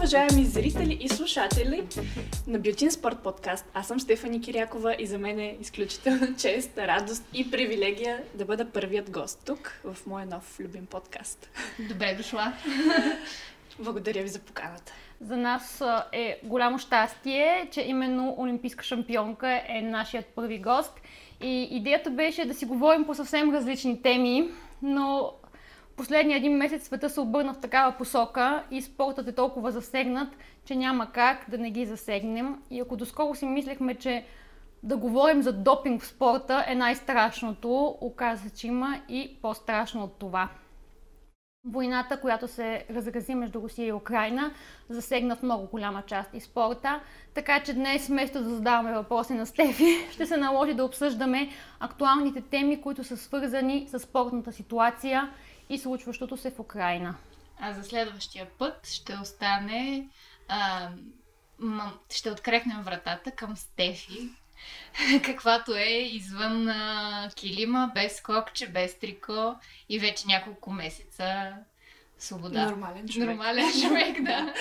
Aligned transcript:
Уважаеми 0.00 0.44
зрители 0.44 0.98
и 1.00 1.08
слушатели 1.08 1.82
на 2.46 2.58
Бютин 2.58 2.90
Спорт 2.90 3.18
подкаст. 3.18 3.66
Аз 3.74 3.88
съм 3.88 4.00
Стефани 4.00 4.40
Кирякова 4.40 4.96
и 4.98 5.06
за 5.06 5.18
мен 5.18 5.38
е 5.38 5.56
изключителна 5.60 6.36
чест, 6.38 6.78
радост 6.78 7.24
и 7.34 7.50
привилегия 7.50 8.22
да 8.34 8.44
бъда 8.44 8.64
първият 8.64 9.10
гост 9.10 9.42
тук 9.46 9.80
в 9.84 10.06
моя 10.06 10.26
нов 10.26 10.60
любим 10.60 10.86
подкаст. 10.86 11.50
Добре 11.88 12.14
дошла! 12.14 12.52
Благодаря 13.78 14.22
ви 14.22 14.28
за 14.28 14.38
поканата. 14.38 14.92
За 15.20 15.36
нас 15.36 15.82
е 16.12 16.40
голямо 16.44 16.78
щастие, 16.78 17.68
че 17.72 17.80
именно 17.80 18.34
олимпийска 18.38 18.84
шампионка 18.84 19.62
е 19.68 19.82
нашият 19.82 20.26
първи 20.26 20.58
гост. 20.58 20.92
И 21.40 21.68
идеята 21.70 22.10
беше 22.10 22.44
да 22.44 22.54
си 22.54 22.64
говорим 22.64 23.04
по 23.04 23.14
съвсем 23.14 23.54
различни 23.54 24.02
теми, 24.02 24.50
но 24.82 25.32
последния 26.00 26.36
един 26.36 26.56
месец 26.56 26.84
света 26.84 27.10
се 27.10 27.20
обърна 27.20 27.54
в 27.54 27.60
такава 27.60 27.92
посока 27.92 28.64
и 28.70 28.82
спортът 28.82 29.28
е 29.28 29.32
толкова 29.32 29.70
засегнат, 29.70 30.28
че 30.64 30.76
няма 30.76 31.12
как 31.12 31.44
да 31.48 31.58
не 31.58 31.70
ги 31.70 31.86
засегнем. 31.86 32.62
И 32.70 32.80
ако 32.80 32.96
доскоро 32.96 33.34
си 33.34 33.46
мислехме, 33.46 33.94
че 33.94 34.24
да 34.82 34.96
говорим 34.96 35.42
за 35.42 35.52
допинг 35.52 36.02
в 36.02 36.06
спорта 36.06 36.64
е 36.68 36.74
най-страшното, 36.74 37.96
оказа 38.00 38.50
че 38.50 38.66
има 38.66 39.00
и 39.08 39.36
по-страшно 39.42 40.04
от 40.04 40.18
това. 40.18 40.48
Войната, 41.66 42.20
която 42.20 42.48
се 42.48 42.84
разрази 42.90 43.34
между 43.34 43.60
Русия 43.60 43.86
и 43.86 43.92
Украина, 43.92 44.50
засегна 44.88 45.36
в 45.36 45.42
много 45.42 45.66
голяма 45.66 46.02
част 46.02 46.34
и 46.34 46.40
спорта. 46.40 47.00
Така 47.34 47.62
че 47.62 47.74
днес, 47.74 48.08
вместо 48.08 48.42
да 48.42 48.50
задаваме 48.50 48.94
въпроси 48.94 49.34
на 49.34 49.46
Стефи, 49.46 50.06
ще 50.12 50.26
се 50.26 50.36
наложи 50.36 50.74
да 50.74 50.84
обсъждаме 50.84 51.48
актуалните 51.80 52.40
теми, 52.40 52.80
които 52.80 53.04
са 53.04 53.16
свързани 53.16 53.88
с 53.88 53.98
спортната 53.98 54.52
ситуация 54.52 55.30
и 55.70 55.78
случващото 55.78 56.36
се 56.36 56.50
в 56.50 56.58
Украина. 56.58 57.14
А 57.60 57.72
за 57.72 57.84
следващия 57.84 58.46
път 58.58 58.86
ще 58.86 59.16
остане. 59.22 60.08
А, 60.48 60.88
м- 61.58 61.92
ще 62.10 62.30
открехнем 62.30 62.82
вратата 62.82 63.30
към 63.30 63.56
Стефи, 63.56 64.28
каквато 65.24 65.76
е 65.76 66.08
извън 66.12 66.68
а, 66.68 67.30
килима, 67.36 67.90
без 67.94 68.20
кокче, 68.20 68.68
без 68.68 68.98
трико 68.98 69.54
и 69.88 69.98
вече 69.98 70.26
няколко 70.26 70.70
месеца 70.70 71.52
свобода. 72.18 72.66
Нормален 72.66 73.08
човек. 73.08 73.28
Нормален 73.28 73.72
човек, 73.82 74.22
да. 74.22 74.54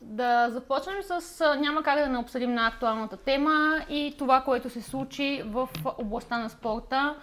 Да 0.00 0.50
започнем 0.50 1.02
с 1.02 1.56
няма 1.58 1.82
как 1.82 1.98
да 1.98 2.06
не 2.06 2.18
обсъдим 2.18 2.54
на 2.54 2.66
актуалната 2.66 3.16
тема 3.16 3.86
и 3.88 4.14
това, 4.18 4.40
което 4.40 4.70
се 4.70 4.82
случи 4.82 5.42
в 5.46 5.68
областта 5.98 6.38
на 6.38 6.50
спорта 6.50 7.16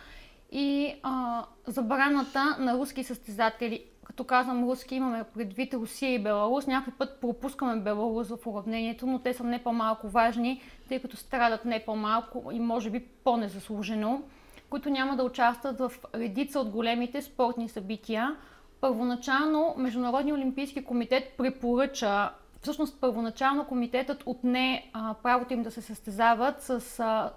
и 0.51 0.93
а, 1.03 1.45
забраната 1.67 2.55
на 2.59 2.77
руски 2.77 3.03
състезатели. 3.03 3.83
Като 4.05 4.23
казвам 4.23 4.69
руски, 4.69 4.95
имаме 4.95 5.23
предвид 5.23 5.73
Русия 5.73 6.13
и 6.13 6.23
Беларус. 6.23 6.67
Някой 6.67 6.93
път 6.93 7.21
пропускаме 7.21 7.81
Беларус 7.81 8.27
в 8.27 8.47
уравнението, 8.47 9.07
но 9.07 9.19
те 9.19 9.33
са 9.33 9.43
не 9.43 9.63
по-малко 9.63 10.09
важни, 10.09 10.61
тъй 10.89 10.99
като 10.99 11.17
страдат 11.17 11.65
не 11.65 11.85
по-малко 11.85 12.51
и 12.51 12.59
може 12.59 12.89
би 12.89 12.99
по-незаслужено, 12.99 14.21
които 14.69 14.89
няма 14.89 15.15
да 15.15 15.23
участват 15.23 15.79
в 15.79 15.91
редица 16.15 16.59
от 16.59 16.69
големите 16.69 17.21
спортни 17.21 17.69
събития. 17.69 18.35
Първоначално 18.81 19.75
Международния 19.77 20.35
олимпийски 20.35 20.83
комитет 20.83 21.23
препоръча 21.37 22.29
Всъщност, 22.61 23.01
първоначално 23.01 23.65
комитетът 23.67 24.23
отне 24.25 24.89
а, 24.93 25.13
правото 25.23 25.53
им 25.53 25.63
да 25.63 25.71
се 25.71 25.81
състезават 25.81 26.61
с 26.61 26.99
а, 26.99 27.31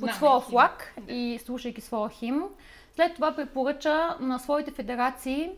под 0.00 0.14
своя 0.14 0.40
флаг 0.40 0.94
и 1.08 1.40
слушайки 1.44 1.80
своя 1.80 2.10
хим. 2.10 2.42
След 2.94 3.14
това 3.14 3.36
препоръча 3.36 4.16
на 4.20 4.38
своите 4.38 4.70
федерации 4.70 5.50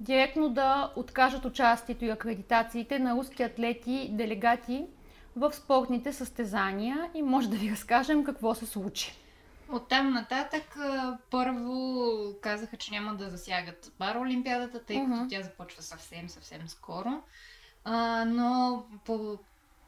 директно 0.00 0.48
да 0.48 0.92
откажат 0.96 1.44
участието 1.44 2.04
и 2.04 2.10
акредитациите 2.10 2.98
на 2.98 3.16
руски 3.16 3.42
атлети 3.42 3.92
и 3.92 4.16
делегати 4.16 4.86
в 5.36 5.52
спортните 5.52 6.12
състезания 6.12 7.10
и 7.14 7.22
може 7.22 7.50
да 7.50 7.56
ви 7.56 7.70
разкажем 7.70 8.24
какво 8.24 8.54
се 8.54 8.66
случи. 8.66 9.12
От 9.68 9.88
там 9.88 10.12
нататък 10.12 10.76
първо 11.30 12.04
казаха, 12.40 12.76
че 12.76 12.90
няма 12.90 13.14
да 13.14 13.30
засягат 13.30 13.92
параолимпиадата, 13.98 14.84
тъй 14.84 14.96
като 14.96 15.10
uh-huh. 15.10 15.30
тя 15.30 15.42
започва 15.42 15.82
съвсем, 15.82 16.28
съвсем 16.28 16.68
скоро. 16.68 17.22
А, 17.84 18.24
но 18.24 18.82
по 19.04 19.38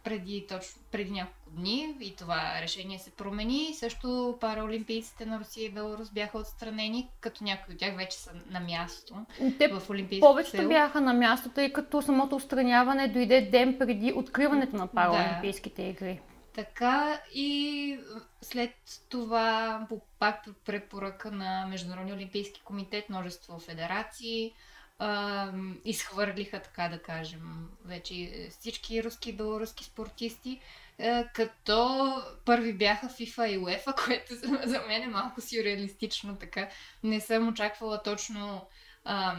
преди, 0.06 0.46
точно, 0.48 0.82
преди 0.92 1.10
няколко 1.10 1.50
дни 1.50 1.94
и 2.00 2.16
това 2.16 2.60
решение 2.62 2.98
се 2.98 3.10
промени. 3.10 3.74
Също 3.74 4.38
параолимпийците 4.40 5.26
на 5.26 5.38
Русия 5.38 5.66
и 5.66 5.70
Беларус 5.70 6.10
бяха 6.10 6.38
отстранени, 6.38 7.10
като 7.20 7.44
някои 7.44 7.74
от 7.74 7.80
тях 7.80 7.96
вече 7.96 8.18
са 8.18 8.30
на 8.50 8.60
място 8.60 9.14
Те 9.58 9.68
в 9.68 9.90
Олимпийското 9.90 10.32
Повечето 10.32 10.56
сел. 10.56 10.68
бяха 10.68 11.00
на 11.00 11.14
място, 11.14 11.48
тъй 11.48 11.72
като 11.72 12.02
самото 12.02 12.36
отстраняване 12.36 13.08
дойде 13.08 13.40
ден 13.40 13.78
преди 13.78 14.12
откриването 14.12 14.76
на 14.76 14.86
параолимпийските 14.86 15.82
да. 15.82 15.88
игри. 15.88 16.20
Така 16.54 17.20
и 17.34 17.98
след 18.40 18.74
това 19.08 19.80
по 19.88 20.00
пак 20.18 20.44
препоръка 20.64 21.30
на 21.30 21.66
Международния 21.70 22.14
олимпийски 22.14 22.62
комитет, 22.64 23.08
множество 23.08 23.58
федерации, 23.58 24.52
а, 24.98 25.52
изхвърлиха, 25.84 26.62
така 26.62 26.88
да 26.88 27.02
кажем, 27.02 27.68
вече 27.84 28.48
всички 28.50 29.04
руски 29.04 29.30
и 29.30 29.36
белоруски 29.36 29.84
спортисти, 29.84 30.60
а, 31.00 31.28
като 31.34 32.22
първи 32.44 32.72
бяха 32.72 33.08
FIFA 33.08 33.46
и 33.46 33.58
UEFA, 33.58 34.04
което 34.04 34.34
за, 34.34 34.60
за 34.64 34.80
мен 34.80 35.02
е 35.02 35.06
малко 35.06 35.40
сюрреалистично, 35.40 36.36
така. 36.36 36.68
Не 37.02 37.20
съм 37.20 37.48
очаквала 37.48 38.02
точно 38.02 38.66
а, 39.04 39.36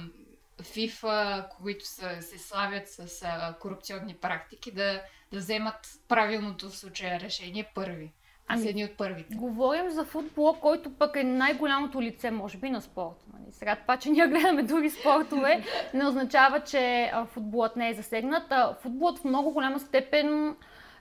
FIFA, 0.62 1.48
които 1.50 1.88
са, 1.88 2.22
се 2.22 2.38
славят 2.38 2.90
с 2.90 3.24
а, 3.24 3.56
корупционни 3.60 4.16
практики, 4.16 4.72
да, 4.72 5.02
да 5.32 5.40
вземат 5.40 6.00
правилното 6.08 6.70
в 6.70 6.78
случая 6.78 7.20
решение 7.20 7.72
първи. 7.76 8.14
Ами, 8.48 8.68
едни 8.68 8.86
от 8.86 8.98
първите. 8.98 9.36
Говорим 9.36 9.90
за 9.90 10.04
футбола, 10.04 10.56
който 10.62 10.90
пък 10.90 11.16
е 11.16 11.24
най-голямото 11.24 12.02
лице, 12.02 12.32
може 12.32 12.58
би, 12.58 12.70
на 12.70 12.82
спорта. 12.82 13.26
Нали? 13.34 13.52
Сега 13.52 13.76
това, 13.76 13.98
че 13.98 14.10
ние 14.10 14.28
гледаме 14.28 14.64
други 14.64 14.90
спортове, 14.90 15.64
не 15.94 16.06
означава, 16.06 16.60
че 16.60 17.12
футболът 17.26 17.76
не 17.76 17.90
е 17.90 17.94
засегнат. 17.94 18.54
Футболът 18.82 19.20
в 19.20 19.24
много 19.24 19.52
голяма 19.52 19.80
степен 19.80 20.56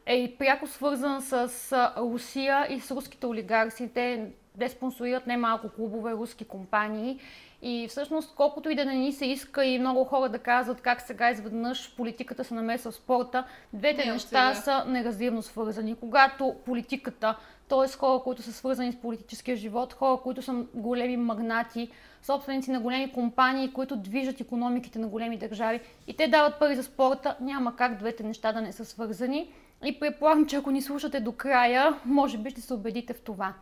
е 0.06 0.16
и 0.16 0.36
пряко 0.36 0.66
свързан 0.66 1.22
с 1.22 1.92
Русия 1.96 2.66
и 2.70 2.80
с 2.80 2.90
руските 2.90 3.26
олигарси. 3.26 3.90
Те, 3.94 4.30
те 4.58 4.68
спонсорират 4.68 5.26
немалко 5.26 5.68
клубове, 5.68 6.12
руски 6.12 6.44
компании 6.44 7.20
и 7.66 7.88
всъщност, 7.88 8.34
колкото 8.34 8.70
и 8.70 8.74
да 8.74 8.84
не 8.84 8.94
ни 8.94 9.12
се 9.12 9.26
иска 9.26 9.64
и 9.64 9.78
много 9.78 10.04
хора 10.04 10.28
да 10.28 10.38
казват 10.38 10.80
как 10.80 11.00
сега 11.00 11.30
изведнъж 11.30 11.96
политиката 11.96 12.44
се 12.44 12.54
намесва 12.54 12.90
в 12.90 12.94
спорта, 12.94 13.44
двете 13.72 14.04
не, 14.04 14.12
неща 14.12 14.54
сега. 14.54 14.62
са 14.62 14.84
неразривно 14.90 15.42
свързани. 15.42 15.94
Когато 15.94 16.54
политиката, 16.64 17.36
т.е. 17.68 17.92
хора, 17.92 18.22
които 18.22 18.42
са 18.42 18.52
свързани 18.52 18.92
с 18.92 18.96
политическия 18.96 19.56
живот, 19.56 19.92
хора, 19.92 20.20
които 20.22 20.42
са 20.42 20.64
големи 20.74 21.16
магнати, 21.16 21.88
собственици 22.22 22.70
на 22.70 22.80
големи 22.80 23.12
компании, 23.12 23.72
които 23.72 23.96
движат 23.96 24.40
економиките 24.40 24.98
на 24.98 25.08
големи 25.08 25.38
държави 25.38 25.80
и 26.06 26.16
те 26.16 26.28
дават 26.28 26.58
пари 26.58 26.76
за 26.76 26.82
спорта, 26.82 27.36
няма 27.40 27.76
как 27.76 27.98
двете 27.98 28.22
неща 28.22 28.52
да 28.52 28.60
не 28.60 28.72
са 28.72 28.84
свързани. 28.84 29.50
И 29.84 30.00
предполагам, 30.00 30.46
че 30.46 30.56
ако 30.56 30.70
ни 30.70 30.82
слушате 30.82 31.20
до 31.20 31.32
края, 31.32 32.00
може 32.04 32.38
би 32.38 32.50
ще 32.50 32.60
се 32.60 32.74
убедите 32.74 33.12
в 33.12 33.20
това. 33.20 33.54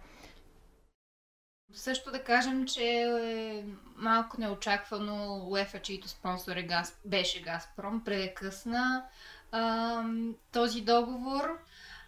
Също 1.75 2.11
да 2.11 2.23
кажем, 2.23 2.67
че 2.67 2.82
е 2.82 3.65
малко 3.97 4.41
неочаквано 4.41 5.44
УЕФА, 5.49 5.79
чието 5.79 6.09
спонсор 6.09 6.56
е 6.56 6.62
Газ, 6.62 7.00
беше 7.05 7.43
Газпром, 7.43 8.05
прекъсна 8.05 9.05
а, 9.53 10.05
този 10.53 10.81
договор. 10.81 11.59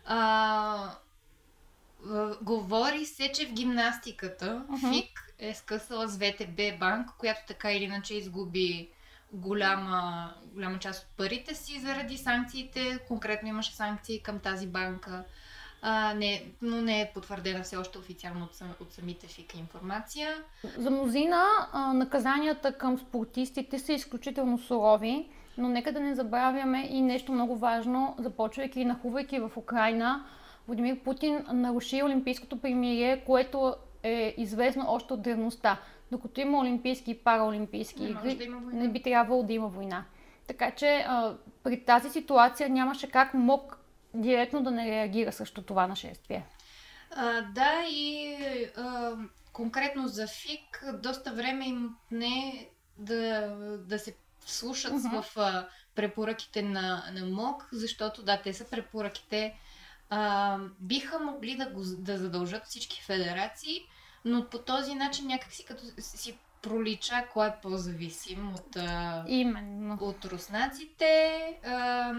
А, 0.04 0.90
говори 2.42 3.06
се, 3.06 3.32
че 3.32 3.46
в 3.46 3.52
гимнастиката 3.52 4.64
uh-huh. 4.70 4.92
ФИК 4.92 5.32
е 5.38 5.54
скъсала 5.54 6.08
с 6.08 6.16
ВТБ 6.16 6.78
банк, 6.78 7.10
която 7.18 7.40
така 7.46 7.72
или 7.72 7.84
иначе 7.84 8.14
изгуби 8.14 8.90
голяма, 9.32 10.34
голяма 10.44 10.78
част 10.78 11.02
от 11.02 11.16
парите 11.16 11.54
си 11.54 11.80
заради 11.80 12.18
санкциите. 12.18 12.98
Конкретно 13.08 13.48
имаше 13.48 13.74
санкции 13.74 14.22
към 14.22 14.38
тази 14.38 14.66
банка 14.66 15.24
а, 15.82 16.14
не, 16.14 16.44
но 16.62 16.80
не 16.80 17.00
е 17.00 17.10
потвърдена 17.14 17.62
все 17.62 17.76
още 17.76 17.98
официално 17.98 18.44
от, 18.44 18.80
от 18.80 18.92
самите 18.92 19.26
ФИКА 19.26 19.58
информация. 19.58 20.34
За 20.76 20.90
мнозина 20.90 21.44
а, 21.72 21.92
наказанията 21.92 22.72
към 22.72 22.98
спортистите 22.98 23.78
са 23.78 23.92
изключително 23.92 24.58
сурови, 24.58 25.28
но 25.58 25.68
нека 25.68 25.92
да 25.92 26.00
не 26.00 26.14
забравяме 26.14 26.88
и 26.90 27.02
нещо 27.02 27.32
много 27.32 27.56
важно, 27.56 28.16
започвайки 28.18 28.80
и 28.80 28.84
нахувайки 28.84 29.38
в 29.38 29.50
Украина. 29.56 30.24
Владимир 30.68 30.98
Путин 30.98 31.44
наруши 31.52 32.02
Олимпийското 32.02 32.60
примирие, 32.60 33.24
което 33.26 33.74
е 34.02 34.34
известно 34.36 34.84
още 34.88 35.12
от 35.12 35.22
древността. 35.22 35.80
Докато 36.12 36.40
има 36.40 36.58
олимпийски 36.58 37.10
и 37.10 37.18
параолимпийски 37.18 38.02
не 38.02 38.08
игри, 38.08 38.36
да 38.36 38.76
не 38.76 38.88
би 38.88 39.02
трябвало 39.02 39.42
да 39.42 39.52
има 39.52 39.68
война. 39.68 40.04
Така 40.46 40.70
че 40.70 41.04
а, 41.08 41.34
при 41.62 41.80
тази 41.80 42.10
ситуация 42.10 42.68
нямаше 42.68 43.10
как 43.10 43.34
мог 43.34 43.78
директно 44.16 44.62
да 44.62 44.70
не 44.70 44.90
реагира 44.90 45.32
срещу 45.32 45.62
това 45.62 45.86
нашествие. 45.86 46.46
А, 47.10 47.42
да, 47.42 47.84
и 47.88 48.36
а, 48.76 49.12
конкретно 49.52 50.08
за 50.08 50.26
ФИК 50.26 50.84
доста 51.02 51.32
време 51.32 51.68
им 51.68 51.96
не 52.10 52.68
да, 52.98 53.48
да 53.78 53.98
се 53.98 54.14
вслушат 54.40 54.92
uh-huh. 54.92 55.22
в 55.22 55.36
а, 55.36 55.68
препоръките 55.94 56.62
на, 56.62 57.04
на 57.12 57.26
МОК, 57.26 57.68
защото 57.72 58.22
да, 58.22 58.42
те 58.42 58.52
са 58.52 58.64
препоръките. 58.64 59.54
А, 60.10 60.58
биха 60.80 61.18
могли 61.18 61.56
да, 61.56 61.66
го, 61.66 61.82
да 61.98 62.18
задължат 62.18 62.66
всички 62.66 63.02
федерации, 63.02 63.80
но 64.24 64.48
по 64.48 64.58
този 64.58 64.94
начин 64.94 65.26
някакси 65.26 65.64
като 65.64 65.82
си 65.98 66.38
пролича 66.62 67.26
кой 67.32 67.48
е 67.48 67.54
по-зависим 67.62 68.54
от, 68.54 68.76
Именно. 69.28 69.98
от 70.00 70.24
руснаците, 70.24 71.38
а, 71.66 72.12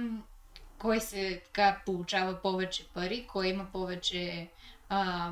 кой 0.79 0.99
се 0.99 1.41
така 1.45 1.81
получава 1.85 2.41
повече 2.41 2.87
пари, 2.93 3.27
кой 3.27 3.47
има 3.47 3.67
повече 3.73 4.49
а, 4.89 5.31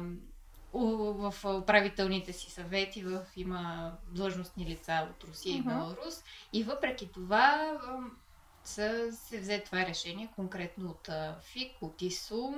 в 0.74 1.34
управителните 1.62 2.34
си 2.34 2.52
съвети 2.52 3.04
в, 3.04 3.22
има 3.38 3.92
длъжностни 4.12 4.66
лица 4.66 5.08
от 5.12 5.24
Русия 5.24 5.56
uh-huh. 5.56 5.60
и 5.60 5.64
Беларус. 5.64 6.24
И 6.54 6.64
въпреки 6.64 7.12
това 7.12 7.78
са 8.64 9.12
се 9.12 9.40
взе 9.40 9.60
това 9.60 9.78
решение 9.78 10.30
конкретно 10.36 10.90
от 10.90 11.10
ФИК, 11.42 11.72
от 11.82 12.02
ИСУ. 12.02 12.54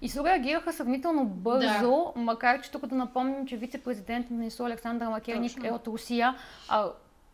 ИСУ 0.00 0.24
реагираха 0.24 0.72
сравнително 0.72 1.24
бързо, 1.24 2.12
да. 2.16 2.20
макар 2.20 2.60
че 2.60 2.70
тук 2.70 2.86
да 2.86 2.94
напомним, 2.94 3.46
че 3.46 3.56
вице-президент 3.56 4.30
на 4.30 4.46
ИСУ 4.46 4.64
Александър 4.64 5.08
Макерник 5.08 5.54
Точно. 5.54 5.68
е 5.68 5.70
от 5.70 5.86
Русия. 5.86 6.36
А, 6.68 6.90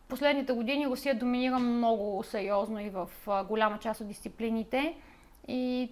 последните 0.09 0.53
години 0.53 0.87
Русия 0.87 1.19
доминира 1.19 1.59
много 1.59 2.23
сериозно 2.23 2.79
и 2.79 2.89
в 2.89 3.09
голяма 3.47 3.79
част 3.79 4.01
от 4.01 4.07
дисциплините. 4.07 4.95
И 5.47 5.91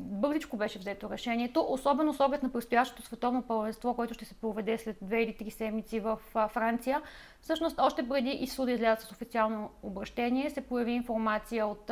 бързичко 0.00 0.56
беше 0.56 0.78
взето 0.78 1.10
решението, 1.10 1.66
особено 1.68 2.14
с 2.14 2.20
оглед 2.20 2.42
на 2.42 2.52
предстоящото 2.52 3.02
световно 3.02 3.42
първенство, 3.42 3.94
което 3.94 4.14
ще 4.14 4.24
се 4.24 4.34
проведе 4.34 4.78
след 4.78 4.96
две 5.02 5.22
или 5.22 5.36
три 5.36 5.50
седмици 5.50 6.00
в 6.00 6.18
Франция. 6.48 7.02
Всъщност, 7.40 7.80
още 7.80 8.08
преди 8.08 8.30
ИСУ 8.30 8.64
да 8.64 8.72
излязат 8.72 9.08
с 9.08 9.10
официално 9.10 9.70
обращение, 9.82 10.50
се 10.50 10.60
появи 10.60 10.92
информация 10.92 11.66
от 11.66 11.90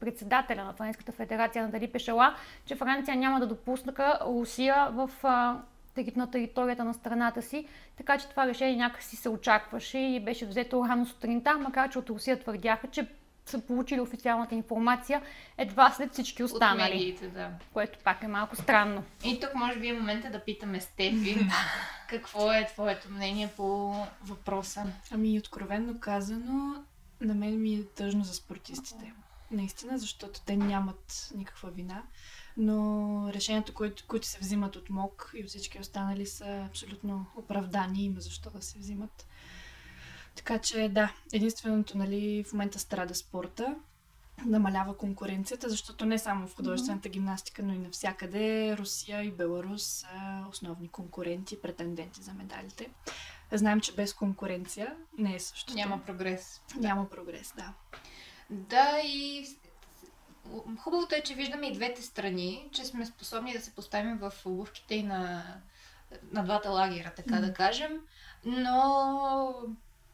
председателя 0.00 0.64
на 0.64 0.72
Френската 0.72 1.12
федерация 1.12 1.64
на 1.64 1.70
Дали 1.70 1.92
Пешала, 1.92 2.34
че 2.66 2.76
Франция 2.76 3.16
няма 3.16 3.40
да 3.40 3.46
допусна 3.46 4.18
Русия 4.26 4.88
в 4.90 5.10
на 6.16 6.30
територията 6.30 6.84
на 6.84 6.94
страната 6.94 7.42
си, 7.42 7.66
така 7.96 8.18
че 8.18 8.28
това 8.28 8.46
решение 8.46 8.76
някакси 8.76 9.16
се 9.16 9.28
очакваше 9.28 9.98
и 9.98 10.24
беше 10.24 10.46
взето 10.46 10.84
рано 10.88 11.06
сутринта, 11.06 11.58
макар 11.58 11.90
че 11.90 11.98
от 11.98 12.10
Русия 12.10 12.40
твърдяха, 12.40 12.88
че 12.88 13.08
са 13.46 13.60
получили 13.60 14.00
официалната 14.00 14.54
информация 14.54 15.22
едва 15.58 15.90
след 15.90 16.12
всички 16.12 16.42
останали. 16.42 16.82
От 16.82 16.94
медиите, 16.94 17.28
да. 17.28 17.50
Което 17.72 17.98
пак 17.98 18.22
е 18.22 18.28
малко 18.28 18.56
странно. 18.56 19.04
И 19.24 19.40
тук 19.40 19.54
може 19.54 19.78
би 19.78 19.88
е 19.88 19.92
момента 19.92 20.30
да 20.30 20.44
питаме 20.44 20.80
Стефи 20.80 21.46
какво 22.08 22.52
е 22.52 22.66
твоето 22.66 23.10
мнение 23.10 23.48
по 23.56 23.94
въпроса. 24.22 24.86
Ами, 25.10 25.38
откровенно 25.38 26.00
казано, 26.00 26.84
на 27.20 27.34
мен 27.34 27.62
ми 27.62 27.74
е 27.74 27.84
тъжно 27.84 28.24
за 28.24 28.34
спортистите. 28.34 29.12
Наистина, 29.50 29.98
защото 29.98 30.40
те 30.40 30.56
нямат 30.56 31.30
никаква 31.34 31.70
вина. 31.70 32.02
Но 32.56 33.30
решението, 33.32 33.74
които, 33.74 34.04
които 34.08 34.26
се 34.26 34.38
взимат 34.38 34.76
от 34.76 34.90
МОК 34.90 35.32
и 35.34 35.42
от 35.42 35.48
всички 35.48 35.80
останали 35.80 36.26
са 36.26 36.64
абсолютно 36.68 37.26
оправдани. 37.36 38.04
Има 38.04 38.20
защо 38.20 38.50
да 38.50 38.62
се 38.62 38.78
взимат. 38.78 39.26
Така 40.34 40.58
че 40.58 40.88
да, 40.88 41.12
единственото, 41.32 41.98
нали, 41.98 42.44
в 42.48 42.52
момента 42.52 42.78
страда 42.78 43.14
спорта, 43.14 43.76
намалява 44.46 44.96
конкуренцията, 44.96 45.68
защото 45.68 46.06
не 46.06 46.18
само 46.18 46.48
в 46.48 46.56
художествената 46.56 47.08
гимнастика, 47.08 47.62
но 47.62 47.74
и 47.74 47.78
навсякъде 47.78 48.76
Русия 48.76 49.22
и 49.22 49.30
Беларус 49.30 49.82
са 49.82 50.44
основни 50.50 50.88
конкуренти, 50.88 51.60
претенденти 51.60 52.22
за 52.22 52.32
медалите. 52.32 52.90
Знаем, 53.52 53.80
че 53.80 53.94
без 53.94 54.14
конкуренция 54.14 54.96
не 55.18 55.34
е 55.34 55.40
същото. 55.40 55.74
Няма 55.74 56.04
прогрес. 56.04 56.60
Няма 56.76 57.10
прогрес, 57.10 57.52
да. 57.56 57.72
Да, 58.50 59.00
и 59.04 59.46
хубавото 60.78 61.14
е, 61.14 61.20
че 61.20 61.34
виждаме 61.34 61.66
и 61.66 61.72
двете 61.72 62.02
страни, 62.02 62.68
че 62.72 62.84
сме 62.84 63.06
способни 63.06 63.52
да 63.52 63.60
се 63.60 63.74
поставим 63.74 64.18
в 64.18 64.32
обувките 64.44 64.94
и 64.94 65.02
на, 65.02 65.44
на 66.32 66.42
двата 66.42 66.70
лагера, 66.70 67.12
така 67.16 67.34
mm. 67.34 67.40
да 67.40 67.54
кажем. 67.54 68.00
Но 68.44 69.54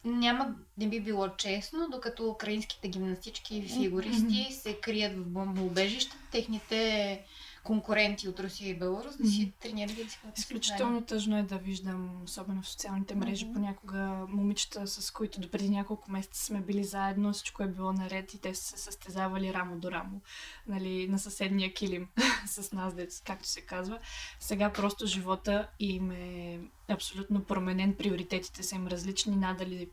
няма, 0.05 0.55
не 0.77 0.87
би 0.87 1.01
било 1.01 1.29
честно, 1.29 1.89
докато 1.91 2.29
украинските 2.29 2.87
гимнастички 2.87 3.57
и 3.57 3.67
фигуристи 3.67 4.21
mm-hmm. 4.21 4.51
се 4.51 4.79
крият 4.79 5.13
в 5.13 5.25
бомбоубежища, 5.25 6.15
техните 6.31 7.21
конкуренти 7.63 8.29
от 8.29 8.39
Русия 8.39 8.69
и 8.69 8.77
Беларус 8.77 9.17
да 9.17 9.27
си 9.27 9.53
тренирали 9.59 10.07
Изключително 10.37 11.01
тъжно 11.01 11.37
е 11.37 11.43
да 11.43 11.57
виждам, 11.57 12.23
особено 12.23 12.61
в 12.61 12.67
социалните 12.67 13.15
мрежи, 13.15 13.45
mm-hmm. 13.45 13.53
понякога 13.53 14.25
момичета, 14.29 14.87
с 14.87 15.11
които 15.11 15.39
допреди 15.39 15.69
няколко 15.69 16.11
месеца 16.11 16.45
сме 16.45 16.61
били 16.61 16.83
заедно, 16.83 17.33
всичко 17.33 17.63
е 17.63 17.67
било 17.67 17.93
наред 17.93 18.33
и 18.33 18.41
те 18.41 18.55
са 18.55 18.63
се 18.63 18.77
състезавали 18.77 19.53
рамо 19.53 19.77
до 19.77 19.91
рамо, 19.91 20.21
нали, 20.67 21.07
на 21.07 21.19
съседния 21.19 21.73
килим 21.73 22.07
с 22.45 22.71
нас, 22.71 22.93
дец, 22.93 23.21
както 23.25 23.47
се 23.47 23.61
казва. 23.61 23.99
Сега 24.39 24.73
просто 24.73 25.05
живота 25.05 25.67
им 25.79 26.11
е 26.11 26.59
абсолютно 26.87 27.43
променен, 27.43 27.95
приоритетите 27.95 28.63
са 28.63 28.75
им 28.75 28.87
различни, 28.87 29.35
надали 29.35 29.89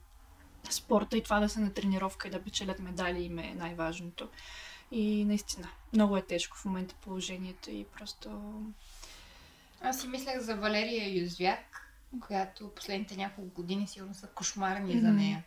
спорта 0.71 1.17
и 1.17 1.23
това 1.23 1.41
да 1.41 1.49
са 1.49 1.61
на 1.61 1.73
тренировка 1.73 2.29
и 2.29 2.31
да 2.31 2.43
печелят 2.43 2.79
медали 2.79 3.23
им 3.23 3.39
е 3.39 3.55
най-важното. 3.55 4.29
И 4.91 5.25
наистина, 5.25 5.69
много 5.93 6.17
е 6.17 6.23
тежко 6.23 6.57
в 6.57 6.65
момента 6.65 6.95
положението 6.95 7.71
и 7.71 7.87
просто... 7.99 8.53
Аз 9.81 10.01
си 10.01 10.09
мислех 10.09 10.41
за 10.41 10.57
Валерия 10.57 11.23
Юзвяк, 11.23 11.89
която 12.21 12.69
последните 12.69 13.17
няколко 13.17 13.51
години 13.51 13.89
сигурно 13.89 14.15
са 14.15 14.27
кошмарни 14.27 14.95
mm-hmm. 14.95 15.01
за 15.01 15.09
нея. 15.09 15.45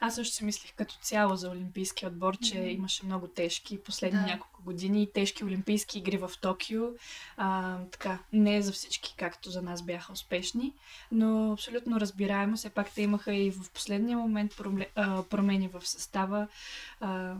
Аз 0.00 0.14
също 0.14 0.34
си 0.34 0.44
мислих 0.44 0.72
като 0.74 0.94
цяло 1.02 1.36
за 1.36 1.50
Олимпийския 1.50 2.08
отбор, 2.08 2.36
че 2.36 2.54
mm-hmm. 2.54 2.74
имаше 2.74 3.06
много 3.06 3.28
тежки 3.28 3.82
последни 3.82 4.20
да. 4.20 4.26
няколко 4.26 4.62
години, 4.62 5.12
тежки 5.14 5.44
Олимпийски 5.44 5.98
игри 5.98 6.16
в 6.16 6.30
Токио. 6.40 6.82
А, 7.36 7.78
така, 7.84 8.18
не 8.32 8.62
за 8.62 8.72
всички, 8.72 9.14
както 9.18 9.50
за 9.50 9.62
нас 9.62 9.82
бяха 9.82 10.12
успешни, 10.12 10.72
но 11.12 11.52
абсолютно 11.52 12.00
разбираемо. 12.00 12.56
Все 12.56 12.70
пак 12.70 12.90
те 12.90 13.02
имаха 13.02 13.34
и 13.34 13.50
в 13.50 13.70
последния 13.70 14.18
момент 14.18 14.56
промени 15.30 15.68
в 15.68 15.86
състава. 15.86 16.48
А, 17.00 17.34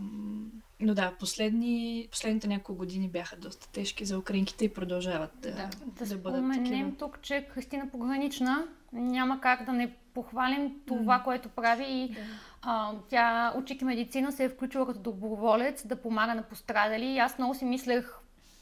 но 0.81 0.95
да, 0.95 1.12
последни, 1.19 2.09
последните 2.11 2.47
няколко 2.47 2.78
години 2.78 3.09
бяха 3.09 3.37
доста 3.37 3.73
тежки 3.73 4.04
за 4.04 4.19
украинките 4.19 4.64
и 4.64 4.73
продължават 4.73 5.31
да, 5.43 5.50
да, 5.50 5.69
да, 5.87 6.07
да 6.07 6.16
бъдат 6.16 6.52
такива. 6.54 6.93
тук, 6.99 7.19
че 7.23 7.47
Христина 7.50 7.90
Погранична 7.90 8.66
няма 8.93 9.40
как 9.40 9.64
да 9.64 9.73
не 9.73 9.95
похвалим 10.14 10.73
това, 10.87 11.19
mm. 11.19 11.25
което 11.25 11.49
прави 11.49 11.85
и 11.88 12.09
да. 12.09 12.21
а, 12.62 12.93
тя 13.09 13.52
учики 13.57 13.85
медицина, 13.85 14.33
се 14.33 14.45
е 14.45 14.49
включила 14.49 14.87
като 14.87 15.00
доброволец 15.00 15.87
да 15.87 15.97
помага 15.97 16.35
на 16.35 16.43
пострадали 16.43 17.07
и 17.07 17.19
аз 17.19 17.38
много 17.38 17.54
си 17.54 17.64
мислех 17.64 18.19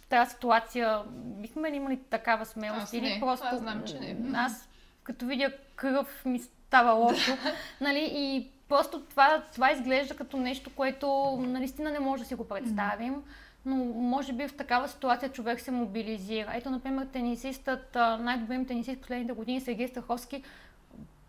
тази 0.09 0.31
ситуация, 0.31 1.02
бихме 1.14 1.71
ли 1.71 1.76
имали 1.76 2.00
такава 2.11 2.47
смелост 2.47 2.83
аз 2.83 2.92
или 2.92 3.14
не. 3.14 3.21
просто... 3.21 3.47
Аз 3.47 3.61
знам, 3.61 3.83
че 3.87 3.99
не. 3.99 4.16
Аз 4.35 4.69
като 5.02 5.26
видя 5.26 5.52
кръв 5.76 6.25
ми 6.25 6.38
става 6.38 6.92
лошо, 6.92 7.33
нали, 7.81 8.11
и 8.12 8.50
просто 8.72 9.00
това, 9.00 9.42
това 9.52 9.72
изглежда 9.72 10.16
като 10.16 10.36
нещо, 10.36 10.70
което 10.76 11.36
наистина 11.40 11.90
не 11.90 12.00
може 12.00 12.22
да 12.22 12.28
си 12.28 12.34
го 12.34 12.48
представим. 12.48 13.22
Но 13.66 13.76
може 13.84 14.32
би 14.32 14.48
в 14.48 14.56
такава 14.56 14.88
ситуация 14.88 15.32
човек 15.32 15.60
се 15.60 15.70
мобилизира. 15.70 16.50
Ето, 16.54 16.70
например, 16.70 17.06
тенисистът, 17.06 17.94
най-добрият 17.94 18.68
тенисист 18.68 19.00
последните 19.00 19.32
години, 19.32 19.60
Сергей 19.60 19.88
Стаховски, 19.88 20.42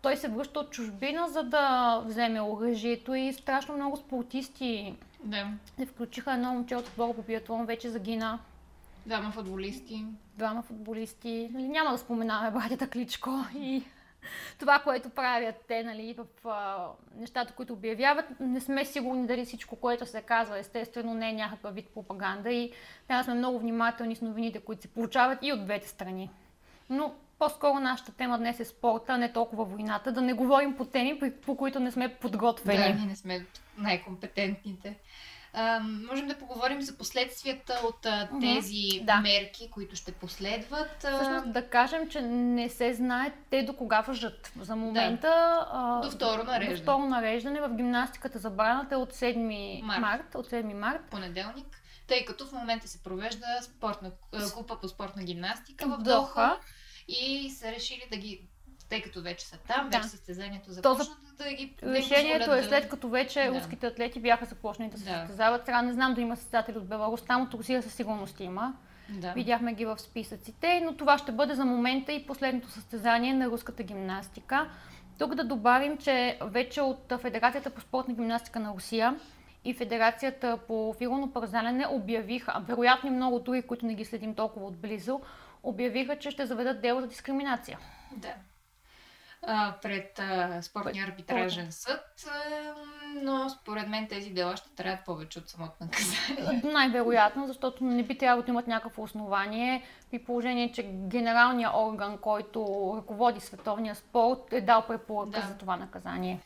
той 0.02 0.16
се 0.16 0.28
връща 0.28 0.60
от 0.60 0.70
чужбина, 0.70 1.28
за 1.28 1.42
да 1.42 1.98
вземе 2.04 2.40
оръжието 2.40 3.14
и 3.14 3.32
страшно 3.32 3.74
много 3.76 3.96
спортисти 3.96 4.94
да. 5.24 5.46
се 5.78 5.86
включиха. 5.86 6.32
Едно 6.32 6.54
момче 6.54 6.76
от 6.76 6.88
отбора 6.88 7.14
по 7.14 7.22
биатлон 7.22 7.66
вече 7.66 7.88
загина. 7.88 8.38
Двама 9.06 9.30
футболисти. 9.30 10.04
Двама 10.36 10.62
футболисти. 10.62 11.50
Нали, 11.52 11.68
няма 11.68 11.90
да 11.90 11.98
споменаваме 11.98 12.50
братята 12.50 12.88
Кличко 12.88 13.30
и 13.56 13.82
това, 14.58 14.78
което 14.78 15.10
правят 15.10 15.54
те, 15.68 15.84
нали, 15.84 16.14
в 16.18 16.48
а, 16.48 16.88
нещата, 17.16 17.52
които 17.52 17.72
обявяват. 17.72 18.26
Не 18.40 18.60
сме 18.60 18.84
сигурни 18.84 19.26
дали 19.26 19.44
всичко, 19.44 19.76
което 19.76 20.06
се 20.06 20.22
казва, 20.22 20.58
естествено 20.58 21.14
не 21.14 21.30
е 21.30 21.32
някакъв 21.32 21.74
вид 21.74 21.88
пропаганда 21.94 22.52
и 22.52 22.72
трябва 23.08 23.20
да 23.20 23.24
сме 23.24 23.34
много 23.34 23.58
внимателни 23.58 24.16
с 24.16 24.20
новините, 24.20 24.60
които 24.60 24.82
се 24.82 24.88
получават 24.88 25.38
и 25.42 25.52
от 25.52 25.64
двете 25.64 25.88
страни. 25.88 26.30
Но 26.90 27.14
по-скоро 27.38 27.80
нашата 27.80 28.12
тема 28.12 28.38
днес 28.38 28.60
е 28.60 28.64
спорта, 28.64 29.12
а 29.12 29.18
не 29.18 29.32
толкова 29.32 29.64
войната. 29.64 30.12
Да 30.12 30.20
не 30.20 30.32
говорим 30.32 30.76
по 30.76 30.84
теми, 30.84 31.20
по 31.46 31.56
които 31.56 31.80
не 31.80 31.90
сме 31.90 32.14
подготвени. 32.14 32.92
Да, 32.92 32.98
ние 32.98 33.06
не 33.06 33.16
сме 33.16 33.46
най-компетентните. 33.78 34.98
А, 35.56 35.80
можем 36.10 36.28
да 36.28 36.38
поговорим 36.38 36.82
за 36.82 36.98
последствията 36.98 37.80
от 37.84 38.06
а, 38.06 38.28
тези 38.40 38.72
mm-hmm, 38.72 39.04
да. 39.04 39.20
мерки, 39.20 39.70
които 39.70 39.96
ще 39.96 40.12
последват. 40.12 40.96
Всъщност 40.98 41.52
да 41.52 41.68
кажем, 41.68 42.08
че 42.08 42.20
не 42.22 42.68
се 42.68 42.94
знае 42.94 43.32
те 43.50 43.62
до 43.62 43.76
кога 43.76 44.00
въжат. 44.00 44.52
За 44.60 44.76
момента... 44.76 45.28
Да. 45.28 45.68
А, 45.72 46.00
до 46.00 46.10
второ 46.10 46.44
нареждане. 46.44 46.76
До 46.76 46.82
второ 46.82 46.98
нареждане 46.98 47.60
в 47.60 47.76
гимнастиката 47.76 48.38
забраната 48.38 48.94
е 48.94 48.98
от 48.98 49.12
7 49.12 49.82
март. 49.82 50.00
март. 50.00 50.34
От 50.34 50.50
7 50.50 50.74
март. 50.74 51.00
Понеделник. 51.10 51.80
Тъй 52.06 52.24
като 52.24 52.46
в 52.46 52.52
момента 52.52 52.88
се 52.88 53.02
провежда 53.02 53.46
спортна, 53.62 54.10
купа 54.54 54.80
по 54.80 54.88
спортна 54.88 55.22
гимнастика 55.22 55.88
в, 55.88 55.96
в 55.96 56.02
Доха. 56.02 56.58
И 57.08 57.50
са 57.50 57.72
решили 57.72 58.02
да 58.10 58.16
ги 58.16 58.48
тъй 58.88 59.02
като 59.02 59.22
вече 59.22 59.46
са 59.46 59.58
там, 59.58 59.88
Да. 59.90 59.96
вече 59.98 60.08
състезанието 60.08 60.66
То 60.66 60.72
за- 60.72 60.74
започна 60.74 61.14
да, 61.38 61.44
да 61.44 61.50
ги 61.50 61.76
да 61.82 61.92
Решението 61.92 62.38
позволят 62.38 62.64
е 62.64 62.68
след 62.68 62.88
като 62.88 63.08
вече 63.08 63.40
Да. 63.42 63.50
руските 63.50 63.86
атлети 63.86 64.20
бяха 64.20 64.44
започнали 64.44 64.90
да 64.90 64.98
се 64.98 65.04
Да. 65.04 65.10
състезават. 65.10 65.64
Сега 65.64 65.82
не 65.82 65.92
знам 65.92 66.14
да 66.14 66.20
има 66.20 66.36
състезатели 66.36 66.78
от 66.78 66.86
Беларус, 66.86 67.22
там 67.22 67.42
от 67.42 67.54
Русия 67.54 67.82
със 67.82 67.94
сигурност 67.94 68.40
има. 68.40 68.74
Да. 69.10 69.32
Видяхме 69.32 69.74
ги 69.74 69.84
в 69.84 69.98
списъците, 69.98 70.80
но 70.80 70.96
това 70.96 71.18
ще 71.18 71.32
бъде 71.32 71.54
за 71.54 71.64
момента 71.64 72.12
и 72.12 72.26
последното 72.26 72.68
състезание 72.68 73.34
на 73.34 73.46
руската 73.46 73.82
гимнастика. 73.82 74.70
Тук 75.18 75.34
да 75.34 75.44
добавим, 75.44 75.98
че 75.98 76.38
вече 76.42 76.80
от 76.80 77.12
Федерацията 77.18 77.70
по 77.70 77.80
спортна 77.80 78.14
гимнастика 78.14 78.60
на 78.60 78.74
Русия 78.74 79.16
и 79.64 79.74
Федерацията 79.74 80.58
по 80.58 80.94
фигурно 80.94 81.32
парзалене 81.32 81.86
обявиха, 81.86 82.52
а 82.54 82.60
вероятно 82.60 83.08
и 83.08 83.12
много 83.12 83.38
други, 83.38 83.62
които 83.62 83.86
не 83.86 83.94
ги 83.94 84.04
следим 84.04 84.34
толкова 84.34 84.66
отблизо, 84.66 85.20
обявиха, 85.62 86.18
че 86.18 86.30
ще 86.30 86.46
заведат 86.46 86.80
дело 86.80 87.00
за 87.00 87.06
дискриминация. 87.06 87.78
Да. 88.12 88.34
А, 89.46 89.74
пред 89.82 90.18
а, 90.18 90.62
спортния 90.62 91.06
арбитражен 91.06 91.72
съд, 91.72 92.26
а, 92.28 92.74
но 93.22 93.50
според 93.50 93.88
мен 93.88 94.08
тези 94.08 94.30
дела 94.30 94.56
ще 94.56 94.74
траят 94.74 95.04
повече 95.04 95.38
от 95.38 95.48
самото 95.48 95.72
наказание. 95.80 96.62
Най-вероятно, 96.72 97.46
защото 97.46 97.84
не 97.84 98.02
би 98.02 98.18
трябвало 98.18 98.42
да 98.42 98.50
имат 98.50 98.66
някакво 98.66 99.02
основание, 99.02 99.82
при 100.10 100.18
положение, 100.18 100.72
че 100.72 100.82
генералният 100.82 101.72
орган, 101.74 102.18
който 102.18 102.92
ръководи 102.96 103.40
световния 103.40 103.94
спорт, 103.94 104.52
е 104.52 104.60
дал 104.60 104.86
препоръка 104.86 105.40
Да. 105.40 105.46
за 105.46 105.58
това 105.58 105.76
наказание. 105.76 106.40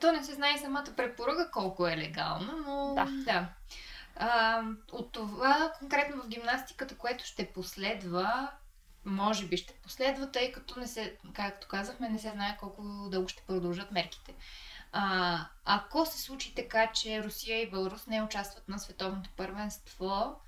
То 0.00 0.12
не 0.12 0.22
се 0.24 0.32
знае 0.32 0.58
самата 0.58 0.86
препоръка 0.96 1.50
колко 1.50 1.86
е 1.86 1.96
легална, 1.96 2.52
но 2.66 2.94
Да. 2.94 3.06
да. 3.24 3.46
А, 4.16 4.62
от 4.92 5.12
това 5.12 5.72
конкретно 5.78 6.22
в 6.22 6.28
гимнастиката, 6.28 6.96
което 6.96 7.24
ще 7.26 7.52
последва, 7.52 8.50
може 9.04 9.46
би 9.46 9.56
ще 9.56 9.74
последва, 9.74 10.30
тъй 10.30 10.52
като 10.52 10.80
не 10.80 10.86
се, 10.86 11.16
както 11.32 11.68
казахме, 11.68 12.08
не 12.08 12.18
се 12.18 12.30
знае 12.30 12.56
колко 12.60 13.08
дълго 13.10 13.28
ще 13.28 13.42
продължат 13.42 13.90
мерките. 13.90 14.34
А, 14.92 15.38
ако 15.64 16.06
се 16.06 16.20
случи 16.20 16.54
така, 16.54 16.92
че 16.92 17.24
Русия 17.24 17.62
и 17.62 17.70
Беларус 17.70 18.06
не 18.06 18.22
участват 18.22 18.68
на 18.68 18.78
световното 18.78 19.30
първенство, 19.36 20.40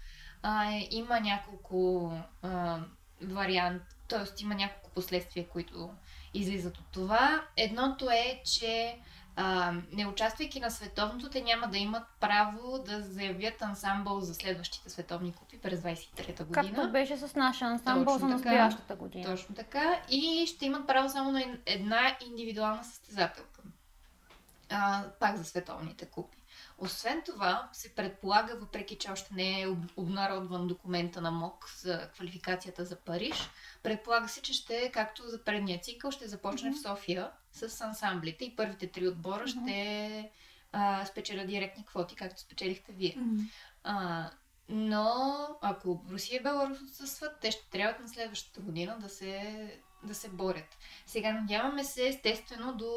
а, 0.42 0.70
има 0.90 1.20
няколко 1.20 2.12
а, 2.42 2.78
вариант, 3.22 3.82
т.е. 4.08 4.42
има 4.42 4.54
няколко 4.54 4.90
последствия, 4.90 5.48
които 5.48 5.90
излизат 6.34 6.78
от 6.78 6.86
това. 6.92 7.42
Едното 7.56 8.10
е, 8.10 8.42
че 8.44 8.98
а, 9.36 9.74
не 9.92 10.06
участвайки 10.06 10.60
на 10.60 10.70
световното, 10.70 11.30
те 11.30 11.40
няма 11.42 11.68
да 11.68 11.78
имат 11.78 12.02
право 12.20 12.78
да 12.78 13.02
заявят 13.02 13.62
ансамбъл 13.62 14.20
за 14.20 14.34
следващите 14.34 14.90
световни 14.90 15.32
купи 15.32 15.58
през 15.58 15.80
23-та 15.80 16.44
година. 16.44 16.74
Както 16.74 16.92
беше 16.92 17.16
с 17.16 17.34
нашия 17.34 17.68
ансамбъл 17.68 18.14
Точно 18.14 18.28
за 18.28 18.36
така. 18.36 18.50
настоящата 18.50 18.96
година. 18.96 19.24
Точно 19.24 19.54
така. 19.54 20.00
И 20.10 20.46
ще 20.46 20.66
имат 20.66 20.86
право 20.86 21.08
само 21.08 21.32
на 21.32 21.58
една 21.66 22.16
индивидуална 22.30 22.84
състезателка. 22.84 23.60
А, 24.70 25.04
пак 25.20 25.36
за 25.36 25.44
световните 25.44 26.06
купи. 26.06 26.35
Освен 26.78 27.22
това, 27.26 27.68
се 27.72 27.94
предполага, 27.94 28.56
въпреки 28.56 28.98
че 28.98 29.10
още 29.10 29.34
не 29.34 29.60
е 29.60 29.68
об- 29.68 29.92
обнародван 29.96 30.66
документа 30.66 31.20
на 31.20 31.30
МОК 31.30 31.70
за 31.78 32.10
квалификацията 32.14 32.84
за 32.84 32.96
Париж, 32.96 33.50
предполага 33.82 34.28
се, 34.28 34.42
че 34.42 34.52
ще, 34.52 34.90
както 34.92 35.28
за 35.28 35.44
предния 35.44 35.80
цикъл, 35.80 36.10
ще 36.10 36.28
започне 36.28 36.72
в 36.72 36.82
София 36.82 37.30
с 37.52 37.80
ансамблите 37.80 38.44
и 38.44 38.56
първите 38.56 38.86
три 38.86 39.08
отбора 39.08 39.46
ще 39.46 40.30
а, 40.72 41.06
спечелят 41.06 41.48
директни 41.48 41.84
квоти, 41.84 42.16
както 42.16 42.40
спечелихте 42.40 42.92
вие. 42.92 43.16
А, 43.84 44.30
но 44.68 45.24
ако 45.60 46.04
Русия 46.10 46.40
и 46.40 46.42
Беларус 46.42 46.80
отсъстват, 46.82 47.40
те 47.40 47.50
ще 47.50 47.70
трябва 47.70 48.02
на 48.02 48.08
следващата 48.08 48.60
година 48.60 48.96
да 49.00 49.08
се, 49.08 49.80
да 50.02 50.14
се 50.14 50.28
борят. 50.28 50.78
Сега 51.06 51.32
надяваме 51.32 51.84
се, 51.84 52.08
естествено, 52.08 52.74
до, 52.76 52.92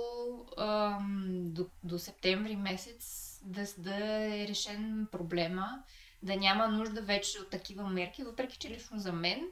ам, 0.58 1.26
до, 1.44 1.66
до 1.84 2.00
септември 2.00 2.56
месец 2.56 3.29
да, 3.44 3.66
да 3.78 4.26
е 4.26 4.48
решен 4.48 5.08
проблема, 5.12 5.84
да 6.24 6.36
няма 6.36 6.68
нужда 6.68 7.02
вече 7.02 7.40
от 7.40 7.50
такива 7.50 7.90
мерки, 7.90 8.24
въпреки 8.24 8.58
че 8.58 8.70
лично 8.70 9.00
за 9.00 9.14
мен, 9.14 9.48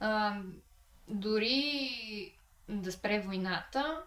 ам, 0.00 0.52
дори 1.08 2.34
да 2.68 2.92
спре 2.92 3.20
войната, 3.20 4.02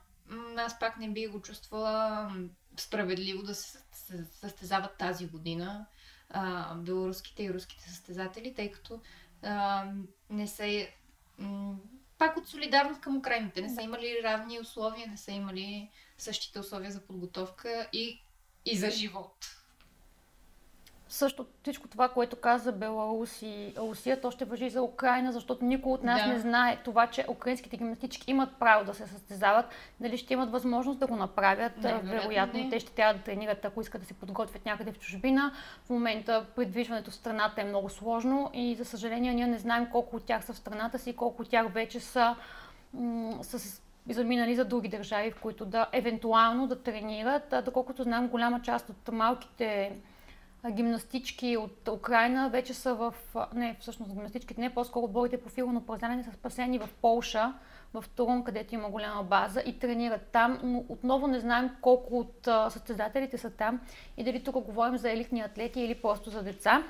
аз 0.58 0.80
пак 0.80 0.98
не 0.98 1.10
би 1.10 1.28
го 1.28 1.42
чувствала 1.42 2.32
справедливо 2.78 3.44
да 3.44 3.56
се 3.56 3.78
съ- 3.94 4.26
състезават 4.26 4.98
тази 4.98 5.28
година 5.28 5.86
а, 6.30 6.76
белоруските 6.76 7.44
и 7.44 7.54
руските 7.54 7.90
състезатели, 7.90 8.54
тъй 8.54 8.72
като 8.72 9.02
а, 9.44 9.86
не 10.30 10.48
са. 10.48 10.88
М- 11.38 11.76
пак 12.22 12.38
от 12.38 12.48
солидарност 12.48 13.02
към 13.02 13.18
украините. 13.18 13.62
Не 13.62 13.70
са 13.70 13.82
имали 13.82 14.22
равни 14.24 14.60
условия, 14.60 15.08
не 15.08 15.18
са 15.18 15.32
имали 15.32 15.90
същите 16.18 16.60
условия 16.60 16.92
за 16.92 17.02
подготовка 17.02 17.90
и, 17.94 18.22
и 18.66 18.78
за 18.78 18.90
живот. 18.90 19.34
Също 21.08 21.46
всичко 21.62 21.88
това, 21.88 22.10
което 22.10 22.36
каза 22.36 22.72
Беларус 22.72 23.42
и 23.42 23.74
Русия, 23.78 24.22
то 24.22 24.32
ще 24.32 24.46
въжи 24.46 24.70
за 24.70 24.82
Украина, 24.82 25.32
защото 25.32 25.66
никой 25.66 25.92
от 25.92 26.04
нас 26.04 26.22
Да. 26.22 26.28
не 26.28 26.40
знае 26.40 26.80
това, 26.84 27.08
че 27.08 27.26
украинските 27.30 27.78
гимнастички 27.78 28.32
имат 28.32 28.50
право 28.60 28.86
да 28.86 28.94
се 28.94 29.08
състезават. 29.08 29.66
Дали 30.00 30.18
ще 30.18 30.34
имат 30.34 30.52
възможност 30.52 31.00
да 31.00 31.08
го 31.08 31.16
направят? 31.16 31.78
Най-вероятно 31.78 32.12
Вероятно, 32.12 32.64
не. 32.64 32.70
те 32.70 32.80
ще 32.80 32.92
трябва 32.92 33.14
да 33.14 33.20
тренират, 33.24 33.66
ако 33.66 33.82
искат 33.82 34.02
да 34.02 34.08
се 34.08 34.14
подготвят 34.14 34.66
някъде 34.66 34.92
в 34.92 35.00
чужбина. 35.00 35.54
В 35.86 35.90
момента 35.90 36.46
придвижването 36.56 37.12
в 37.12 37.16
страната 37.16 37.62
е 37.62 37.66
много 37.66 37.90
сложно 37.90 38.52
и, 38.54 38.76
за 38.76 38.86
съжаление, 38.86 39.34
ние 39.34 39.48
не 39.48 39.58
знаем 39.58 39.88
колко 39.92 40.16
от 40.16 40.26
тях 40.26 40.46
са 40.46 40.54
в 40.54 40.58
страната 40.58 41.00
си, 41.00 41.16
колко 41.16 41.42
от 41.42 41.50
тях 41.50 41.74
вече 41.74 42.00
са 42.00 42.36
м- 42.94 43.44
с 43.44 43.82
заминали 44.10 44.56
за 44.56 44.66
други 44.66 44.88
държави, 44.88 45.32
в 45.32 45.40
които 45.42 45.66
да 45.66 45.88
евентуално 45.92 46.68
да 46.68 46.84
тренират. 46.84 47.54
А, 47.54 47.62
доколкото 47.62 48.04
знам, 48.04 48.28
голяма 48.28 48.62
част 48.62 48.90
от 48.90 49.12
малките 49.12 49.92
гимнастички 50.70 51.58
от 51.58 51.88
Украина 51.88 52.50
вече 52.50 52.74
са 52.74 52.94
в... 52.94 53.14
Не, 53.54 53.78
всъщност 53.80 54.14
гимнастичките 54.14 54.62
не, 54.62 54.74
по-скоро 54.74 55.06
отборите 55.06 55.42
по 55.42 55.50
фигурно 55.50 55.86
парзалене 55.86 56.24
са 56.24 56.32
спасени 56.32 56.80
в 56.80 56.90
Полша, 57.02 57.54
в 57.94 58.06
Турун, 58.16 58.44
където 58.44 58.76
има 58.76 58.90
голяма 58.90 59.24
база 59.24 59.62
и 59.66 59.80
тренират 59.80 60.28
там, 60.32 60.60
но 60.64 60.86
отново 60.90 61.28
не 61.28 61.40
знаем 61.40 61.70
колко 61.82 62.20
от 62.20 62.48
състезателите 62.70 63.38
са 63.38 63.50
там 63.50 63.80
и 64.18 64.24
дали 64.24 64.44
тук 64.44 64.56
говорим 64.56 64.98
за 64.98 65.12
елитни 65.12 65.42
атлети 65.42 65.82
или 65.82 65.96
просто 65.96 66.30
за 66.30 66.44
деца. 66.44 66.84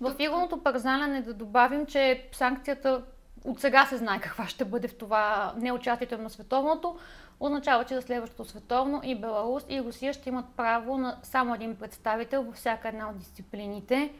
В 0.00 0.14
фигурното 0.14 0.62
парзалене 0.62 1.22
да 1.22 1.34
добавим, 1.34 1.86
че 1.86 2.28
санкцията 2.32 3.02
от 3.44 3.60
сега 3.60 3.86
се 3.86 3.96
знае 3.96 4.20
каква 4.20 4.48
ще 4.48 4.64
бъде 4.64 4.88
в 4.88 4.94
това 4.94 5.54
неучастието 5.56 6.18
на 6.18 6.30
световното, 6.30 6.98
означава, 7.40 7.84
че 7.84 7.94
за 7.94 8.02
следващото 8.02 8.44
световно 8.44 9.00
и 9.04 9.14
Беларус 9.14 9.62
и 9.68 9.80
Русия 9.80 10.12
ще 10.12 10.28
имат 10.28 10.46
право 10.56 10.98
на 10.98 11.18
само 11.22 11.54
един 11.54 11.76
представител 11.76 12.42
във 12.42 12.54
всяка 12.54 12.88
една 12.88 13.10
от 13.10 13.18
дисциплините. 13.18 14.12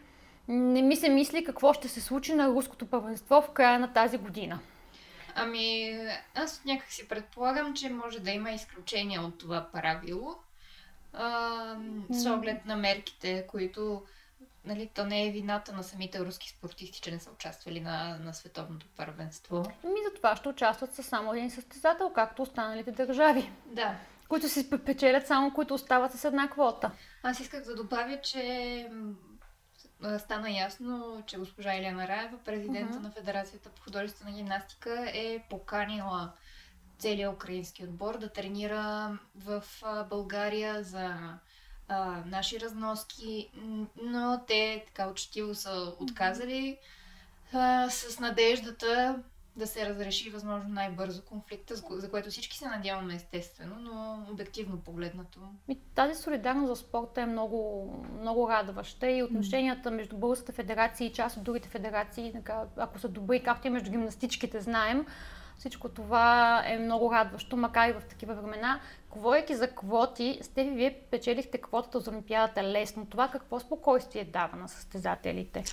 Не 0.48 0.82
ми 0.82 0.96
се 0.96 1.08
мисли 1.08 1.44
какво 1.44 1.72
ще 1.72 1.88
се 1.88 2.00
случи 2.00 2.34
на 2.34 2.48
руското 2.48 2.86
първенство 2.86 3.42
в 3.42 3.50
края 3.50 3.78
на 3.78 3.92
тази 3.92 4.18
година. 4.18 4.58
Ами, 5.34 5.98
аз 6.34 6.64
някак 6.64 6.92
си 6.92 7.08
предполагам, 7.08 7.74
че 7.74 7.90
може 7.90 8.20
да 8.20 8.30
има 8.30 8.50
изключения 8.50 9.22
от 9.22 9.38
това 9.38 9.68
правило. 9.72 10.34
А, 11.12 11.76
с 12.10 12.26
оглед 12.26 12.66
на 12.66 12.76
мерките, 12.76 13.46
които 13.48 14.02
нали, 14.64 14.90
то 14.94 15.06
не 15.06 15.26
е 15.26 15.30
вината 15.30 15.72
на 15.72 15.82
самите 15.82 16.20
руски 16.20 16.48
спортисти, 16.48 17.00
че 17.00 17.10
не 17.10 17.20
са 17.20 17.30
участвали 17.30 17.80
на, 17.80 18.18
на 18.18 18.34
световното 18.34 18.86
първенство. 18.96 19.56
Ами 19.84 19.94
за 20.08 20.14
това 20.16 20.36
ще 20.36 20.48
участват 20.48 20.94
със 20.94 21.06
само 21.06 21.32
един 21.32 21.50
състезател, 21.50 22.10
както 22.10 22.42
останалите 22.42 22.92
държави, 22.92 23.52
Да. 23.66 23.96
които 24.28 24.48
си 24.48 24.70
печелят 24.70 25.26
само, 25.26 25.54
които 25.54 25.74
остават 25.74 26.12
с 26.12 26.24
една 26.24 26.50
квота. 26.50 26.90
Аз 27.22 27.40
исках 27.40 27.64
да 27.64 27.74
добавя, 27.76 28.20
че 28.20 28.90
стана 30.18 30.50
ясно, 30.50 31.22
че 31.26 31.38
госпожа 31.38 31.74
Елена 31.74 32.08
Раева, 32.08 32.38
президента 32.44 32.94
Мгм. 32.94 33.02
на 33.02 33.10
Федерацията 33.10 33.68
по 33.70 33.82
художествена 33.82 34.32
гимнастика, 34.32 35.10
е 35.14 35.44
поканила 35.50 36.32
целият 36.98 37.34
украински 37.34 37.84
отбор 37.84 38.18
да 38.18 38.32
тренира 38.32 39.18
в 39.34 39.64
България 40.10 40.82
за 40.82 41.34
а, 41.90 42.22
наши 42.26 42.60
разноски, 42.60 43.50
но 44.02 44.40
те 44.46 44.84
така 44.86 45.08
учтиво 45.08 45.54
са 45.54 45.92
отказали 46.00 46.78
а, 47.52 47.90
с 47.90 48.20
надеждата 48.20 49.22
да 49.56 49.66
се 49.66 49.88
разреши 49.88 50.30
възможно 50.30 50.68
най-бързо 50.68 51.22
конфликта, 51.24 51.74
за 51.74 51.82
ко- 51.82 51.98
за 51.98 52.10
което 52.10 52.30
всички 52.30 52.58
се 52.58 52.68
надяваме 52.68 53.14
естествено, 53.14 53.76
но 53.78 54.26
обективно 54.32 54.80
погледнато. 54.80 55.40
И 55.68 55.78
тази 55.94 56.22
солидарност 56.22 56.68
за 56.68 56.76
спорта 56.76 57.20
е 57.20 57.26
много, 57.26 57.92
много 58.20 58.48
радваща 58.50 59.10
и 59.10 59.22
отношенията 59.22 59.90
между 59.90 60.16
Българската 60.16 60.52
федерация 60.52 61.06
и 61.06 61.12
част 61.12 61.36
от 61.36 61.42
другите 61.42 61.68
федерации, 61.68 62.34
ако 62.76 62.98
са 62.98 63.08
добри, 63.08 63.42
както 63.42 63.66
и 63.66 63.70
между 63.70 63.90
гимнастичките, 63.90 64.60
знаем, 64.60 65.06
всичко 65.58 65.88
това 65.88 66.62
е 66.66 66.78
много 66.78 67.12
радващо, 67.12 67.56
макар 67.56 67.88
и 67.88 67.92
в 67.92 68.02
такива 68.08 68.34
времена. 68.34 68.80
Говорейки 69.10 69.56
за 69.56 69.74
квоти, 69.74 70.38
Стеви, 70.42 70.70
вие 70.70 71.00
печелихте 71.10 71.60
квотата 71.60 72.00
за 72.00 72.10
Олимпиадата 72.10 72.64
лесно. 72.64 73.06
Това 73.06 73.28
какво 73.28 73.60
спокойствие 73.60 74.24
дава 74.24 74.56
на 74.56 74.68
състезателите? 74.68 75.64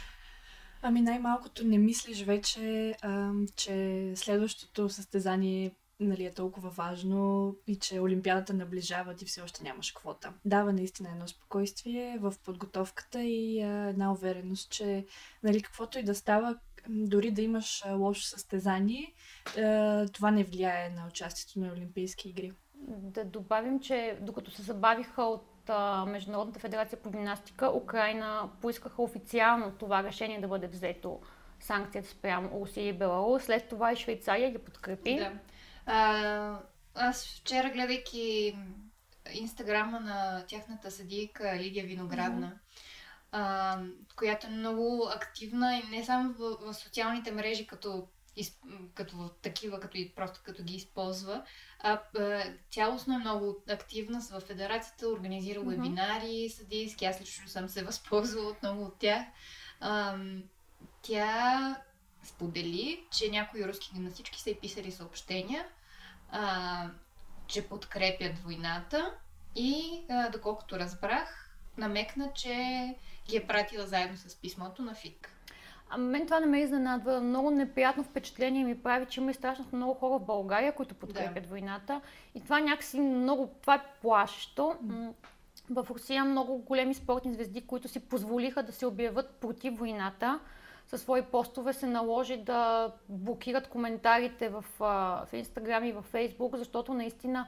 Ами 0.81 1.01
най-малкото 1.01 1.67
не 1.67 1.77
мислиш 1.77 2.23
вече, 2.23 2.95
а, 3.01 3.31
че 3.55 4.11
следващото 4.15 4.89
състезание 4.89 5.71
нали, 5.99 6.25
е 6.25 6.33
толкова 6.33 6.69
важно 6.69 7.55
и 7.67 7.75
че 7.75 7.99
Олимпиадата 7.99 8.53
наближава 8.53 9.15
и 9.21 9.25
все 9.25 9.41
още 9.41 9.63
нямаш 9.63 9.91
квота. 9.91 10.33
Дава 10.45 10.73
наистина 10.73 11.09
едно 11.11 11.27
спокойствие 11.27 12.17
в 12.21 12.33
подготовката 12.45 13.23
и 13.23 13.61
а, 13.61 13.89
една 13.89 14.11
увереност, 14.11 14.71
че 14.71 15.05
нали, 15.43 15.61
каквото 15.61 15.99
и 15.99 16.03
да 16.03 16.15
става, 16.15 16.57
дори 16.89 17.31
да 17.31 17.41
имаш 17.41 17.83
лошо 17.95 18.23
състезание, 18.23 19.13
а, 19.57 20.05
това 20.07 20.31
не 20.31 20.43
влияе 20.43 20.89
на 20.89 21.07
участието 21.07 21.59
на 21.59 21.73
Олимпийски 21.73 22.29
игри. 22.29 22.51
Да 22.87 23.25
добавим, 23.25 23.79
че 23.79 24.17
докато 24.21 24.51
се 24.51 24.61
забавиха 24.61 25.23
от 25.23 25.69
Международната 26.07 26.59
федерация 26.59 27.01
по 27.01 27.09
гимнастика, 27.09 27.71
Украина 27.71 28.49
поискаха 28.61 29.01
официално 29.01 29.71
това 29.71 30.03
решение 30.03 30.41
да 30.41 30.47
бъде 30.47 30.67
взето 30.67 31.21
санкцията 31.59 32.09
спрямо 32.09 32.59
Русия 32.61 32.87
и 32.87 32.93
Беларус. 32.93 33.43
След 33.43 33.69
това 33.69 33.91
и 33.91 33.95
Швейцария 33.95 34.51
ги 34.51 34.57
подкрепи. 34.57 35.15
Да. 35.15 35.31
А, 35.85 36.59
аз 36.95 37.25
вчера, 37.25 37.69
гледайки 37.69 38.57
инстаграма 39.33 39.99
на 39.99 40.45
тяхната 40.47 40.91
съдийка 40.91 41.55
Лидия 41.57 41.85
Виноградна, 41.85 42.47
mm-hmm. 42.47 43.27
а, 43.31 43.79
която 44.15 44.47
е 44.47 44.49
много 44.49 45.09
активна 45.15 45.77
и 45.77 45.97
не 45.97 46.05
само 46.05 46.33
в, 46.33 46.57
в 46.61 46.73
социалните 46.73 47.31
мрежи, 47.31 47.67
като, 47.67 48.07
като 48.93 49.29
такива, 49.41 49.79
като 49.79 49.97
и 49.97 50.09
просто 50.15 50.41
като 50.43 50.63
ги 50.63 50.75
използва, 50.75 51.43
а, 51.79 52.01
а 52.19 52.43
цялостно 52.71 53.15
е 53.15 53.17
много 53.17 53.55
активна 53.69 54.21
в 54.31 54.39
федерацията, 54.39 55.09
организира 55.09 55.59
mm-hmm. 55.59 55.69
вебинари 55.69 56.49
съдийски, 56.49 57.05
аз 57.05 57.21
лично 57.21 57.47
съм 57.47 57.69
се 57.69 57.83
възползвала 57.83 58.49
от 58.49 58.63
много 58.63 58.83
от 58.83 58.99
тях. 58.99 59.25
А, 59.79 60.17
тя 61.01 61.75
сподели, 62.23 63.03
че 63.11 63.29
някои 63.29 63.67
руски 63.67 63.91
гимнастички 63.93 64.41
са 64.41 64.49
и 64.49 64.59
писали 64.59 64.91
съобщения, 64.91 65.65
а, 66.31 66.89
че 67.47 67.67
подкрепят 67.67 68.39
войната 68.39 69.13
и, 69.55 70.01
а, 70.09 70.29
доколкото 70.29 70.79
разбрах, 70.79 71.57
намекна, 71.77 72.31
че 72.35 72.53
ги 73.29 73.37
е 73.37 73.47
пратила 73.47 73.87
заедно 73.87 74.17
с 74.17 74.35
писмото 74.35 74.81
на 74.81 74.95
ФИК. 74.95 75.36
А 75.89 75.97
мен 75.97 76.25
това 76.25 76.39
не 76.39 76.45
ме 76.45 76.59
изненадва. 76.59 77.21
Много 77.21 77.51
неприятно 77.51 78.03
впечатление 78.03 78.63
ми 78.63 78.77
прави, 78.77 79.05
че 79.05 79.21
има 79.21 79.31
и 79.31 79.33
страшно 79.33 79.65
много 79.73 79.93
хора 79.93 80.19
в 80.19 80.25
България, 80.25 80.75
които 80.75 80.95
подкрепят 80.95 81.43
да. 81.43 81.49
войната. 81.49 82.01
И 82.35 82.41
това 82.41 82.59
някакси 82.59 82.99
много, 82.99 83.49
това 83.61 83.75
е 83.75 83.81
плашещо. 84.01 84.75
В 85.69 85.87
Русия 85.89 86.25
много 86.25 86.57
големи 86.57 86.93
спортни 86.93 87.33
звезди, 87.33 87.61
които 87.61 87.87
си 87.87 87.99
позволиха 87.99 88.63
да 88.63 88.71
се 88.71 88.85
обявят 88.85 89.29
против 89.29 89.77
войната, 89.77 90.39
със 90.87 91.01
свои 91.01 91.21
постове 91.21 91.73
се 91.73 91.87
наложи 91.87 92.37
да 92.37 92.91
блокират 93.09 93.67
коментарите 93.67 94.49
в, 94.49 94.65
в 94.79 95.27
Инстаграм 95.33 95.83
и 95.83 95.91
в 95.91 96.01
Фейсбук, 96.01 96.55
защото 96.55 96.93
наистина 96.93 97.47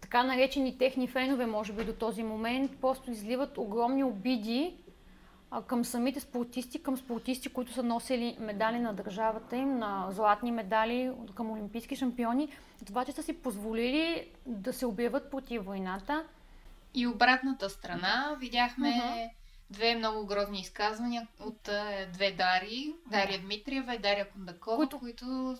така 0.00 0.22
наречени 0.22 0.78
техни 0.78 1.06
фенове, 1.06 1.46
може 1.46 1.72
би 1.72 1.84
до 1.84 1.92
този 1.92 2.22
момент, 2.22 2.80
просто 2.80 3.10
изливат 3.10 3.58
огромни 3.58 4.04
обиди 4.04 4.76
към 5.66 5.84
самите 5.84 6.20
спортисти, 6.20 6.82
към 6.82 6.96
спортисти, 6.96 7.48
които 7.48 7.72
са 7.72 7.82
носили 7.82 8.36
медали 8.40 8.78
на 8.78 8.92
държавата 8.94 9.56
им, 9.56 9.78
на 9.78 10.06
златни 10.10 10.52
медали, 10.52 11.12
към 11.34 11.50
олимпийски 11.50 11.96
шампиони. 11.96 12.48
Това, 12.86 13.04
че 13.04 13.12
са 13.12 13.22
си 13.22 13.42
позволили 13.42 14.30
да 14.46 14.72
се 14.72 14.86
обявят 14.86 15.30
против 15.30 15.64
войната. 15.64 16.24
И 16.94 17.06
обратната 17.06 17.70
страна 17.70 18.36
видяхме 18.40 18.88
uh-huh. 18.88 19.30
две 19.70 19.94
много 19.94 20.26
грозни 20.26 20.60
изказвания 20.60 21.28
от 21.40 21.68
две 22.12 22.32
Дари, 22.32 22.94
Дария 23.06 23.40
Дмитриева 23.40 23.94
и 23.94 23.98
Дария 23.98 24.30
Кондакова, 24.30 24.76
които, 24.76 24.98
които 24.98 25.56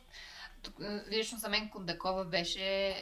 лично 1.11 1.39
за 1.39 1.49
мен 1.49 1.69
Кондакова 1.69 2.25
беше 2.25 2.89
е, 2.89 2.97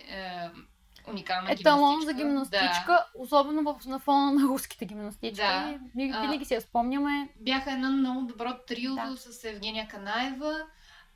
уникална 1.11 1.53
Еталон 1.53 2.03
за 2.03 2.12
гимнастичка, 2.12 2.87
да. 2.87 3.07
особено 3.14 3.62
в, 3.62 3.87
на 3.87 3.99
фона 3.99 4.33
на 4.33 4.49
руските 4.49 4.85
гимнастички. 4.85 5.37
Да. 5.37 5.79
Винаги 5.94 6.44
си 6.44 6.55
я 6.55 6.61
спомняме. 6.61 7.29
Бяха 7.40 7.73
едно 7.73 7.90
много 7.90 8.23
добро 8.23 8.51
трио 8.66 8.94
да. 8.94 9.16
с 9.16 9.44
Евгения 9.44 9.88
Канаева, 9.88 10.66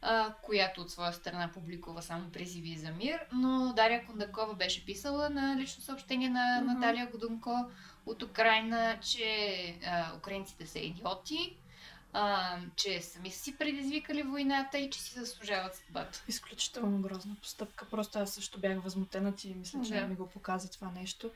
а, 0.03 0.35
която 0.43 0.81
от 0.81 0.91
своя 0.91 1.13
страна 1.13 1.51
публикува 1.55 2.03
само 2.03 2.31
призиви 2.31 2.77
за 2.77 2.91
мир, 2.91 3.21
но 3.33 3.73
Дария 3.77 4.07
Кондакова 4.07 4.55
беше 4.55 4.87
писала 4.87 5.31
на 5.31 5.57
лично 5.57 5.83
съобщение 5.83 6.29
на 6.29 6.41
mm-hmm. 6.41 6.75
Наталия 6.75 7.07
Годунко 7.07 7.71
от 8.07 8.23
Украина, 8.23 8.99
че 9.03 9.77
а, 9.87 10.17
украинците 10.17 10.67
са 10.67 10.79
идиоти, 10.79 11.57
а, 12.12 12.59
че 12.77 13.01
сами 13.01 13.31
са 13.31 13.42
си 13.42 13.57
предизвикали 13.57 14.22
войната 14.22 14.79
и 14.79 14.90
че 14.90 15.01
си 15.01 15.18
заслужават 15.18 15.75
съдбата. 15.75 16.25
Изключително 16.29 17.03
грозна 17.03 17.37
постъпка. 17.42 17.87
Просто 17.90 18.18
аз 18.18 18.31
също 18.31 18.61
бях 18.61 18.83
възмутена 18.83 19.33
и 19.44 19.55
мисля, 19.55 19.81
че 19.85 19.94
да. 19.94 20.07
ми 20.07 20.14
го 20.14 20.29
показа 20.29 20.70
това 20.70 20.90
нещо. 20.90 21.31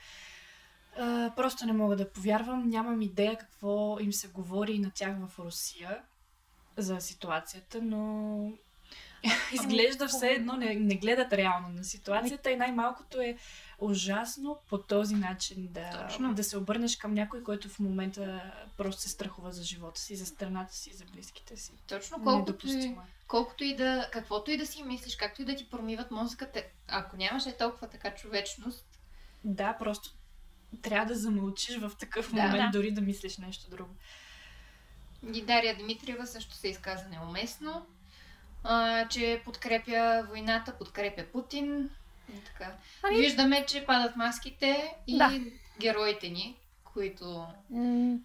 А, 0.99 1.33
просто 1.37 1.67
не 1.67 1.73
мога 1.73 1.97
да 1.97 2.13
повярвам. 2.13 2.69
Нямам 2.69 3.03
идея 3.03 3.39
какво 3.39 3.99
им 4.01 4.13
се 4.13 4.29
говори 4.29 4.79
на 4.79 4.91
тях 4.91 5.17
в 5.19 5.39
Русия 5.39 6.03
за 6.77 7.01
ситуацията, 7.01 7.83
но 7.83 8.53
изглежда 9.53 10.09
все 10.09 10.29
едно, 10.29 10.57
не, 10.57 10.75
не 10.75 10.95
гледат 10.95 11.33
реално 11.33 11.69
на 11.69 11.85
ситуацията 11.85 12.51
и 12.51 12.57
най-малкото 12.57 13.21
е 13.21 13.37
ужасно 13.79 14.59
по 14.69 14.79
този 14.79 15.15
начин 15.15 15.69
да, 15.71 16.09
да 16.33 16.45
се 16.45 16.57
обърнеш 16.57 16.97
към 16.97 17.15
някой, 17.15 17.43
който 17.43 17.69
в 17.69 17.79
момента 17.79 18.53
просто 18.77 19.03
се 19.03 19.09
страхува 19.09 19.53
за 19.53 19.63
живота 19.63 20.01
си, 20.01 20.17
за 20.17 20.27
страната 20.27 20.75
си, 20.75 20.93
за 20.95 21.05
близките 21.05 21.57
си. 21.57 21.73
Точно, 21.89 22.25
колкото 22.25 22.67
и, 22.69 22.97
колкото 23.29 23.65
и 23.65 23.77
да, 23.77 24.09
каквото 24.13 24.51
и 24.51 24.57
да 24.57 24.67
си 24.67 24.83
мислиш, 24.83 25.17
както 25.17 25.43
и 25.43 25.45
да 25.45 25.57
ти 25.57 25.71
промиват 25.71 26.11
мозъката, 26.11 26.63
ако 26.89 27.17
нямаше 27.17 27.57
толкова 27.57 27.89
така 27.89 28.15
човечност. 28.15 28.87
Да, 29.45 29.77
просто 29.79 30.15
трябва 30.83 31.07
да 31.07 31.15
замълчиш 31.15 31.79
в 31.79 31.93
такъв 31.99 32.35
да, 32.35 32.43
момент, 32.43 32.73
да. 32.73 32.79
дори 32.79 32.91
да 32.91 33.01
мислиш 33.01 33.39
нещо 33.39 33.71
друго. 33.71 33.91
И 35.35 35.43
Дария 35.43 35.77
Дмитриева 35.79 36.27
също 36.27 36.55
се 36.55 36.69
изказа 36.69 37.09
неуместно, 37.09 37.87
а, 38.69 39.09
че 39.09 39.43
подкрепя 39.45 40.27
войната, 40.29 40.73
подкрепя 40.79 41.23
Путин. 41.33 41.91
И 42.35 42.45
така. 42.45 42.73
Ами... 43.03 43.17
Виждаме, 43.17 43.67
че 43.67 43.87
падат 43.87 44.17
маските 44.17 44.95
и 45.07 45.19
да. 45.19 45.41
героите 45.81 46.29
ни, 46.29 46.57
които 46.85 47.47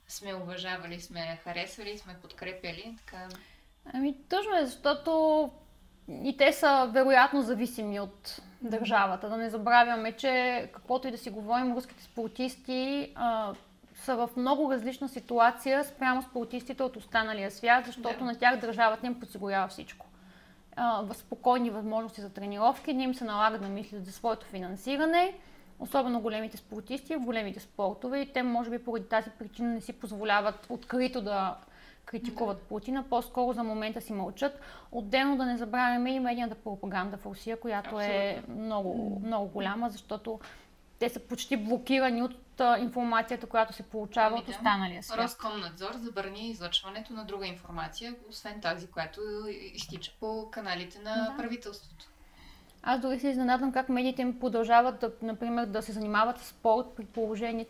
сме 0.07 0.35
уважавали, 0.35 1.01
сме 1.01 1.39
харесвали, 1.43 1.97
сме 1.97 2.15
подкрепяли. 2.21 2.95
Така... 3.05 3.27
Ами 3.93 4.15
точно 4.29 4.57
е, 4.57 4.65
защото 4.65 5.51
и 6.23 6.37
те 6.37 6.53
са 6.53 6.89
вероятно 6.93 7.41
зависими 7.41 7.99
от 7.99 8.41
държавата. 8.61 9.29
Да 9.29 9.37
не 9.37 9.49
забравяме, 9.49 10.11
че 10.11 10.69
каквото 10.73 11.07
и 11.07 11.11
да 11.11 11.17
си 11.17 11.29
говорим, 11.29 11.75
руските 11.75 12.03
спортисти 12.03 13.11
а, 13.15 13.53
са 13.95 14.15
в 14.15 14.29
много 14.37 14.71
различна 14.71 15.09
ситуация 15.09 15.83
спрямо 15.83 16.21
спортистите 16.21 16.83
от 16.83 16.95
останалия 16.95 17.51
свят, 17.51 17.85
защото 17.85 18.19
да. 18.19 18.25
на 18.25 18.39
тях 18.39 18.59
държавата 18.59 19.07
им 19.07 19.19
подсигурява 19.19 19.67
всичко. 19.67 20.05
А, 20.75 21.13
спокойни 21.13 21.69
възможности 21.69 22.21
за 22.21 22.29
тренировки, 22.29 22.93
не 22.93 23.03
им 23.03 23.15
се 23.15 23.23
налага 23.23 23.59
да 23.59 23.67
мислят 23.67 24.05
за 24.05 24.11
своето 24.11 24.45
финансиране, 24.45 25.33
особено 25.79 26.21
големите 26.21 26.57
спортисти 26.57 27.15
големите 27.15 27.59
спортове 27.59 28.19
и 28.19 28.33
те 28.33 28.43
може 28.43 28.69
би 28.69 28.83
поради 28.83 29.05
тази 29.05 29.29
причина 29.29 29.69
не 29.69 29.81
си 29.81 29.93
позволяват 29.93 30.67
открито 30.69 31.21
да 31.21 31.57
критикуват 32.05 32.57
да. 32.57 32.63
Путина, 32.63 33.03
по-скоро 33.09 33.53
за 33.53 33.63
момента 33.63 34.01
си 34.01 34.13
мълчат. 34.13 34.59
Отделно 34.91 35.37
да 35.37 35.45
не 35.45 35.57
забравяме 35.57 36.11
и 36.11 36.19
медийната 36.19 36.55
пропаганда 36.55 37.17
в 37.17 37.25
Русия, 37.25 37.59
която 37.59 37.99
е 37.99 38.35
Абсолютно. 38.37 38.61
е 38.61 38.63
много, 38.63 39.21
много 39.25 39.47
голяма, 39.47 39.89
защото 39.89 40.39
те 41.01 41.09
са 41.09 41.19
почти 41.19 41.57
блокирани 41.57 42.23
от 42.23 42.35
информацията, 42.79 43.47
която 43.47 43.73
се 43.73 43.83
получава 43.83 44.27
ами, 44.27 44.39
от 44.39 44.49
останалия 44.49 45.03
свят. 45.03 45.19
Роскомнадзор 45.19 45.93
забрани 45.95 46.49
излъчването 46.49 47.13
на 47.13 47.25
друга 47.25 47.47
информация, 47.47 48.15
освен 48.29 48.61
тази, 48.61 48.87
която 48.87 49.21
изтича 49.73 50.11
по 50.19 50.49
каналите 50.51 50.99
на 50.99 51.15
да. 51.15 51.37
правителството. 51.37 52.05
Аз 52.83 53.01
дори 53.01 53.19
се 53.19 53.29
изненадвам 53.29 53.71
как 53.71 53.89
медиите 53.89 54.21
им 54.21 54.39
продължават, 54.39 54.99
да, 54.99 55.11
например, 55.21 55.65
да 55.65 55.81
се 55.81 55.91
занимават 55.91 56.39
с 56.39 56.47
спорт 56.47 56.87
при 56.95 57.05
положение. 57.05 57.65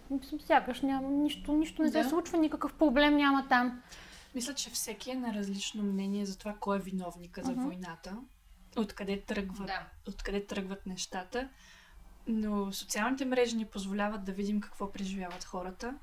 Сякаш 0.46 0.82
няма, 0.82 1.10
нищо, 1.10 1.54
нищо 1.54 1.82
не 1.82 1.90
да. 1.90 2.04
се 2.04 2.10
случва, 2.10 2.38
никакъв 2.38 2.74
проблем 2.74 3.18
няма 3.18 3.48
там. 3.50 3.82
Мисля, 4.36 4.54
че 4.54 4.70
всеки 4.70 5.12
е 5.12 5.16
на 5.16 5.34
различно 5.34 5.84
мнение 5.84 6.26
за 6.26 6.38
това 6.38 6.56
кой 6.60 6.78
е 6.78 6.82
виновника 6.82 7.42
uh-huh. 7.42 7.46
за 7.46 7.54
войната, 7.54 8.18
откъде 8.78 9.22
тръгват, 9.22 9.68
да. 9.68 9.88
откъде 10.08 10.46
тръгват 10.46 10.86
нещата. 10.86 11.50
Но 12.28 12.74
социалните 12.74 13.26
мрежи 13.26 13.56
ни 13.56 13.66
позволяват 13.66 14.24
да 14.24 14.32
видим 14.32 14.62
какво 14.62 14.92
преживяват 14.92 15.44
хората, 15.44 15.96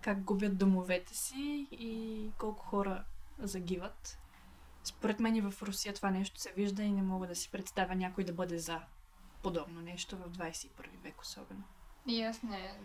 как 0.00 0.22
губят 0.22 0.58
домовете 0.58 1.16
си 1.16 1.68
и 1.70 2.30
колко 2.38 2.64
хора 2.64 3.04
загиват. 3.38 4.18
Според 4.84 5.20
мен 5.20 5.36
и 5.36 5.40
в 5.40 5.54
Русия 5.62 5.94
това 5.94 6.10
нещо 6.10 6.40
се 6.40 6.52
вижда 6.52 6.82
и 6.82 6.92
не 6.92 7.02
мога 7.02 7.26
да 7.26 7.34
си 7.34 7.50
представя 7.50 7.94
някой 7.94 8.24
да 8.24 8.32
бъде 8.32 8.58
за 8.58 8.80
подобно 9.42 9.80
нещо 9.80 10.16
в 10.16 10.30
21 10.30 10.68
век 11.02 11.20
особено. 11.20 11.62
И 12.06 12.22
аз 12.22 12.42
не. 12.42 12.78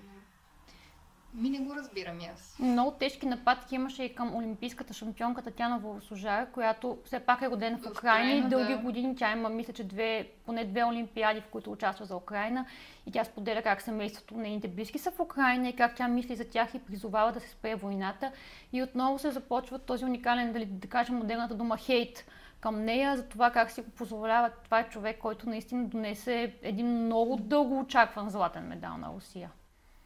Ми 1.33 1.49
не 1.49 1.59
го 1.59 1.75
разбирам 1.75 2.19
и 2.19 2.25
аз. 2.25 2.57
Много 2.59 2.91
тежки 2.91 3.25
нападки 3.25 3.75
имаше 3.75 4.03
и 4.03 4.15
към 4.15 4.35
олимпийската 4.35 4.93
шампионка 4.93 5.41
Татьяна 5.41 5.79
Волосожар, 5.79 6.51
която 6.51 6.97
все 7.05 7.19
пак 7.19 7.41
е 7.41 7.49
родена 7.49 7.77
в 7.77 7.91
Украина 7.91 8.31
и 8.31 8.49
дълги 8.49 8.73
да. 8.73 8.79
години 8.79 9.15
тя 9.15 9.31
има, 9.31 9.49
мисля, 9.49 9.73
че 9.73 9.83
две, 9.83 10.29
поне 10.45 10.65
две 10.65 10.83
олимпиади, 10.83 11.41
в 11.41 11.47
които 11.47 11.71
участва 11.71 12.05
за 12.05 12.15
Украина 12.15 12.65
и 13.05 13.11
тя 13.11 13.23
споделя 13.23 13.61
как 13.61 13.81
семейството, 13.81 14.37
нейните 14.37 14.67
близки 14.67 14.99
са 14.99 15.11
в 15.11 15.19
Украина 15.19 15.69
и 15.69 15.75
как 15.75 15.95
тя 15.95 16.07
мисли 16.07 16.35
за 16.35 16.45
тях 16.45 16.75
и 16.75 16.79
призовава 16.79 17.31
да 17.31 17.39
се 17.39 17.49
спре 17.49 17.75
войната. 17.75 18.31
И 18.73 18.83
отново 18.83 19.19
се 19.19 19.31
започва 19.31 19.79
този 19.79 20.05
уникален, 20.05 20.53
дали 20.53 20.65
да 20.65 20.87
кажем 20.87 21.15
модерната 21.15 21.55
дума 21.55 21.77
хейт 21.77 22.25
към 22.59 22.85
нея, 22.85 23.17
за 23.17 23.23
това 23.23 23.51
как 23.51 23.71
си 23.71 23.81
го 23.81 23.91
позволява. 23.91 24.49
Това 24.63 24.79
е 24.79 24.89
човек, 24.89 25.17
който 25.19 25.49
наистина 25.49 25.87
донесе 25.87 26.53
един 26.61 27.05
много 27.05 27.35
дълго 27.35 27.79
очакван 27.79 28.29
златен 28.29 28.63
медал 28.63 28.97
на 28.97 29.09
Русия. 29.15 29.51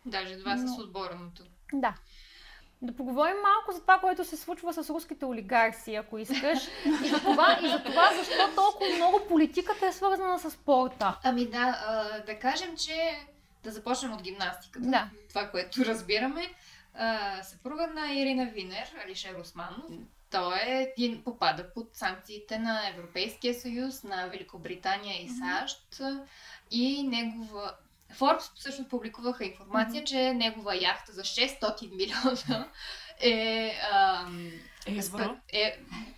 Даже 0.05 0.35
два 0.35 0.57
с 0.57 0.63
Но- 0.63 0.83
отборното. 0.83 1.43
Да. 1.73 1.95
Да 2.81 2.95
поговорим 2.95 3.35
малко 3.43 3.71
за 3.71 3.81
това, 3.81 3.99
което 3.99 4.25
се 4.25 4.37
случва 4.37 4.73
с 4.73 4.89
руските 4.89 5.25
олигарси, 5.25 5.95
ако 5.95 6.17
искаш. 6.17 6.59
И 7.03 7.09
за 7.09 7.19
това, 7.19 7.59
и 7.63 7.69
за 7.69 7.83
това 7.83 8.11
защо 8.13 8.55
толкова 8.55 8.95
много 8.95 9.21
политиката 9.27 9.87
е 9.87 9.91
свързана 9.91 10.39
с 10.39 10.51
спорта. 10.51 11.19
Ами 11.23 11.45
да, 11.49 11.83
а, 11.87 12.19
да 12.25 12.39
кажем, 12.39 12.77
че 12.77 13.19
да 13.63 13.71
започнем 13.71 14.13
от 14.13 14.21
гимнастиката. 14.21 14.89
Да. 14.89 15.09
Това, 15.29 15.49
което 15.49 15.85
разбираме. 15.85 16.53
А, 16.93 17.43
съпруга 17.43 17.87
на 17.87 18.13
Ирина 18.13 18.45
Винер, 18.45 18.87
Алишер 19.05 19.35
Османов, 19.35 19.85
той 20.31 20.55
е 20.59 20.93
един, 20.97 21.23
попада 21.23 21.73
под 21.73 21.95
санкциите 21.95 22.59
на 22.59 22.89
Европейския 22.89 23.53
съюз, 23.53 24.03
на 24.03 24.27
Великобритания 24.27 25.23
и 25.23 25.29
САЩ. 25.29 26.01
И 26.71 27.03
негова... 27.03 27.75
Форбс 28.15 28.51
всъщност 28.55 28.89
публикуваха 28.89 29.45
информация, 29.45 30.03
че 30.03 30.33
негова 30.33 30.75
яхта 30.75 31.11
за 31.11 31.21
600 31.21 31.95
милиона 31.95 32.67
е... 33.19 33.71
Ам, 33.91 34.51
Евро. 34.87 35.35
Е, 35.53 35.77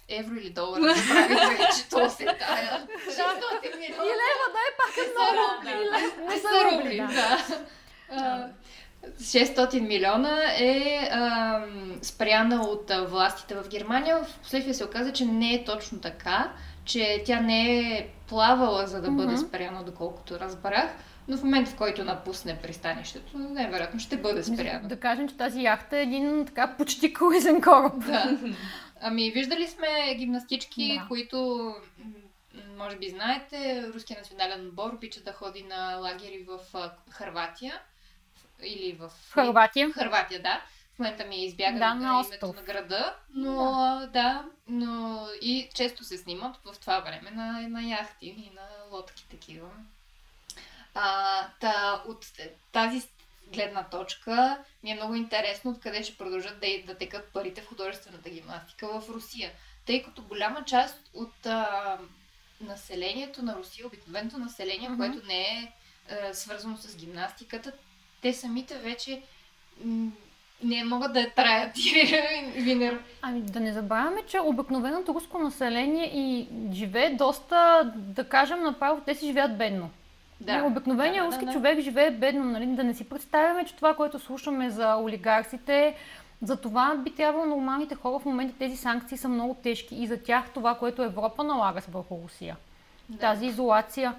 евро 0.10 0.36
или 0.36 0.50
долар, 0.50 0.80
не 0.82 0.94
правих, 0.94 1.58
че 1.58 1.90
то 1.90 2.10
се 2.10 2.26
тая. 2.26 2.88
600 3.08 3.80
милиона. 3.80 4.04
И 4.04 4.16
лева, 4.22 4.48
дай 4.54 4.70
пак 4.78 4.98
е 4.98 5.08
За 5.08 5.34
рубли. 5.38 5.90
Не 6.28 6.38
са 6.38 6.72
рубли, 6.72 6.98
да. 6.98 7.08
да. 7.08 7.66
А, 8.12 8.48
600 9.20 9.80
милиона 9.80 10.54
е 10.58 11.10
ам, 11.12 12.00
спряна 12.02 12.62
от 12.62 12.92
а, 12.92 13.06
властите 13.06 13.56
в 13.56 13.68
Германия. 13.68 14.24
Впоследствие 14.24 14.74
се 14.74 14.86
оказа, 14.86 15.14
че 15.14 15.26
не 15.26 15.54
е 15.54 15.64
точно 15.64 16.00
така, 16.00 16.52
че 16.86 17.24
тя 17.26 17.40
не 17.40 17.80
е 17.80 18.10
плавала 18.28 18.88
за 18.88 19.02
да 19.02 19.12
бъде 19.12 19.38
спряна, 19.38 19.84
доколкото 19.84 20.40
разбрах. 20.40 20.90
Но 21.28 21.38
в 21.38 21.44
момента, 21.44 21.72
в 21.72 21.76
който 21.76 22.04
напусне 22.04 22.60
пристанището, 22.62 23.38
най-вероятно 23.38 24.00
ще 24.00 24.18
бъде 24.18 24.44
спряна. 24.44 24.88
Да 24.88 25.00
кажем, 25.00 25.30
че 25.30 25.38
тази 25.38 25.62
яхта 25.62 25.98
е 25.98 26.02
един 26.02 26.46
така 26.46 26.76
почти 26.78 27.14
круизен 27.14 27.62
кораб. 27.62 27.94
Да. 28.06 28.38
Ами, 29.02 29.32
виждали 29.32 29.68
сме 29.68 30.16
гимнастички, 30.18 30.98
Да. 31.02 31.08
които, 31.08 31.74
може 32.78 32.98
би 32.98 33.10
знаете, 33.10 33.84
руския 33.94 34.20
национален 34.20 34.68
отбор 34.68 34.94
обича 34.94 35.20
да 35.22 35.34
ходи 35.34 35.64
на 35.64 35.96
лагери 35.96 36.46
в 36.48 36.60
Харватия. 37.10 37.80
Или 38.64 38.94
в... 39.00 39.12
Харватия. 39.32 39.92
Харватия, 39.92 40.42
да. 40.42 40.62
В 40.96 41.00
момента 41.00 41.26
ми 41.26 41.36
е 41.36 41.46
избягано 41.46 41.80
Да, 41.80 41.94
на 41.94 42.24
името 42.28 42.54
на 42.54 42.62
града, 42.62 43.16
но 43.34 43.54
да. 44.02 44.08
да, 44.14 44.46
но 44.68 45.26
и 45.42 45.70
често 45.76 46.04
се 46.04 46.18
снимат 46.18 46.56
в 46.66 46.80
това 46.80 47.00
време 47.00 47.32
на, 47.32 47.68
на 47.70 47.84
яхти 47.84 48.26
и 48.28 48.52
на 48.56 48.96
лодки 48.98 49.28
такива. 49.30 49.68
А, 51.00 51.48
та, 51.60 52.04
от 52.08 52.26
тази 52.72 53.02
гледна 53.54 53.84
точка 53.84 54.58
ми 54.84 54.92
е 54.92 54.96
много 54.96 55.16
интересно 55.16 55.72
откъде 55.72 56.04
ще 56.04 56.18
продължат 56.18 56.60
да, 56.60 56.68
да 56.94 56.98
текат 56.98 57.26
парите 57.34 57.62
в 57.62 57.68
художествената 57.68 58.30
гимнастика 58.30 58.88
в 58.88 59.10
Русия. 59.10 59.52
Тъй 59.86 60.04
като 60.04 60.22
голяма 60.22 60.64
част 60.66 61.10
от 61.14 61.46
а, 61.46 61.98
населението 62.62 63.46
на 63.46 63.56
Русия, 63.56 63.88
обикновеното 63.88 64.38
население, 64.38 64.90
Мгм. 64.90 64.98
което 64.98 65.28
не 65.28 65.42
е 65.42 65.72
а, 66.12 66.34
свързано 66.34 66.78
с 66.78 66.96
гимнастиката, 66.96 67.72
те 68.22 68.34
самите 68.34 68.78
вече 68.78 69.22
м, 69.84 70.12
не 70.64 70.84
могат 70.84 71.14
да 71.14 71.20
я 71.20 71.34
траят. 71.34 71.76
Винер. 72.56 73.04
Ами 73.22 73.42
да 73.42 73.60
не 73.60 73.74
забравяме, 73.74 74.22
че 74.28 74.40
обикновеното 74.40 75.14
руско 75.14 75.40
население 75.40 76.12
и 76.14 76.48
живее 76.74 77.10
доста, 77.10 77.92
да 77.96 78.30
кажем 78.30 78.64
направо, 78.64 79.02
те 79.06 79.16
си 79.16 79.26
живеят 79.26 79.58
бедно. 79.58 79.90
Да, 80.42 80.64
Обикновеният 80.64 81.26
да, 81.26 81.30
да, 81.30 81.36
руски 81.36 81.46
да. 81.46 81.52
човек 81.52 81.80
живее 81.80 82.12
бедно, 82.12 82.44
нали? 82.44 82.66
Да 82.66 82.84
не 82.84 82.94
си 82.94 83.10
представяме, 83.10 83.66
че 83.66 83.76
това, 83.76 83.96
което 83.96 84.20
слушаме 84.20 84.70
за 84.70 84.96
олигарсите, 84.96 85.96
за 86.42 86.62
това 86.62 86.96
би 86.96 87.16
трябвало 87.16 87.46
нормалните 87.46 87.96
хора 87.96 88.20
в 88.20 88.26
момента 88.26 88.58
тези 88.60 88.78
санкции 88.78 89.18
са 89.18 89.30
много 89.30 89.54
тежки 89.64 89.96
и 89.96 90.08
за 90.08 90.24
тях 90.24 90.50
това, 90.54 90.76
което 90.76 91.04
Европа 91.04 91.44
налага 91.44 91.82
с 91.82 91.86
върху 91.86 92.20
Русия. 92.24 92.58
Да. 93.10 93.18
Тази 93.18 93.46
изолация. 93.46 94.16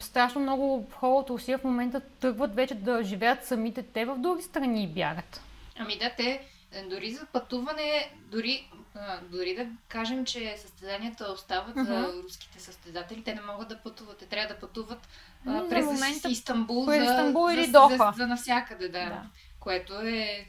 Страшно 0.00 0.40
много 0.40 0.86
хора 0.92 1.14
от 1.14 1.30
Русия 1.30 1.58
в 1.58 1.64
момента 1.64 2.00
тръгват 2.00 2.54
вече 2.54 2.74
да 2.74 3.02
живеят 3.02 3.44
самите 3.44 3.82
те 3.82 4.04
в 4.04 4.16
други 4.16 4.42
страни 4.42 4.82
и 4.82 4.86
бягат. 4.86 5.40
Ами 5.78 5.98
да, 5.98 6.10
те 6.16 6.40
е, 6.72 6.82
дори 6.82 7.10
за 7.10 7.26
пътуване, 7.26 8.10
дори, 8.30 8.68
а, 9.00 9.20
дори 9.30 9.54
да 9.54 9.66
кажем, 9.88 10.24
че 10.24 10.56
състезанията 10.58 11.32
остават 11.32 11.74
за 11.74 11.98
Мгм. 12.00 12.22
руските 12.24 12.60
състезатели, 12.60 13.24
те 13.24 13.34
не 13.34 13.40
могат 13.40 13.68
да 13.68 13.78
пътуват. 13.78 14.18
Те 14.18 14.26
трябва 14.26 14.54
да 14.54 14.60
пътуват 14.60 15.08
а, 15.46 15.62
за 15.62 15.68
през 15.68 15.84
момента 15.86 16.28
Истанбул, 16.28 16.84
за, 16.84 16.96
Истанбул 16.96 17.46
за, 17.46 17.54
или 17.54 17.64
за, 17.64 17.72
Доха. 17.72 17.96
за, 17.96 18.12
за 18.16 18.26
навсякъде, 18.26 18.88
да. 18.88 19.04
Да. 19.04 19.22
Което 19.60 19.94
е 20.00 20.46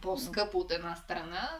по-скъпо 0.00 0.58
от 0.58 0.72
една 0.72 0.96
страна 0.96 1.50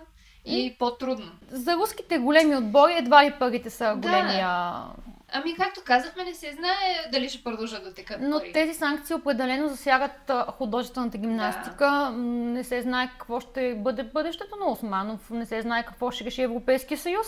и 0.45 0.77
по-трудно. 0.79 1.33
За 1.51 1.77
руските 1.77 2.19
големи 2.19 2.57
отбори 2.57 2.95
едва 2.95 3.25
ли 3.25 3.35
парите 3.39 3.71
са 3.71 3.95
Да. 3.97 4.87
Ами, 5.33 5.55
както 5.55 5.81
казахме, 5.83 6.25
не 6.25 6.35
се 6.35 6.53
знае 6.53 6.75
дали 7.13 7.29
ще 7.29 7.45
продължат 7.45 7.85
да 7.85 7.95
текат 7.95 8.19
Но 8.21 8.39
пари. 8.39 8.53
тези 8.53 8.75
санкции 8.75 9.15
определено 9.15 9.69
засягат 9.69 10.31
художествената 10.51 11.19
гимнастика. 11.19 11.91
М, 12.11 12.17
Не 12.51 12.65
се 12.65 12.83
знае 12.83 13.09
какво 13.09 13.41
ще 13.41 13.75
бъде 13.75 14.03
бъдещето 14.05 14.57
на 14.57 14.67
Османов. 14.67 15.31
Не 15.31 15.47
се 15.47 15.63
знае 15.63 15.83
какво 15.83 16.11
ще 16.11 16.25
реши 16.25 16.43
Европейския 16.43 16.99
съюз. 16.99 17.27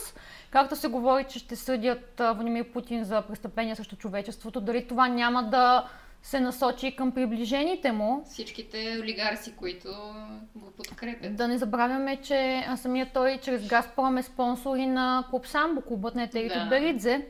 Както 0.49 0.75
се 0.75 0.87
говори, 0.87 1.23
че 1.23 1.39
ще 1.39 1.55
съдят 1.55 2.13
Владимир 2.19 2.63
Путин 2.63 3.03
за 3.03 3.21
престъпления 3.21 3.75
срещу 3.75 3.95
човечеството, 3.95 4.61
дали 4.61 4.87
това 4.87 5.07
няма 5.07 5.43
да 5.43 5.87
се 6.23 6.39
насочи 6.39 6.95
към 6.95 7.11
приближените 7.11 7.91
му. 7.91 8.23
Всичките 8.25 8.97
олигарси, 9.01 9.55
които 9.55 9.89
го 10.55 10.71
подкрепят. 10.71 11.35
Да 11.35 11.47
не 11.47 11.57
забравяме, 11.57 12.15
че 12.17 12.65
а, 12.67 12.77
самият 12.77 13.09
той 13.13 13.37
чрез 13.37 13.67
Газпром 13.67 14.17
е 14.17 14.23
спонсор 14.23 14.77
и 14.77 14.85
на 14.85 15.23
Клуб 15.29 15.47
Самбо, 15.47 15.81
клубът 15.81 16.15
на 16.15 16.23
Етерито 16.23 16.59
Да. 16.59 16.65
Беридзе. 16.65 17.27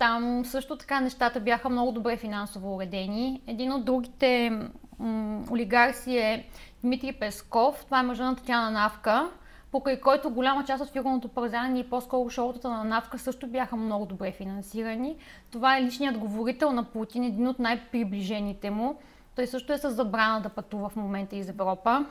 Там 0.00 0.44
също 0.44 0.76
така 0.76 1.00
нещата 1.00 1.40
бяха 1.40 1.68
много 1.68 1.92
добре 1.92 2.16
финансово 2.16 2.76
уредени. 2.76 3.42
Един 3.46 3.72
от 3.72 3.84
другите 3.84 4.50
м- 4.98 5.44
олигарси 5.50 6.16
е 6.16 6.46
Дмитрий 6.82 7.12
Песков. 7.12 7.84
Това 7.84 8.00
е 8.00 8.02
мъжа 8.02 8.24
на 8.24 8.36
Татьяна 8.36 8.70
Навка, 8.70 9.30
покрай 9.72 10.00
който 10.00 10.30
голяма 10.30 10.64
част 10.64 10.82
от 10.82 10.90
фигурното 10.90 11.28
пързане 11.28 11.78
и 11.78 11.90
по-скоро 11.90 12.30
шоутата 12.30 12.70
на 12.70 12.84
Навка 12.84 13.18
също 13.18 13.46
бяха 13.46 13.76
много 13.76 14.06
добре 14.06 14.32
финансирани. 14.32 15.16
Това 15.50 15.78
е 15.78 15.82
личният 15.82 16.18
говорител 16.18 16.72
на 16.72 16.84
Путин, 16.84 17.24
един 17.24 17.48
от 17.48 17.58
най-приближените 17.58 18.70
му. 18.70 18.98
Той 19.36 19.46
също 19.46 19.72
е 19.72 19.78
с 19.78 19.90
забрана 19.90 20.40
да 20.40 20.48
пътува 20.48 20.88
в 20.88 20.96
момента 20.96 21.36
из 21.36 21.48
Европа. 21.48 22.06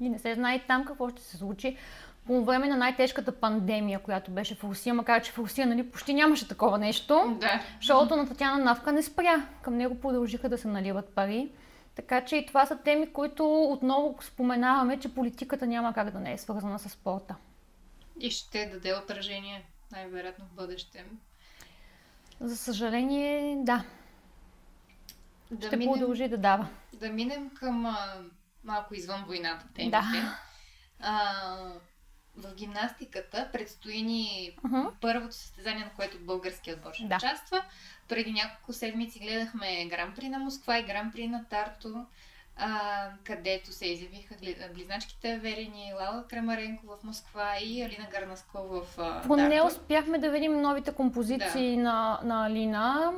И 0.00 0.08
не 0.08 0.18
се 0.18 0.34
знае 0.34 0.64
там 0.68 0.84
какво 0.84 1.08
ще 1.08 1.22
се 1.22 1.36
случи. 1.36 1.76
По 2.30 2.44
време 2.44 2.68
на 2.68 2.76
най-тежката 2.76 3.32
пандемия, 3.32 3.98
която 4.02 4.30
беше 4.30 4.54
в 4.54 4.64
Русия, 4.64 4.94
макар 4.94 5.22
че 5.22 5.32
в 5.32 5.38
Русия 5.38 5.66
нали, 5.66 5.90
почти 5.90 6.14
нямаше 6.14 6.48
такова 6.48 6.78
нещо, 6.78 7.36
Да. 7.40 7.60
шоуто 7.80 8.16
на 8.16 8.28
Татьяна 8.28 8.64
Навка 8.64 8.92
не 8.92 9.02
спря. 9.02 9.46
Към 9.62 9.76
него 9.76 10.00
продължиха 10.00 10.48
да 10.48 10.58
се 10.58 10.68
наливат 10.68 11.08
пари. 11.14 11.52
Така 11.94 12.24
че 12.24 12.36
и 12.36 12.46
това 12.46 12.66
са 12.66 12.78
теми, 12.78 13.12
които 13.12 13.62
отново 13.62 14.18
споменаваме, 14.22 15.00
че 15.00 15.14
политиката 15.14 15.66
няма 15.66 15.94
как 15.94 16.10
да 16.10 16.20
не 16.20 16.32
е 16.32 16.38
свързана 16.38 16.78
с 16.78 16.88
спорта. 16.88 17.36
И 18.20 18.30
ще 18.30 18.66
даде 18.66 18.94
отражение, 18.94 19.66
най-вероятно 19.92 20.44
в 20.44 20.54
бъдеще. 20.54 21.04
За 22.40 22.56
съжаление, 22.56 23.56
да, 23.64 23.84
Да 25.50 25.66
ще 25.66 25.76
минем, 25.76 25.92
продължи 25.92 26.28
да 26.28 26.38
дава. 26.38 26.68
да 26.92 27.08
минем 27.08 27.50
към 27.54 27.86
а, 27.86 27.96
малко 28.64 28.94
извън 28.94 29.24
войната 29.26 29.66
темите. 29.74 29.90
Да. 29.90 30.38
А, 31.00 31.56
в 32.36 32.54
гимнастиката 32.54 33.48
предстои 33.52 34.02
ни 34.02 34.56
Мгм. 34.64 34.80
първото 35.00 35.34
състезание, 35.34 35.84
на 35.84 35.90
което 35.90 36.18
българският 36.20 36.78
отбор 36.78 36.92
ще 36.94 37.04
Да. 37.04 37.16
участва. 37.16 37.62
Преди 38.08 38.32
няколко 38.32 38.72
седмици 38.72 39.18
гледахме 39.18 39.86
Гран-при 39.86 40.28
на 40.28 40.38
Москва 40.38 40.78
и 40.78 40.82
Гран-при 40.82 41.28
на 41.28 41.44
Тарто, 41.44 42.06
а, 42.56 43.08
където 43.24 43.72
се 43.72 43.86
изявиха 43.86 44.34
близначките 44.74 45.38
Верени, 45.38 45.92
Лала 46.00 46.24
Крамаренко 46.28 46.86
в 46.86 47.04
Москва 47.04 47.58
и 47.62 47.82
Алина 47.82 48.06
Гарнаско 48.12 48.58
в 48.62 48.82
а, 48.98 49.22
Поне 49.26 49.62
успяхме 49.62 50.18
да 50.18 50.30
видим 50.30 50.60
новите 50.60 50.92
композиции 50.92 51.76
на, 51.76 52.20
на 52.24 52.46
Алина. 52.46 53.12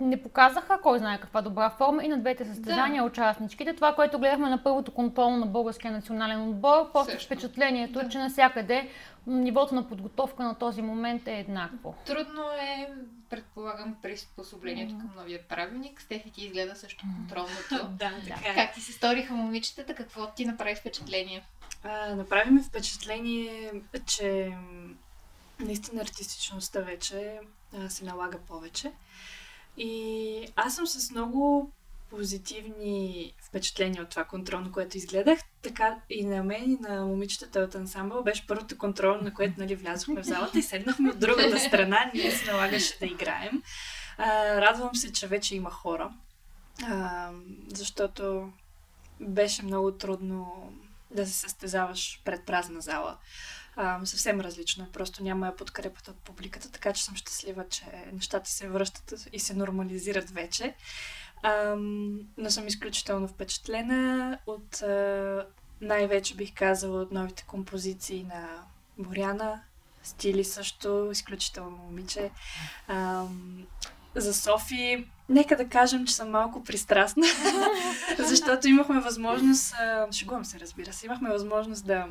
Не 0.00 0.22
показаха 0.22 0.78
кой 0.82 0.98
знае 0.98 1.20
каква 1.20 1.42
добра 1.42 1.70
форма 1.70 2.04
и 2.04 2.08
на 2.08 2.18
двете 2.18 2.44
състезания 2.44 3.02
да. 3.02 3.06
участничките. 3.08 3.74
Това, 3.74 3.94
което 3.94 4.18
гледахме 4.18 4.48
на 4.48 4.62
първото 4.62 4.94
контрол 4.94 5.30
на 5.30 5.46
българския 5.46 5.90
национален 5.90 6.48
отбор, 6.48 6.92
просто 6.92 7.12
Също. 7.12 7.26
впечатлението, 7.26 7.98
да. 7.98 8.08
че 8.08 8.18
навсякъде 8.18 8.90
нивото 9.26 9.74
на 9.74 9.88
подготовка 9.88 10.42
на 10.42 10.54
този 10.54 10.82
момент 10.82 11.28
е 11.28 11.38
еднакво. 11.38 11.94
Трудно 12.06 12.42
е, 12.42 12.88
предполагам, 13.30 13.96
приспособлението 14.02 14.94
mm. 14.94 15.00
към 15.00 15.10
новия 15.16 15.48
правилник. 15.48 16.00
Стефи 16.00 16.30
ти 16.30 16.44
изгледа 16.44 16.76
също 16.76 17.04
контролното. 17.16 17.88
да, 17.90 18.12
така 18.28 18.50
е. 18.50 18.54
Как 18.54 18.74
ти 18.74 18.80
се 18.80 18.92
сториха 18.92 19.34
момичетата? 19.34 19.94
Какво 19.94 20.26
ти 20.26 20.44
направи 20.44 20.74
впечатление? 20.74 21.42
А, 21.84 22.14
направи 22.14 22.50
ми 22.50 22.62
впечатление, 22.62 23.72
че 24.06 24.52
наистина 25.60 26.02
артистичността 26.02 26.80
вече 26.80 27.40
а, 27.76 27.90
се 27.90 28.04
налага 28.04 28.38
повече. 28.38 28.92
И 29.78 30.52
аз 30.56 30.74
съм 30.74 30.86
с 30.86 31.10
много 31.10 31.72
позитивни 32.10 33.32
впечатления 33.42 34.02
от 34.02 34.08
това 34.08 34.24
контролно, 34.24 34.72
което 34.72 34.96
изгледах. 34.96 35.38
Така 35.62 35.96
и 36.10 36.24
на 36.24 36.44
мен, 36.44 36.70
и 36.70 36.76
на 36.80 37.06
момичетата 37.06 37.60
от 37.60 37.74
ансамбъл 37.74 38.22
беше 38.22 38.46
първото 38.46 38.78
контрол, 38.78 39.16
на 39.22 39.34
което 39.34 39.54
нали, 39.58 39.76
влязохме 39.76 40.22
в 40.22 40.26
залата 40.26 40.58
и 40.58 40.62
седнахме 40.62 41.10
от 41.10 41.20
другата 41.20 41.58
страна. 41.68 42.10
Ние 42.14 42.30
се 42.30 42.50
налагаше 42.50 42.98
да 42.98 43.06
играем. 43.06 43.62
А, 44.18 44.60
радвам 44.60 44.94
се, 44.94 45.12
че 45.12 45.26
вече 45.26 45.56
има 45.56 45.70
хора, 45.70 46.12
а, 46.82 47.30
защото 47.74 48.52
беше 49.20 49.62
много 49.62 49.92
трудно 49.92 50.72
да 51.10 51.26
се 51.26 51.32
състезаваш 51.32 52.22
пред 52.24 52.44
празна 52.44 52.80
зала. 52.80 53.16
А, 53.76 54.06
съвсем 54.06 54.40
различно 54.40 54.84
е. 54.84 54.92
Просто 54.92 55.22
няма 55.22 55.54
подкрепата 55.56 56.10
от 56.10 56.16
публиката, 56.16 56.70
така 56.70 56.92
че 56.92 57.04
съм 57.04 57.16
щастлива, 57.16 57.68
че 57.68 57.84
нещата 58.12 58.50
се 58.50 58.68
връщат 58.68 59.28
и 59.32 59.40
се 59.40 59.54
нормализират 59.54 60.30
вече. 60.30 60.74
А, 61.42 61.74
но 62.36 62.50
съм 62.50 62.66
изключително 62.66 63.28
впечатлена 63.28 64.38
от 64.46 64.82
а, 64.82 65.46
най-вече 65.80 66.34
бих 66.34 66.54
казала 66.54 67.02
от 67.02 67.12
новите 67.12 67.44
композиции 67.46 68.24
на 68.24 68.64
Боряна. 68.98 69.62
Стили 70.02 70.44
също, 70.44 71.08
изключително 71.12 71.76
момиче. 71.76 72.30
А, 72.88 73.24
за 74.20 74.34
Софи, 74.34 75.06
нека 75.28 75.56
да 75.56 75.68
кажем, 75.68 76.06
че 76.06 76.14
съм 76.14 76.30
малко 76.30 76.64
пристрастна, 76.64 77.26
защото 78.18 78.68
имахме 78.68 79.00
възможност, 79.00 79.74
шегувам 80.12 80.44
се 80.44 80.60
разбира 80.60 80.92
се, 80.92 81.06
имахме 81.06 81.30
възможност 81.30 81.86
да 81.86 82.06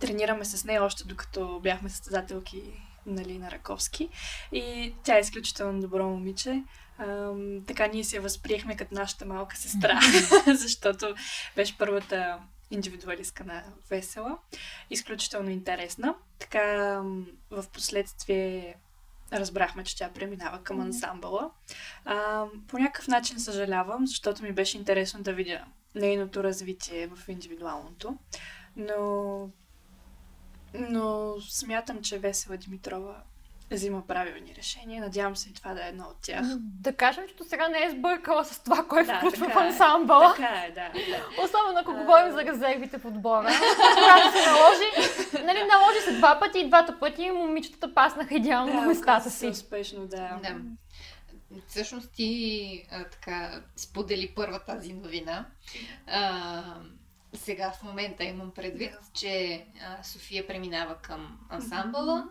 тренираме 0.00 0.44
с 0.44 0.64
нея 0.64 0.84
още 0.84 1.04
докато 1.04 1.60
бяхме 1.62 1.88
състезателки 1.88 2.62
нали, 3.06 3.38
на 3.38 3.50
Раковски. 3.50 4.08
И 4.52 4.94
тя 5.02 5.16
е 5.16 5.20
изключително 5.20 5.80
добро 5.80 6.08
момиче. 6.08 6.62
Ам, 6.98 7.64
така 7.66 7.86
ние 7.86 8.04
се 8.04 8.20
възприехме 8.20 8.76
като 8.76 8.94
нашата 8.94 9.26
малка 9.26 9.56
сестра, 9.56 10.00
защото 10.46 11.14
беше 11.56 11.78
първата 11.78 12.38
индивидуалистка 12.70 13.44
на 13.44 13.62
Весела. 13.90 14.38
Изключително 14.90 15.50
интересна. 15.50 16.14
Така 16.38 16.62
в 17.50 17.64
последствие 17.72 18.74
разбрахме, 19.32 19.84
че 19.84 19.96
тя 19.96 20.10
преминава 20.10 20.62
към 20.62 20.80
ансамбъла. 20.80 21.50
А, 22.04 22.46
по 22.68 22.78
някакъв 22.78 23.08
начин 23.08 23.40
съжалявам, 23.40 24.06
защото 24.06 24.42
ми 24.42 24.52
беше 24.52 24.78
интересно 24.78 25.22
да 25.22 25.32
видя 25.32 25.64
нейното 25.94 26.44
развитие 26.44 27.06
в 27.06 27.28
индивидуалното. 27.28 28.18
Но 28.76 29.50
но 30.74 31.34
смятам, 31.40 32.02
че 32.02 32.18
Весела 32.18 32.56
Димитрова 32.56 33.22
взима 33.70 34.06
правилни 34.06 34.54
решения. 34.56 35.02
Надявам 35.02 35.36
се 35.36 35.48
и 35.48 35.52
това 35.52 35.74
да 35.74 35.84
е 35.84 35.88
едно 35.88 36.04
от 36.04 36.16
тях. 36.22 36.46
Да 36.58 36.96
кажем, 36.96 37.24
че 37.28 37.34
до 37.34 37.44
сега 37.44 37.68
не 37.68 37.84
е 37.84 37.90
сбъркала 37.90 38.44
с 38.44 38.62
това, 38.62 38.84
което 38.88 39.06
да, 39.06 39.18
включва 39.18 39.48
в 39.48 39.56
е. 39.56 39.58
ансамбъла. 39.58 40.34
Така 40.36 40.64
е, 40.66 40.68
да. 40.68 40.90
да. 41.10 41.44
Особено 41.44 41.78
ако 41.80 41.90
а... 41.90 41.94
говорим 41.94 42.32
за 42.32 42.44
резервите 42.44 42.98
в 42.98 43.04
отбора. 43.04 43.48
Когато 43.94 44.38
се 44.38 44.50
наложи, 44.50 45.14
нали, 45.46 45.58
наложи 45.58 46.00
се 46.04 46.12
два 46.12 46.40
пъти 46.40 46.58
и 46.58 46.68
двата 46.68 46.98
пъти 46.98 47.30
момичетата 47.30 47.94
паснаха 47.94 48.34
идеално 48.34 48.72
да, 48.72 48.80
на 48.80 48.86
местата 48.86 49.30
си. 49.30 49.46
успешно, 49.46 50.06
да. 50.06 50.40
да. 50.42 50.56
Всъщност 51.68 52.12
ти 52.12 52.82
а, 52.90 53.04
така 53.04 53.62
сподели 53.76 54.32
първа 54.36 54.58
тази 54.58 54.92
новина. 54.92 55.46
А, 56.06 56.62
сега 57.34 57.70
в 57.70 57.82
момента 57.82 58.24
имам 58.24 58.50
предвид, 58.50 58.92
че 59.12 59.64
а, 59.82 60.02
София 60.04 60.46
преминава 60.46 60.96
към 60.96 61.38
ансамбъла. 61.50 62.24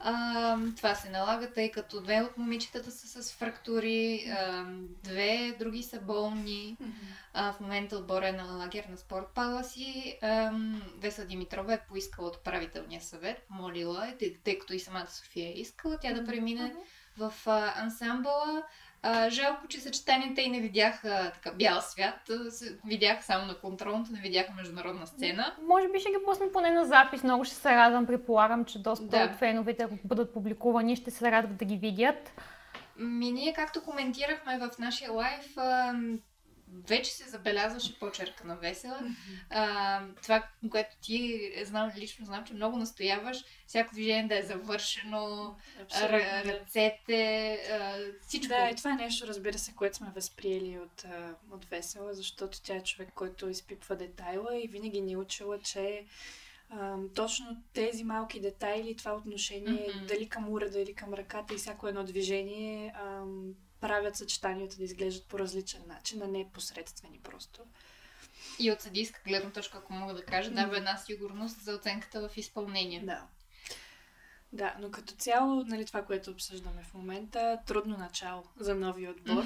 А, 0.00 0.56
това 0.76 0.94
се 0.94 1.10
налага, 1.10 1.52
тъй 1.52 1.70
като 1.70 2.00
две 2.00 2.22
от 2.22 2.38
момичетата 2.38 2.90
са 2.90 3.22
с 3.22 3.32
фрактури, 3.32 4.24
а, 4.38 4.64
две 5.04 5.56
други 5.58 5.82
са 5.82 6.00
болни. 6.00 6.76
А, 7.34 7.52
в 7.52 7.60
момента 7.60 7.96
отбора 7.96 8.28
е 8.28 8.32
на 8.32 8.44
лагер 8.44 8.84
на 8.84 8.96
Спорт 8.96 9.26
Паласи. 9.34 10.18
Веса 10.98 11.26
Димитрова 11.26 11.74
е 11.74 11.84
поискала 11.88 12.28
от 12.28 12.36
управителния 12.36 13.00
съвет, 13.00 13.46
молила 13.50 14.08
е, 14.08 14.16
тъй, 14.16 14.36
тъй 14.44 14.58
като 14.58 14.72
и 14.72 14.80
самата 14.80 15.10
София 15.10 15.48
е 15.48 15.60
искала 15.60 15.98
тя 15.98 16.12
да 16.12 16.24
премине 16.24 16.74
в 17.18 17.32
а, 17.46 17.82
ансамбъла. 17.82 18.62
А, 19.02 19.30
жалко, 19.30 19.68
че 19.68 19.80
съчетанията 19.80 20.40
и 20.40 20.50
не 20.50 20.60
видяха 20.60 21.30
така 21.34 21.56
бял 21.56 21.80
свят. 21.80 22.30
Видяха 22.86 23.22
само 23.22 23.46
на 23.46 23.58
контролното, 23.58 24.12
не 24.12 24.20
видяха 24.20 24.52
международна 24.52 25.06
сцена. 25.06 25.54
Може 25.68 25.88
би 25.88 26.00
ще 26.00 26.10
ги 26.10 26.16
пуснем 26.24 26.48
поне 26.52 26.70
на 26.70 26.84
запис. 26.84 27.22
Много 27.22 27.44
ще 27.44 27.54
се 27.54 27.70
радвам. 27.70 28.06
Предполагам, 28.06 28.64
че 28.64 28.82
доста 28.82 29.06
да. 29.06 29.24
от 29.24 29.38
феновете, 29.38 29.82
ако 29.82 29.94
бъдат 30.04 30.34
публикувани, 30.34 30.96
ще 30.96 31.10
се 31.10 31.32
радват 31.32 31.56
да 31.56 31.64
ги 31.64 31.76
видят. 31.76 32.32
Ми 32.98 33.32
ние, 33.32 33.52
както 33.52 33.82
коментирахме 33.82 34.58
в 34.58 34.78
нашия 34.78 35.12
лайф, 35.12 35.46
вече 36.72 37.12
се 37.12 37.28
забелязваше 37.28 37.98
почерка 37.98 38.46
на 38.46 38.56
Весела. 38.56 39.00
А, 39.50 40.02
това, 40.22 40.48
което 40.70 40.96
ти 41.02 41.52
знам, 41.64 41.92
лично 41.96 42.26
знам, 42.26 42.44
че 42.44 42.54
много 42.54 42.76
настояваш, 42.76 43.44
всяко 43.66 43.94
движение 43.94 44.28
да 44.28 44.38
е 44.38 44.42
завършено, 44.42 45.56
р- 46.02 46.42
ръцете, 46.44 47.52
а, 47.72 47.96
всичко. 48.26 48.48
Да, 48.48 48.70
и 48.70 48.76
това 48.76 48.92
е 48.92 48.96
нещо, 48.96 49.26
разбира 49.26 49.58
се, 49.58 49.74
което 49.74 49.96
сме 49.96 50.12
възприели 50.14 50.78
от, 50.78 51.04
от 51.50 51.64
Весела, 51.64 52.14
защото 52.14 52.62
тя 52.62 52.74
е 52.74 52.82
човек, 52.82 53.08
който 53.14 53.48
изпипва 53.48 53.96
детайла 53.96 54.58
и 54.58 54.68
винаги 54.68 55.00
ни 55.00 55.12
е 55.12 55.16
учила, 55.16 55.60
че 55.60 56.04
Uh, 56.74 57.14
точно 57.14 57.62
тези 57.72 58.04
малки 58.04 58.40
детайли, 58.40 58.96
това 58.96 59.14
отношение, 59.14 59.88
mm-hmm. 59.88 60.06
дали 60.06 60.28
към 60.28 60.52
уреда 60.52 60.80
или 60.80 60.94
към 60.94 61.14
ръката 61.14 61.54
и 61.54 61.56
всяко 61.56 61.88
едно 61.88 62.04
движение, 62.04 62.94
uh, 63.04 63.52
правят 63.80 64.16
съчетанията 64.16 64.76
да 64.76 64.84
изглеждат 64.84 65.26
по 65.26 65.38
различен 65.38 65.82
начин, 65.86 66.22
а 66.22 66.28
не 66.28 66.50
посредствени 66.52 67.20
просто. 67.22 67.62
И 68.58 68.72
от 68.72 68.80
съдийска 68.80 69.20
гледна 69.26 69.50
точка, 69.50 69.78
ако 69.78 69.92
мога 69.92 70.14
да 70.14 70.24
кажа, 70.24 70.50
дава 70.50 70.76
една 70.76 70.96
сигурност 70.96 71.60
за 71.60 71.74
оценката 71.74 72.28
в 72.28 72.36
изпълнение. 72.36 73.00
Да. 73.00 73.26
Да, 74.52 74.76
но 74.80 74.90
като 74.90 75.14
цяло, 75.14 75.64
нали, 75.64 75.86
това, 75.86 76.04
което 76.04 76.30
обсъждаме 76.30 76.82
в 76.82 76.94
момента, 76.94 77.58
трудно 77.66 77.96
начало 77.96 78.44
за 78.56 78.74
новия 78.74 79.10
отбор. 79.10 79.44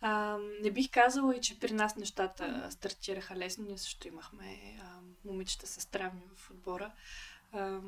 А, 0.00 0.38
не 0.62 0.70
бих 0.70 0.90
казала 0.90 1.36
и, 1.36 1.40
че 1.40 1.60
при 1.60 1.72
нас 1.72 1.96
нещата 1.96 2.68
стартираха 2.70 3.36
лесно. 3.36 3.64
Ние 3.64 3.78
също 3.78 4.08
имахме 4.08 4.78
а, 4.82 5.00
момичета 5.24 5.66
с 5.66 5.86
травми 5.86 6.22
в 6.36 6.50
отбора. 6.50 6.92
А, 7.52 7.80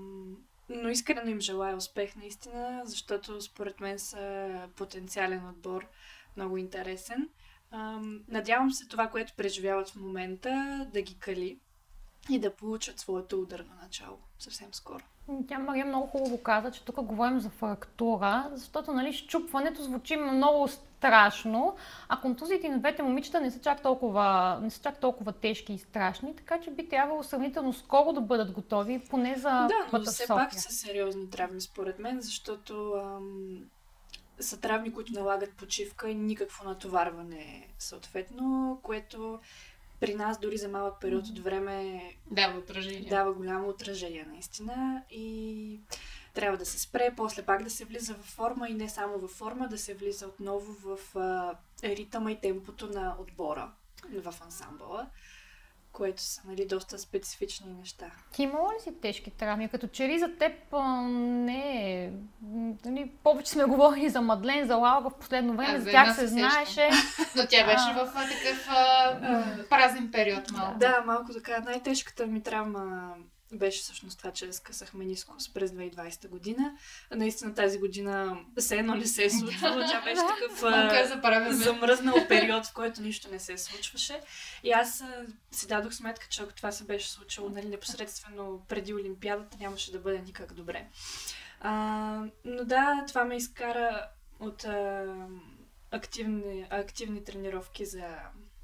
но 0.70 0.88
искрено 0.88 1.30
им 1.30 1.40
желая 1.40 1.76
успех 1.76 2.16
наистина, 2.16 2.83
защото 2.85 3.40
според 3.40 3.80
мен 3.80 3.98
са 3.98 4.68
потенциален 4.76 5.48
отбор, 5.48 5.87
много 6.37 6.56
интересен. 6.56 7.28
Надявам 8.28 8.72
се 8.72 8.88
това, 8.88 9.09
което 9.09 9.33
преживяват 9.37 9.88
в 9.90 9.96
момента, 9.96 10.87
да 10.92 11.02
ги 11.02 11.18
кали 11.18 11.61
и 12.30 12.38
да 12.38 12.56
получат 12.56 13.00
своето 13.00 13.40
ударно 13.40 13.74
начало 13.83 14.18
съвсем 14.38 14.74
скоро. 14.74 15.04
Тя 15.49 15.59
Мария 15.59 15.87
много 15.87 16.07
хубаво 16.07 16.43
каза, 16.43 16.71
че 16.71 16.85
тук 16.85 17.03
говорим 17.03 17.40
за 17.40 17.51
фрактура, 17.51 18.51
защото 18.53 18.93
нали, 18.93 19.12
щупването 19.12 19.83
звучи 19.83 20.16
много 20.16 20.69
страшно, 20.69 21.77
а 22.09 22.21
контузиите 22.21 22.69
на 22.69 22.79
двете 22.79 23.03
момичета 23.03 23.40
не 23.40 23.51
са, 23.51 23.61
чак 23.61 23.83
толкова, 23.83 24.59
не 24.62 24.71
са 24.71 24.83
чак 24.83 25.01
толкова 25.01 25.33
тежки 25.33 25.73
и 25.73 25.79
страшни, 25.79 26.37
така 26.37 26.61
че 26.61 26.71
би 26.71 26.88
трябвало 26.88 27.23
сравнително 27.23 27.73
скоро 27.73 28.12
да 28.12 28.21
бъдат 28.21 28.53
готови, 28.53 29.03
поне 29.11 29.35
за 29.37 29.51
Да, 29.51 29.87
но 29.93 30.03
все 30.03 30.27
пак 30.27 30.55
са 30.55 30.73
сериозни 30.73 31.31
травми 31.31 31.61
според 31.61 31.99
мен, 31.99 32.21
защото 32.21 32.93
ам, 32.93 33.64
са 34.40 34.61
травми, 34.61 34.93
които 34.93 35.12
налагат 35.12 35.55
почивка 35.55 36.11
и 36.11 36.14
никакво 36.14 36.64
натоварване 36.64 37.69
съответно, 37.79 38.79
което 38.83 39.40
при 40.01 40.15
нас 40.15 40.39
дори 40.39 40.57
за 40.57 40.69
малък 40.69 41.01
период 41.01 41.27
от 41.27 41.39
време 41.39 42.03
дава 42.31 42.59
отражение. 42.59 43.09
Дава 43.11 43.33
голямо 43.33 43.69
отражение, 43.69 44.27
наистина. 44.29 45.03
И 45.11 45.81
трябва 46.35 46.59
да 46.59 46.67
се 46.67 46.81
спре, 46.81 47.15
после 47.17 47.43
пак 47.43 47.63
да 47.63 47.71
се 47.71 47.85
влиза 47.85 48.15
в 48.15 48.27
форма 48.27 48.69
и 48.69 48.75
не 48.75 48.89
само 48.89 49.19
в 49.19 49.29
форма, 49.29 49.69
да 49.69 49.79
се 49.79 49.95
влиза 49.95 50.27
отново 50.27 50.73
в 50.73 51.17
а, 51.17 51.55
ритъма 51.85 52.33
и 52.33 52.41
темпото 52.41 52.87
на 52.87 53.17
отбора 53.21 53.73
в 54.23 54.35
ансамбъла. 54.41 55.07
Което 55.92 56.22
са 56.22 56.42
нали, 56.44 56.66
доста 56.66 56.98
специфични 56.98 57.72
неща. 57.72 58.11
Ти 58.33 58.42
имала 58.42 58.72
ли 58.74 58.81
си 58.83 59.00
тежки 59.00 59.31
травми? 59.31 59.68
Като 59.68 59.87
че 59.87 60.09
ли 60.09 60.18
за 60.18 60.37
теб 60.38 60.53
а, 60.72 61.03
не 61.03 62.03
е... 62.05 62.12
Нали, 62.85 63.11
повече 63.24 63.50
сме 63.50 63.64
говорили 63.64 64.09
за 64.09 64.20
Мадлен, 64.20 64.66
за 64.66 64.76
Лаура 64.76 65.11
в 65.11 65.18
последно 65.18 65.57
време, 65.57 65.74
А, 65.74 65.81
за 65.81 65.90
тях 65.90 66.14
се 66.14 66.26
знаеше. 66.26 66.90
Но 67.37 67.42
тя 67.46 67.64
беше 67.64 67.90
А. 67.90 68.05
в 68.05 68.12
а, 68.14 68.22
такъв 68.22 68.66
а, 68.68 69.68
празен 69.70 70.11
период 70.11 70.50
малко. 70.50 70.79
Да, 70.79 71.03
малко 71.07 71.33
така. 71.33 71.61
Най-тежката 71.61 72.26
ми 72.26 72.42
травма 72.42 73.14
беше 73.53 73.81
всъщност 73.81 74.19
това, 74.19 74.33
че 74.33 74.53
скъсах 74.53 74.95
менискус 74.95 75.53
през 75.53 75.71
2020 75.71 76.29
година. 76.29 76.77
Наистина 77.11 77.55
тази 77.55 77.79
година 77.79 78.39
все 78.59 78.77
едно 78.77 78.95
не 78.95 79.07
се 79.07 79.25
е 79.25 79.31
случвало. 79.31 79.81
Тя 79.91 80.03
беше 80.05 80.21
такъв 80.21 80.63
а, 80.63 81.53
замръзнал 81.53 82.29
период, 82.29 82.67
в 82.67 82.73
който 82.73 83.03
нищо 83.03 83.31
не 83.31 83.39
се 83.39 83.59
случваше. 83.59 84.21
И 84.63 84.73
аз 84.73 85.01
а, 85.01 85.27
си 85.51 85.67
дадох 85.67 85.95
сметка, 85.95 86.27
че 86.31 86.43
ако 86.43 86.53
това 86.53 86.73
се 86.73 86.85
беше 86.85 87.11
случило 87.11 87.49
нали, 87.49 87.69
непосредствено 87.69 88.63
преди 88.69 88.95
Олимпиадата, 88.95 89.57
нямаше 89.61 89.93
да 89.93 89.99
бъде 89.99 90.19
никак 90.19 90.53
добре. 90.53 90.87
А, 91.61 91.73
но 92.45 92.65
да, 92.65 93.05
това 93.09 93.25
ме 93.25 93.37
изкара 93.37 94.09
от 94.41 94.65
а, 94.65 95.07
активни, 95.91 96.67
активни 96.71 97.25
тренировки 97.25 97.87
за, 97.87 98.05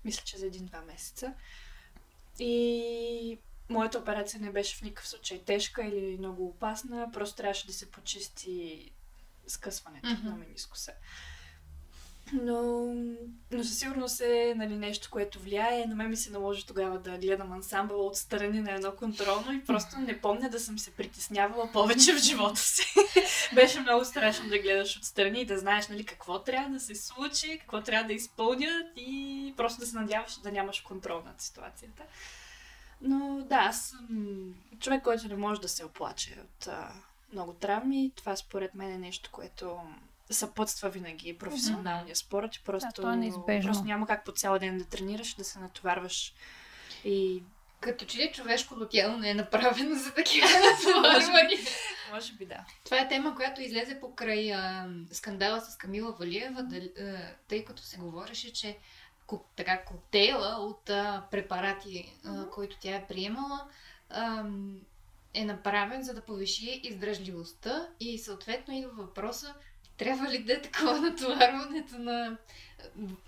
мисля, 0.04 0.22
че 0.24 0.38
за 0.38 0.46
един-два 0.46 0.80
месеца. 0.80 1.32
И 2.38 3.38
моята 3.68 3.98
операция 3.98 4.40
не 4.40 4.50
беше 4.50 4.76
в 4.76 4.82
никакъв 4.82 5.08
случай 5.08 5.44
тежка 5.44 5.84
или 5.84 6.16
много 6.18 6.46
опасна, 6.46 7.10
просто 7.12 7.36
трябваше 7.36 7.66
да 7.66 7.72
се 7.72 7.90
почисти 7.90 8.90
скъсването 9.46 10.08
Мгм. 10.08 10.28
на 10.28 10.36
менискуса. 10.36 10.92
Но, 12.32 12.84
но 13.50 13.64
със 13.64 13.78
сигурност 13.78 14.20
е 14.20 14.54
нали, 14.56 14.76
нещо, 14.76 15.08
което 15.10 15.38
влияе. 15.38 15.86
На 15.86 15.94
мен 15.94 16.10
ми 16.10 16.16
се 16.16 16.30
наложи 16.30 16.66
тогава 16.66 16.98
да 16.98 17.18
гледам 17.18 17.52
ансамбъл 17.52 18.06
отстрани 18.06 18.60
на 18.60 18.72
едно 18.72 18.92
контролно 18.92 19.52
и 19.52 19.64
просто 19.64 19.98
не 19.98 20.20
помня 20.20 20.50
да 20.50 20.60
съм 20.60 20.78
се 20.78 20.90
притеснявала 20.90 21.72
повече 21.72 22.14
в 22.14 22.18
живота 22.18 22.60
си. 22.60 22.94
Беше 23.54 23.80
много 23.80 24.04
страшно 24.04 24.48
да 24.48 24.58
гледаш 24.58 24.96
отстрани 24.96 25.40
и 25.40 25.44
да 25.44 25.58
знаеш 25.58 25.88
нали, 25.88 26.04
какво 26.04 26.42
трябва 26.42 26.70
да 26.70 26.80
се 26.80 26.94
случи, 26.94 27.58
какво 27.60 27.80
трябва 27.80 28.06
да 28.06 28.12
изпълнят 28.12 28.86
и 28.96 29.54
просто 29.56 29.80
да 29.80 29.86
се 29.86 29.96
надяваш 29.96 30.36
да 30.36 30.52
нямаш 30.52 30.80
контрол 30.80 31.22
над 31.26 31.40
ситуацията. 31.40 32.02
Но 33.00 33.44
да, 33.48 33.56
аз 33.56 33.88
съм 33.88 34.54
човек, 34.80 35.02
който 35.02 35.28
не 35.28 35.36
може 35.36 35.60
да 35.60 35.68
се 35.68 35.84
оплаче 35.84 36.36
от 36.44 36.66
а, 36.66 36.92
много 37.32 37.52
травми. 37.52 38.12
Това 38.16 38.36
според 38.36 38.74
мен 38.74 38.92
е 38.92 38.98
нещо, 38.98 39.30
което 39.32 39.78
съпътства 40.30 40.90
винаги 40.90 41.38
професионалния 41.38 42.16
спорт 42.16 42.56
и 42.56 42.62
просто, 42.64 43.02
Да, 43.02 43.26
е 43.48 43.60
просто 43.62 43.84
няма 43.84 44.06
как 44.06 44.24
по 44.24 44.32
цял 44.32 44.58
ден 44.58 44.78
да 44.78 44.84
тренираш, 44.84 45.34
да 45.34 45.44
се 45.44 45.58
натоварваш 45.58 46.34
и 47.04 47.42
Като 47.80 48.04
че 48.04 48.18
ли 48.18 48.32
човешкото 48.34 48.88
тяло 48.88 49.16
не 49.16 49.30
е 49.30 49.34
направено 49.34 49.94
за 49.94 50.14
такива 50.14 50.46
натоварвания. 50.72 51.60
може 52.12 52.32
би 52.32 52.46
да. 52.46 52.64
Това 52.84 52.98
е 52.98 53.08
тема, 53.08 53.34
която 53.34 53.62
излезе 53.62 54.00
покрай 54.00 54.52
а, 54.52 54.88
скандала 55.12 55.60
с 55.60 55.76
Камила 55.76 56.12
Валиева, 56.12 56.62
дали, 56.62 56.92
а, 57.00 57.16
тъй 57.48 57.64
като 57.64 57.82
се 57.82 57.96
говореше, 57.96 58.52
че 58.52 58.78
така 59.56 59.84
коктейла 59.84 60.56
от 60.60 60.90
а, 60.90 61.26
препарати, 61.30 62.12
а, 62.24 62.50
който 62.50 62.76
тя 62.80 62.96
е 62.96 63.06
приемала, 63.06 63.68
ам, 64.10 64.80
е 65.34 65.44
направен 65.44 66.02
за 66.02 66.14
да 66.14 66.24
повиши 66.24 66.80
издръжливостта 66.84 67.88
и 68.00 68.18
съответно 68.18 68.74
идва 68.74 68.90
въпроса 68.90 69.54
трябва 69.96 70.30
ли 70.30 70.44
да 70.44 70.52
е 70.52 70.62
такова 70.62 71.00
натоварването 71.10 71.98
на... 71.98 72.38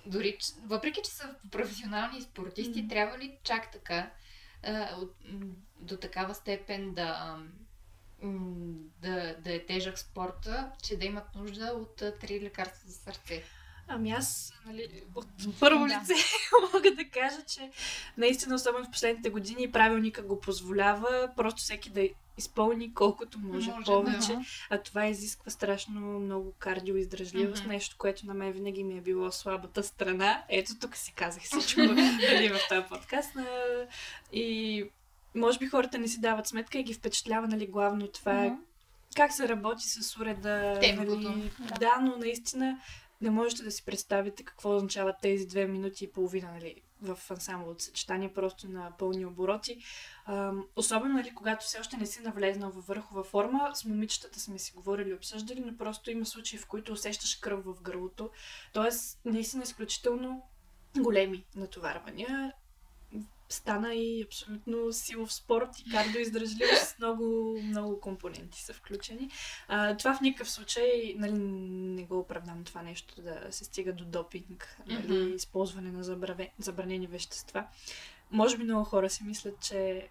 Дори, 0.07 0.39
въпреки, 0.65 1.01
че 1.05 1.11
са 1.11 1.35
професионални 1.51 2.23
спортисти, 2.23 2.79
Мгм. 2.81 2.89
трябва 2.89 3.19
ли 3.19 3.39
чак 3.43 3.73
така 3.73 4.11
а, 4.63 4.97
до 5.81 5.97
такава 5.97 6.35
степен 6.35 6.95
да, 6.95 7.39
да, 9.03 9.37
да 9.39 9.55
е 9.55 9.67
тежък 9.67 9.99
спорта, 9.99 10.73
че 10.83 10.97
да 10.97 11.05
имат 11.05 11.35
нужда 11.35 11.65
от 11.65 12.03
а, 12.03 12.19
три 12.19 12.41
лекарства 12.41 12.89
за 12.89 12.95
сърце. 12.95 13.43
Ами 13.89 14.11
аз, 14.11 14.53
нали, 14.67 14.89
от 15.15 15.27
първо 15.61 15.87
Да. 15.87 16.01
лице 16.01 16.15
мога 16.75 16.91
да 16.95 17.05
кажа, 17.05 17.43
че 17.47 17.71
наистина, 18.17 18.55
особено 18.55 18.85
в 18.85 18.91
последните 18.91 19.31
години, 19.31 19.73
правилника 19.73 20.23
го 20.23 20.41
позволява 20.41 21.31
просто 21.37 21.63
всеки 21.63 21.91
да 21.91 22.09
изпълни 22.39 22.95
колкото 22.95 23.39
може, 23.39 23.71
Може, 23.71 23.85
повече. 23.85 24.33
да. 24.33 24.41
А 24.71 24.79
това 24.79 25.07
изисква 25.07 25.51
страшно 25.51 26.01
много 26.01 26.53
кардиоиздръжливост, 26.59 27.63
Мгм. 27.63 27.73
нещо, 27.73 27.97
което 27.99 28.27
на 28.27 28.35
мен 28.35 28.53
винаги 28.53 28.85
ми 28.85 28.99
е 28.99 29.01
било 29.01 29.33
слабата 29.33 29.83
страна. 29.83 30.43
Ето 30.49 30.79
тук 30.81 30.97
си 30.97 31.13
казах 31.13 31.43
всичко 31.61 31.81
нали, 31.81 32.49
в 32.49 32.59
този 32.69 32.87
подкаст. 32.89 33.31
И 34.33 34.85
може 35.35 35.59
би 35.59 35.67
хората 35.67 35.99
не 35.99 36.09
си 36.09 36.21
дават 36.21 36.47
сметка 36.47 36.79
и 36.79 36.83
ги 36.83 36.95
впечатлява, 36.95 37.49
нали, 37.49 37.67
главно 37.67 38.09
това 38.09 38.35
Мгм. 38.35 38.55
как 39.17 39.33
се 39.33 39.49
работи 39.49 39.85
с 39.85 40.17
уреда. 40.17 40.79
Темпото. 40.81 41.17
Нали, 41.21 41.51
да, 41.81 41.99
но 42.03 42.17
наистина 42.17 42.79
не 43.21 43.31
можете 43.31 43.63
да 43.63 43.71
си 43.71 43.85
представите 43.85 44.45
какво 44.45 44.77
означават 44.77 45.17
тези 45.23 45.47
две 45.47 45.67
минути 45.67 46.05
и 46.05 46.13
половина 46.13 46.53
нали, 46.53 46.83
в 47.03 47.19
ансамбъл 47.31 47.71
от 47.71 47.83
съчетание, 47.83 48.33
просто 48.33 48.69
на 48.69 48.93
пълни 48.99 49.27
обороти. 49.27 49.79
Ам, 50.27 50.67
особено, 50.77 51.15
нали, 51.15 51.35
когато 51.35 51.67
все 51.67 51.81
още 51.81 51.97
не 51.97 52.07
си 52.07 52.23
навлезнал 52.23 52.71
във 52.71 52.87
върхова 52.87 53.25
форма, 53.25 53.71
с 53.75 53.85
момичетата 53.85 54.41
сме 54.41 54.59
си 54.59 54.73
говорили, 54.73 55.15
обсъждали, 55.15 55.61
но 55.61 55.77
просто 55.77 56.11
има 56.11 56.27
случаи, 56.27 56.59
в 56.59 56.67
които 56.67 56.93
усещаш 56.93 57.37
кръв 57.37 57.65
в 57.65 57.83
гърлото. 57.83 58.31
Тоест, 58.73 59.21
наистина 59.25 59.63
изключително 59.63 60.43
големи 60.97 61.45
натоварвания. 61.57 62.53
Стана 63.49 63.95
и 63.95 64.23
абсолютно 64.23 64.93
силов 64.93 65.33
спорт 65.33 65.69
и 65.79 65.91
кардиоиздръжливост. 65.91 66.97
Много, 66.99 67.59
много 67.63 68.01
компоненти 68.01 68.63
са 68.63 68.73
включени. 68.73 69.31
А, 69.69 69.97
това 69.97 70.15
в 70.15 70.21
никакъв 70.21 70.51
случай 70.51 71.15
нали, 71.17 71.33
не 71.33 72.05
го 72.05 72.19
оправдам 72.19 72.65
това 72.65 72.83
нещо 72.83 73.23
да 73.23 73.47
се 73.51 73.65
стига 73.65 73.93
до 73.93 74.05
допинг, 74.05 74.79
нали, 74.87 75.35
използване 75.35 75.93
на 75.93 76.05
забраве, 76.05 76.53
забранени 76.59 77.07
вещества. 77.07 77.67
Може 78.31 78.57
би 78.59 78.65
много 78.65 78.85
хора 78.85 79.11
си 79.11 79.25
мислят, 79.25 79.61
че 79.61 80.09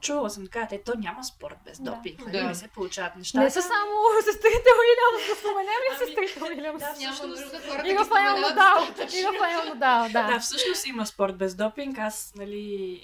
чувала 0.00 0.30
съм 0.30 0.44
така, 0.44 0.66
те, 0.66 0.82
то 0.82 0.92
няма 0.96 1.24
спорт 1.24 1.56
без 1.64 1.78
допинг, 1.80 2.18
нали, 2.20 2.32
Да. 2.32 2.44
не 2.44 2.54
се 2.54 2.68
получават 2.68 3.16
нещата. 3.16 3.44
Не 3.44 3.50
са 3.50 3.62
само 3.62 3.92
сестрите 4.24 4.46
Уилямс, 4.78 5.28
да 5.28 5.36
споменем 5.36 5.66
ли 5.82 5.88
Ами, 5.90 5.98
сестрите 5.98 6.44
Уилямс? 6.44 6.80
да, 6.80 6.92
Няма 6.92 7.14
всъщност- 7.14 7.42
И 7.44 7.82
ги 7.82 7.94
Рафаел 7.94 8.04
споменават 8.04 8.40
Надал. 8.40 8.84
И 9.14 9.24
Рафаел 9.26 9.64
Надал, 9.64 10.08
Да. 10.12 10.22
да. 10.24 10.40
всъщност 10.40 10.86
има 10.86 11.06
спорт 11.06 11.36
без 11.36 11.54
допинг. 11.54 11.98
Аз, 11.98 12.32
нали, 12.36 13.02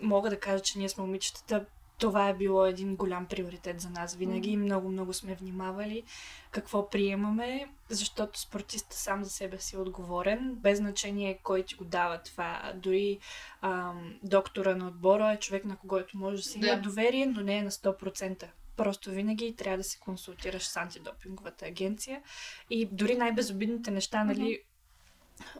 мога 0.00 0.30
да 0.30 0.40
кажа, 0.40 0.60
че 0.60 0.78
ние 0.78 0.88
сме 0.88 1.04
момичетата. 1.04 1.64
Това 1.98 2.28
е 2.28 2.34
било 2.34 2.66
един 2.66 2.96
голям 2.96 3.26
приоритет 3.26 3.80
за 3.80 3.90
нас. 3.90 4.14
Винаги 4.14 4.56
много, 4.56 4.88
много 4.88 5.12
сме 5.12 5.34
внимавали 5.34 6.02
какво 6.50 6.90
приемаме, 6.90 7.68
защото 7.88 8.40
спортиста 8.40 8.96
сам 8.96 9.24
за 9.24 9.30
себе 9.30 9.58
си 9.58 9.76
е 9.76 9.78
отговорен, 9.78 10.54
без 10.54 10.78
значение 10.78 11.38
кой 11.42 11.62
ти 11.62 11.74
го 11.74 11.84
дава 11.84 12.18
това. 12.18 12.72
Дори 12.74 13.18
ам, 13.62 14.14
доктора 14.22 14.74
на 14.76 14.88
отбора 14.88 15.32
е 15.32 15.38
човек, 15.38 15.64
на 15.64 15.76
когото 15.76 16.18
може 16.18 16.36
да 16.36 16.42
си 16.42 16.60
Да. 16.60 16.68
има 16.68 16.80
доверие, 16.80 17.26
но 17.26 17.40
не 17.40 17.58
е 17.58 17.62
на 17.62 17.70
100%. 17.70 18.46
Просто 18.76 19.10
винаги 19.10 19.56
трябва 19.56 19.76
да 19.78 19.84
се 19.84 19.98
консултираш 19.98 20.66
с 20.66 20.76
антидопинговата 20.76 21.66
агенция. 21.66 22.22
И 22.70 22.88
дори 22.92 23.16
най-безобидните 23.16 23.90
неща, 23.90 24.24
нали, 24.24 24.60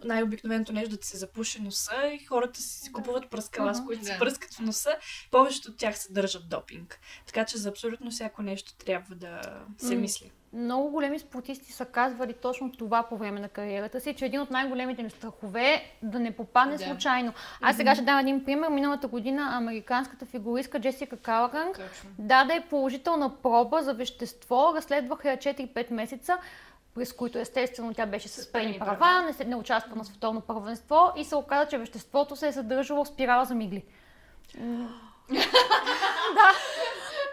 най-обикновеното 0.04 0.72
нещо 0.72 0.90
да 0.90 0.96
ти 0.96 1.06
се 1.08 1.16
запуши 1.16 1.62
носа 1.62 2.06
и 2.14 2.24
хората 2.24 2.60
си 2.60 2.92
купуват 2.92 3.30
пръскала, 3.30 3.74
с 3.74 3.84
които 3.84 4.00
Да. 4.02 4.06
се 4.06 4.18
пръскат 4.18 4.54
в 4.54 4.60
носа. 4.60 4.96
Повечето 5.30 5.70
от 5.70 5.76
тях 5.76 5.98
съдържат 5.98 6.48
допинг. 6.48 7.00
Така 7.26 7.44
че 7.44 7.58
за 7.58 7.68
абсолютно 7.68 8.10
всяко 8.10 8.42
нещо 8.42 8.74
трябва 8.74 9.14
да 9.14 9.40
се 9.78 9.94
М. 9.94 10.00
мисли. 10.00 10.30
Много 10.52 10.90
големи 10.90 11.18
спортисти 11.18 11.72
са 11.72 11.84
казвали 11.84 12.32
точно 12.32 12.72
това 12.72 13.02
по 13.02 13.16
време 13.16 13.40
на 13.40 13.48
кариерата 13.48 14.00
си, 14.00 14.14
че 14.14 14.26
един 14.26 14.40
от 14.40 14.50
най-големите 14.50 15.02
ми 15.02 15.10
страхове 15.10 15.68
е 15.74 15.98
да 16.02 16.20
не 16.20 16.36
попадне 16.36 16.76
Да. 16.76 16.84
случайно. 16.84 17.32
Аз 17.62 17.76
сега 17.76 17.94
ще 17.94 18.04
дам 18.04 18.18
един 18.18 18.44
пример. 18.44 18.68
Миналата 18.68 19.08
година 19.08 19.48
американската 19.52 20.26
фигуристка 20.26 20.80
Джесика 20.80 21.16
Калаган 21.16 21.72
даде 22.18 22.64
положителна 22.70 23.36
проба 23.42 23.82
за 23.82 23.94
вещество, 23.94 24.72
разследваха 24.76 25.30
я 25.30 25.36
4-5 25.38 25.90
месеца, 25.90 26.38
през 26.94 27.12
които 27.12 27.38
естествено 27.38 27.94
тя 27.94 28.06
беше 28.06 28.28
с 28.28 28.42
спрени 28.42 28.78
права, 28.78 29.22
не, 29.22 29.32
се, 29.32 29.44
не 29.44 29.56
участва 29.56 29.96
на 29.96 30.04
световно 30.04 30.40
първенство 30.40 31.12
и 31.16 31.24
се 31.24 31.36
оказа, 31.36 31.68
че 31.68 31.78
веществото 31.78 32.36
се 32.36 32.48
е 32.48 32.52
съдържало 32.52 33.04
в 33.04 33.08
спирала 33.08 33.44
за 33.44 33.54
мигли. 33.54 33.84
Да, 36.34 36.52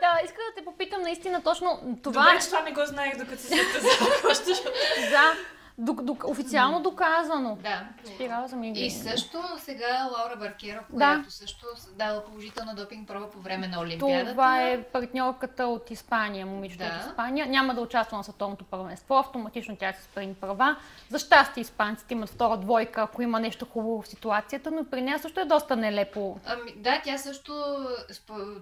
да, 0.02 0.26
иска 0.26 0.38
да 0.38 0.56
те 0.56 0.66
попитам 0.66 1.02
наистина 1.02 1.44
точно 1.44 1.98
това. 2.04 2.24
Добре, 2.24 2.42
че 2.42 2.48
това 2.48 2.62
не 2.62 2.72
го 2.72 2.86
знаех, 2.86 3.18
докато 3.18 3.42
се 3.42 3.48
състезавах 3.48 4.22
Да, 5.12 5.34
Док, 5.78 6.02
док, 6.02 6.24
официално 6.28 6.82
доказано. 6.82 7.58
Да. 7.62 7.88
Спирала 8.06 8.48
за 8.48 8.56
мигрени. 8.56 8.88
И 8.88 8.92
също 8.92 9.38
сега 9.58 10.10
Лаура 10.18 10.36
Баркера, 10.36 10.84
Да. 10.90 10.96
която 10.96 11.32
също 11.32 11.66
дала 11.98 12.26
положителна 12.26 12.76
допинг 12.76 13.08
проба 13.08 13.30
по 13.30 13.40
време 13.40 13.68
на 13.68 13.80
Олимпиадата. 13.80 14.32
Това 14.32 14.62
е 14.62 14.84
партньорката 14.84 15.66
от 15.66 15.92
Испания, 15.92 16.46
момичето 16.46 16.84
Да. 16.84 17.00
от 17.04 17.10
Испания. 17.12 17.46
Няма 17.46 17.74
да 17.76 17.82
участва 17.82 18.18
на 18.18 18.24
световното 18.24 18.66
първенство. 18.66 19.16
Автоматично 19.18 19.76
тя 19.76 19.94
се 19.94 20.04
сприни 20.04 20.34
права. 20.34 20.76
За 21.10 21.20
щастие 21.20 21.62
испанците 21.62 22.14
имат 22.14 22.30
втора 22.30 22.58
двойка, 22.58 23.02
ако 23.02 23.22
има 23.22 23.40
нещо 23.40 23.66
хубаво 23.66 24.02
в 24.02 24.08
ситуацията, 24.08 24.72
но 24.72 24.86
при 24.86 25.02
нея 25.02 25.20
също 25.20 25.40
е 25.40 25.46
доста 25.46 25.76
нелепо. 25.76 26.40
Ами, 26.46 26.72
да, 26.76 27.02
тя 27.04 27.18
също, 27.18 27.54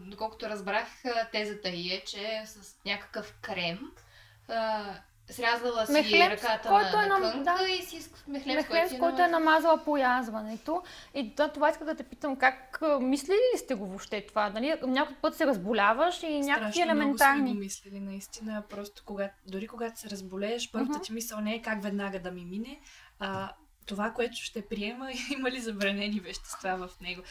доколкото 0.01 0.45
разбрах, 0.45 0.87
тезата 1.31 1.69
й 1.69 1.89
е, 1.93 2.03
че 2.05 2.41
с 2.45 2.75
някакъв 2.85 3.33
крем 3.41 3.79
срязала 5.29 5.85
си 5.85 5.91
Мехлем, 5.91 6.29
с 6.29 6.43
ръката 6.43 6.69
който 6.69 6.97
на, 6.97 7.05
е 7.05 7.07
на 7.07 7.31
кънка 7.31 7.55
да. 7.59 7.71
и 7.71 7.81
си 7.81 8.01
с 8.01 8.27
мехлем, 8.27 8.55
Мехлем, 8.55 8.89
с 8.89 8.99
който 8.99 9.21
е 9.21 9.27
намазала 9.27 9.83
порязването. 9.83 10.83
И 11.13 11.33
да, 11.33 11.47
това 11.47 11.69
исках 11.69 11.87
да 11.87 11.95
те 11.95 12.03
питам, 12.03 12.35
как 12.35 12.81
мислили 13.01 13.35
ли 13.35 13.57
сте 13.57 13.75
го 13.75 13.85
въобще 13.85 14.25
това? 14.25 14.49
Нали? 14.49 14.75
Някой 14.87 15.15
път 15.15 15.35
се 15.35 15.45
разболяваш 15.45 16.23
и 16.23 16.39
някакви 16.39 16.71
Страшно 16.73 16.95
много 16.95 17.17
сме 17.17 17.25
елементарни. 17.25 17.53
го 17.53 17.59
мислили, 17.59 17.99
наистина. 17.99 18.63
Просто 18.69 19.03
когато, 19.05 19.33
дори 19.47 19.67
когато 19.67 19.99
се 19.99 20.09
разболееш, 20.09 20.71
първата 20.71 21.01
ти 21.01 21.13
мисъл 21.13 21.39
не 21.39 21.55
е 21.55 21.61
как 21.61 21.83
веднага 21.83 22.19
да 22.19 22.31
ми 22.31 22.45
мине, 22.45 22.79
а 23.19 23.51
това, 23.85 24.11
което 24.11 24.37
ще 24.37 24.67
приема, 24.67 25.11
има 25.31 25.51
ли 25.51 25.59
забранени 25.59 26.19
вещества 26.19 26.87
в 26.87 27.01
него. 27.01 27.21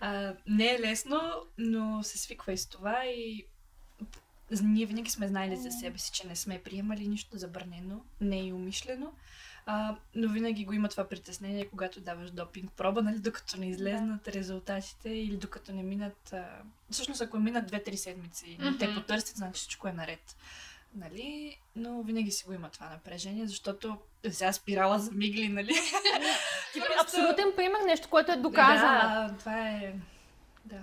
А, 0.00 0.34
не 0.46 0.74
е 0.74 0.80
лесно, 0.80 1.20
но 1.58 2.02
се 2.02 2.18
свиква 2.18 2.52
и 2.52 2.58
с 2.58 2.68
това 2.68 3.04
и 3.04 3.46
ние 4.60 4.86
винаги 4.86 5.10
сме 5.10 5.28
знаели 5.28 5.56
за 5.56 5.70
себе 5.70 5.98
си, 5.98 6.12
че 6.12 6.26
не 6.26 6.36
сме 6.36 6.62
приемали 6.62 7.08
нищо 7.08 7.38
забранено, 7.38 8.00
не 8.20 8.38
е 8.38 8.44
и 8.44 8.52
умишлено. 8.52 9.12
А, 9.66 9.96
но 10.14 10.28
винаги 10.28 10.64
го 10.64 10.72
има 10.72 10.88
това 10.88 11.08
притеснение, 11.08 11.68
когато 11.68 12.00
даваш 12.00 12.30
допинг 12.30 12.72
проба, 12.72 13.02
нали, 13.02 13.18
докато 13.18 13.60
не 13.60 13.68
излезнат 13.68 14.28
резултатите 14.28 15.10
или 15.10 15.36
докато 15.36 15.72
не 15.72 15.82
минат... 15.82 16.32
А... 16.32 16.48
Всъщност, 16.90 17.20
ако 17.20 17.38
минат 17.38 17.70
2-3 17.70 17.94
седмици 17.94 18.46
и 18.50 18.58
mm-hmm. 18.58 18.78
те 18.78 18.94
потърсят, 18.94 19.36
значи 19.36 19.60
всичко 19.60 19.88
е 19.88 19.92
наред. 19.92 20.36
Нали? 20.94 21.58
Но 21.76 22.02
винаги 22.02 22.30
си 22.30 22.44
го 22.44 22.52
има 22.52 22.68
това 22.68 22.88
напрежение, 22.88 23.46
защото 23.46 23.98
сега 24.30 24.52
спирала 24.52 24.98
за 24.98 25.12
мигли, 25.12 25.48
нали? 25.48 25.74
Абсолютен 27.02 27.52
пример, 27.56 27.80
нещо, 27.86 28.08
което 28.08 28.32
е 28.32 28.36
доказано. 28.36 29.28
Да, 29.28 29.34
това 29.38 29.68
е... 29.68 29.94
Да. 30.64 30.82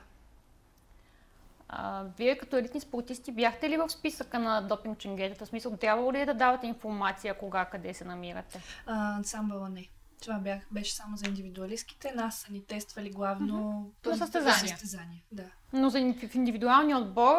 А, 1.72 2.04
вие 2.18 2.38
като 2.38 2.58
елитни 2.58 2.80
спортисти 2.80 3.32
бяхте 3.32 3.70
ли 3.70 3.78
в 3.78 3.90
списъка 3.90 4.40
на 4.40 4.62
допинг 4.62 4.98
ченгетата? 5.00 5.46
В 5.46 5.50
смисъл, 5.50 5.78
трябва 5.78 6.14
ли 6.14 6.22
е 6.22 6.26
да 6.26 6.34
давате 6.34 6.68
информация 6.68 7.34
кога, 7.34 7.66
къде 7.66 7.94
се 7.94 8.06
намирате? 8.06 8.62
А, 8.86 9.16
ансамбъла 9.16 9.70
не. 9.70 9.88
Това 10.22 10.38
бях, 10.38 10.68
беше 10.72 10.94
само 10.96 11.18
за 11.18 11.26
индивидуалистките. 11.28 12.12
Нас 12.12 12.36
са 12.38 12.54
ни 12.54 12.64
тествали 12.64 13.10
главно 13.10 13.86
За 14.04 14.12
по- 14.12 14.18
състезания. 14.18 14.60
за 14.60 14.68
състезания. 14.68 15.22
Да. 15.32 15.44
Но 15.74 15.90
за 15.90 16.00
в 16.30 16.36
индивидуалния 16.36 16.98
отбор 16.98 17.38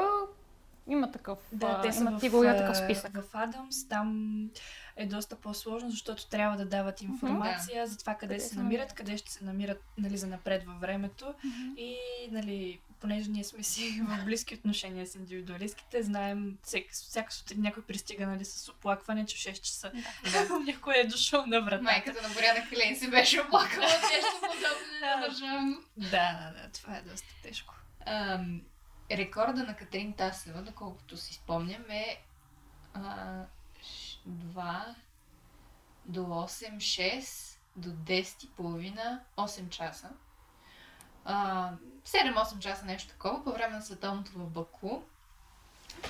има 0.89 1.11
такъв, 1.11 1.39
Да, 1.53 1.81
те 1.81 1.93
са 1.93 2.01
има 2.01 2.11
в, 2.11 2.21
фигурира 2.21 2.53
а, 2.53 2.57
такъв 2.57 2.77
списък. 2.77 3.13
в 3.15 3.25
Адамс. 3.33 3.89
Там 3.89 4.51
е 4.97 5.07
доста 5.07 5.37
по-сложно, 5.37 5.91
защото 5.91 6.29
трябва 6.29 6.57
да 6.57 6.65
дават 6.67 7.03
информация 7.03 7.87
за 7.87 7.99
това 7.99 8.15
къде, 8.15 8.35
Къде 8.35 8.49
се 8.49 8.57
намират, 8.57 8.93
къде 8.93 9.17
ще 9.17 9.33
се 9.33 9.45
намират 9.45 9.85
нали, 9.99 10.17
за 10.17 10.27
напред 10.27 10.65
във 10.65 10.81
времето. 10.81 11.35
И 11.77 11.97
нали, 12.31 12.81
понеже 13.01 13.31
ние 13.31 13.45
сме 13.45 13.63
си 13.63 14.03
в 14.09 14.25
близки 14.25 14.55
отношения 14.55 15.07
с 15.07 15.15
индивидуалистките, 15.15 16.03
знаем 16.03 16.59
всек, 16.63 16.93
всяка 16.93 17.33
сутрин 17.33 17.61
някой 17.61 17.83
пристига 17.83 18.27
нали, 18.27 18.45
с 18.45 18.69
оплакване, 18.69 19.27
че 19.27 19.37
в 19.37 19.55
6 19.55 19.61
часа 19.61 19.93
някой 20.67 20.95
е 20.97 21.07
дошъл 21.07 21.47
на 21.47 21.61
врата. 21.61 21.83
Майката 21.83 22.29
на 22.29 22.35
Боряна 22.35 22.67
Хелен 22.67 22.97
се 22.97 23.11
беше 23.11 23.41
оплакала 23.41 23.87
нещо 23.87 24.41
подобно 24.41 25.01
на 25.01 25.21
държавно. 25.21 25.83
Да, 25.97 26.09
да, 26.11 26.63
да, 26.63 26.71
това 26.73 26.97
е 26.97 27.03
доста 27.03 27.29
тежко. 27.43 27.75
Ам, 28.07 28.63
рекорда 29.11 29.63
на 29.63 29.77
Катрин 29.77 30.13
Тасева, 30.13 30.63
доколкото 30.63 31.17
си 31.17 31.35
спомням, 31.35 31.85
е 31.91 32.23
а, 32.95 33.43
ш- 33.83 34.19
2 34.29 34.95
до 36.07 36.21
8, 36.21 36.77
6 36.77 37.59
до 37.77 37.89
10 37.89 38.45
и 38.45 38.49
половина, 38.49 39.21
8 39.37 39.69
часа. 39.69 40.11
А, 41.25 41.71
7-8 42.05 42.59
часа 42.59 42.85
нещо 42.85 43.09
такова 43.09 43.45
по 43.45 43.53
време 43.53 43.77
на 43.77 43.83
световното 43.83 44.31
в 44.31 44.47
Баку. 44.47 45.03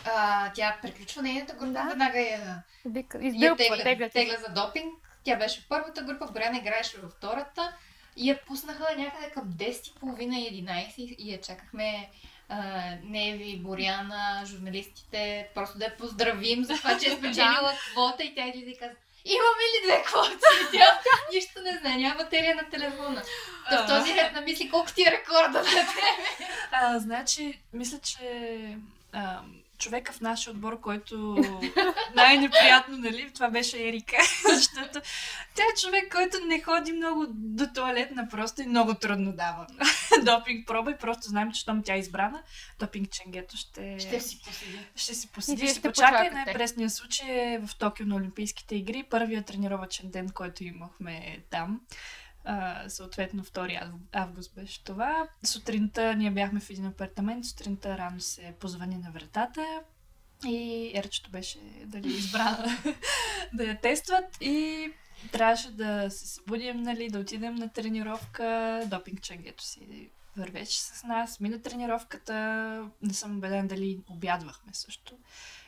А, 0.06 0.52
тя 0.52 0.78
приключва 0.82 1.22
нейната 1.22 1.52
група, 1.52 1.66
Да. 1.66 1.82
веднага 1.82 2.18
я 2.20 2.62
Вика, 2.84 3.18
я 3.22 3.56
тегля, 3.56 3.76
тегля, 3.76 4.08
тегля 4.08 4.36
за 4.38 4.52
допинг. 4.54 4.94
Тя 5.24 5.36
беше 5.36 5.60
в 5.60 5.68
първата 5.68 6.02
група, 6.02 6.26
Боряна 6.26 6.58
играеше 6.58 6.98
във 6.98 7.12
втората 7.12 7.72
и 8.16 8.30
я 8.30 8.40
пуснаха 8.40 8.96
някъде 8.96 9.30
към 9.30 9.44
10.30 9.46 10.38
и 10.38 10.64
11 10.64 10.98
и- 10.98 11.16
и 11.18 11.32
я 11.32 11.40
чакахме 11.40 12.10
а, 12.48 12.62
Неви, 13.04 13.56
Боряна, 13.58 14.42
журналистите, 14.46 15.48
просто 15.54 15.78
да 15.78 15.84
я 15.84 15.96
поздравим 15.96 16.64
за 16.64 16.74
това, 16.74 16.98
че 16.98 17.08
е 17.08 17.16
спечелила 17.16 17.72
квота 17.92 18.22
и 18.22 18.34
тя 18.34 18.46
излиза 18.46 18.70
и 18.70 18.78
каза 18.78 18.94
Имаме 19.24 19.64
ли 19.74 19.86
две 19.86 20.02
квоти? 20.02 20.36
Тя 20.72 21.34
нищо 21.34 21.60
не 21.62 21.78
знае, 21.78 21.96
няма 21.96 22.14
батерия 22.14 22.54
на 22.56 22.70
телефона. 22.70 23.22
Та 23.70 23.82
в 23.82 23.86
този 23.86 24.14
ред 24.14 24.32
на 24.32 24.40
мисли, 24.40 24.70
колко 24.70 24.92
ти 24.92 25.02
е 25.02 25.10
рекорда 25.10 25.58
на 25.58 25.64
тебе? 25.64 26.02
А, 26.72 26.98
значи, 26.98 27.60
мисля, 27.72 27.98
че 27.98 28.76
а, 29.12 29.40
човека 29.80 30.12
в 30.12 30.20
нашия 30.20 30.50
отбор, 30.52 30.80
който 30.80 31.36
най-неприятно, 32.14 32.96
нали, 32.96 33.30
това 33.34 33.50
беше 33.50 33.88
Ерика, 33.88 34.16
защото 34.54 35.00
тя 35.54 35.62
е 35.62 35.80
човек, 35.80 36.14
който 36.14 36.46
не 36.46 36.62
ходи 36.62 36.92
много 36.92 37.26
до 37.28 37.66
туалетна 37.74 38.28
просто 38.28 38.62
и 38.62 38.66
много 38.66 38.94
трудно 38.94 39.32
дава 39.32 39.66
допинг 40.24 40.66
проба 40.66 40.90
и 40.90 40.96
просто 40.96 41.28
знаем, 41.28 41.52
че 41.52 41.60
щом 41.60 41.82
тя 41.82 41.94
е 41.94 41.98
избрана, 41.98 42.42
допинг 42.80 43.10
ченгето 43.10 43.56
ще... 43.56 43.98
Ще 43.98 44.20
си 44.20 44.42
поседи. 44.44 44.78
ще 44.96 45.14
си 45.14 45.26
И 45.26 45.30
поседи, 45.34 45.60
вие 45.60 45.68
ще 45.68 45.78
ще 45.78 45.88
почака. 45.88 46.10
почакате. 46.10 46.34
Най-пресният 46.34 46.92
случай 46.92 47.28
е 47.30 47.58
в 47.66 47.76
Токио 47.78 48.06
на 48.06 48.16
Олимпийските 48.16 48.76
игри. 48.76 49.02
Първият 49.02 49.46
тренировачен 49.46 50.10
ден, 50.10 50.28
който 50.34 50.64
имахме 50.64 51.38
там. 51.50 51.80
А, 52.44 52.88
съответно 52.88 53.44
2 53.44 53.82
ав- 53.82 53.90
август 54.12 54.54
беше 54.54 54.84
това. 54.84 55.28
Сутринта 55.44 56.14
ние 56.16 56.30
бяхме 56.30 56.60
в 56.60 56.70
един 56.70 56.86
апартамент, 56.86 57.44
сутринта 57.44 57.98
рано 57.98 58.20
се 58.20 58.54
позвани 58.60 58.96
на 58.96 59.10
вратата 59.10 59.80
и 60.46 60.90
Ерчето 60.94 61.30
беше 61.30 61.58
дали 61.84 62.08
избрана 62.16 62.66
да 63.52 63.64
я 63.64 63.80
тестват 63.80 64.36
и 64.40 64.88
трябваше 65.32 65.70
да 65.70 66.10
се 66.10 66.26
събудим, 66.28 66.82
нали, 66.82 67.08
да 67.08 67.18
отидем 67.18 67.54
на 67.54 67.68
тренировка. 67.68 68.80
Допинг 68.86 69.20
ченгето 69.22 69.64
си 69.64 70.10
вървеше 70.36 70.80
с 70.80 71.04
нас. 71.04 71.40
Мина 71.40 71.62
тренировката, 71.62 72.34
не 73.02 73.14
съм 73.14 73.36
убеден 73.36 73.68
дали 73.68 74.00
обядвахме 74.08 74.74
също. 74.74 75.18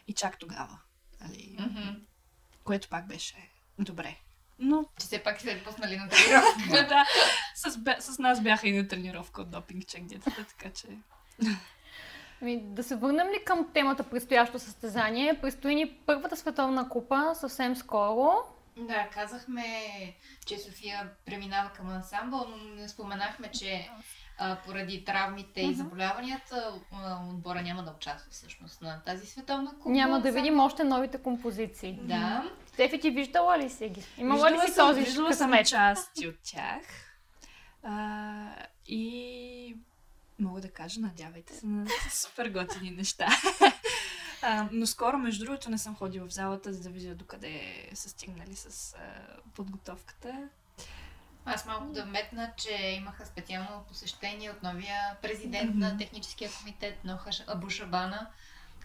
И 0.09 0.13
чак 0.13 0.39
тогава. 0.39 0.79
Нали, 1.21 1.57
Мгм. 1.61 1.89
което 2.65 2.89
пак 2.89 3.07
беше 3.07 3.37
добре. 3.79 4.17
Но 4.65 4.85
Че 5.01 5.07
все 5.07 5.19
пак 5.23 5.41
се 5.41 5.65
пуснали 5.65 5.97
на 5.97 6.09
тренировка. 6.09 6.89
да, 6.89 7.05
с, 7.55 7.79
бе- 7.79 7.97
с 8.01 8.19
нас 8.19 8.43
бяха 8.43 8.69
и 8.69 8.73
на 8.73 8.89
тренировка 8.89 9.43
от 9.43 9.51
допинг 9.51 9.87
ченгетата, 9.87 10.45
така 10.45 10.71
че... 10.75 10.87
Ами, 12.43 12.61
да 12.63 12.83
се 12.83 12.97
върнем 12.97 13.29
ли 13.29 13.45
към 13.45 13.73
темата 13.75 14.03
предстоящо 14.03 14.59
състезание? 14.59 15.39
Предстои 15.41 15.75
ни 15.75 15.97
първата 16.07 16.37
световна 16.37 16.89
купа 16.89 17.33
съвсем 17.35 17.77
скоро. 17.77 18.33
Да, 18.77 19.09
казахме, 19.09 19.65
че 20.47 20.59
София 20.59 21.11
преминава 21.27 21.71
към 21.73 21.89
ансамбъл, 21.89 22.47
но 22.49 22.57
не 22.75 22.89
споменахме, 22.89 23.51
че 23.51 23.91
а, 24.45 24.57
поради 24.57 25.05
травмите 25.05 25.61
и 25.61 25.67
Мгм. 25.67 25.75
заболяванията 25.75 26.73
отбора 27.31 27.63
няма 27.63 27.83
да 27.83 27.91
участва 27.91 28.31
всъщност 28.31 28.83
на 28.83 29.01
тази 29.01 29.27
световна 29.27 29.71
купа. 29.73 29.91
Няма 29.91 30.21
да 30.21 30.33
видим 30.33 30.61
още 30.61 30.85
новите 30.85 31.19
композиции. 31.19 31.99
Да. 32.03 32.51
Стефи, 32.67 33.01
ти 33.01 33.11
виждала 33.11 33.59
ли 33.59 33.71
си 33.71 33.89
ги? 33.89 34.03
Имала 34.19 34.41
ли 34.41 34.53
Виждала 34.53 34.69
си 34.69 34.75
съм- 34.75 34.89
този 34.89 35.01
Виждала 35.01 35.33
съм 35.35 35.53
части 35.65 36.29
от 36.29 36.37
тях. 36.45 36.83
А, 37.83 38.47
и 38.87 39.77
мога 40.39 40.61
да 40.61 40.71
кажа, 40.71 41.01
надявайте 41.01 41.55
се 41.55 41.67
на 41.67 41.87
супер 42.11 42.49
готини 42.49 42.91
неща. 42.91 43.29
А, 44.43 44.69
но 44.73 44.87
скоро, 44.87 45.19
между 45.19 45.45
другото, 45.45 45.71
не 45.71 45.79
съм 45.79 45.97
ходила 45.97 46.27
в 46.27 46.33
залата, 46.33 46.73
за 46.73 46.83
да 46.83 46.89
видя 46.89 47.15
докъде 47.15 47.63
са 47.95 48.09
стигнали 48.09 48.57
с 48.57 48.95
а, 48.95 49.01
подготовката. 49.55 50.49
Аз 51.45 51.67
малко 51.67 51.93
да 51.93 52.05
вметна, 52.05 52.53
че 52.57 52.83
имаха 52.83 53.27
специално 53.27 53.85
посещение 53.89 54.51
от 54.51 54.63
новия 54.63 55.17
президент 55.23 55.75
на 55.75 55.99
техническия 55.99 56.51
комитет 56.59 57.05
Ноха 57.05 57.31
Абу 57.47 57.71
Шабана, 57.71 58.27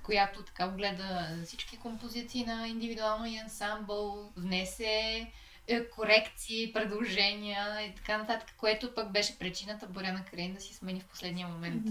която 0.03 0.43
така 0.43 0.67
огледа 0.67 1.27
всички 1.45 1.77
композиции 1.77 2.45
на 2.45 2.67
индивидуално 2.67 3.25
и 3.25 3.37
ансамбъл, 3.37 4.31
внесе 4.37 5.27
е, 5.67 5.89
корекции, 5.89 6.73
предложения 6.73 7.81
и 7.81 7.95
така 7.95 8.17
нататък, 8.17 8.53
което 8.57 8.95
пък 8.95 9.11
беше 9.11 9.39
причината 9.39 9.87
Боряна 9.87 10.25
Карин 10.25 10.53
да 10.53 10.61
си 10.61 10.73
смени 10.73 11.01
в 11.01 11.05
последния 11.05 11.47
момент 11.47 11.83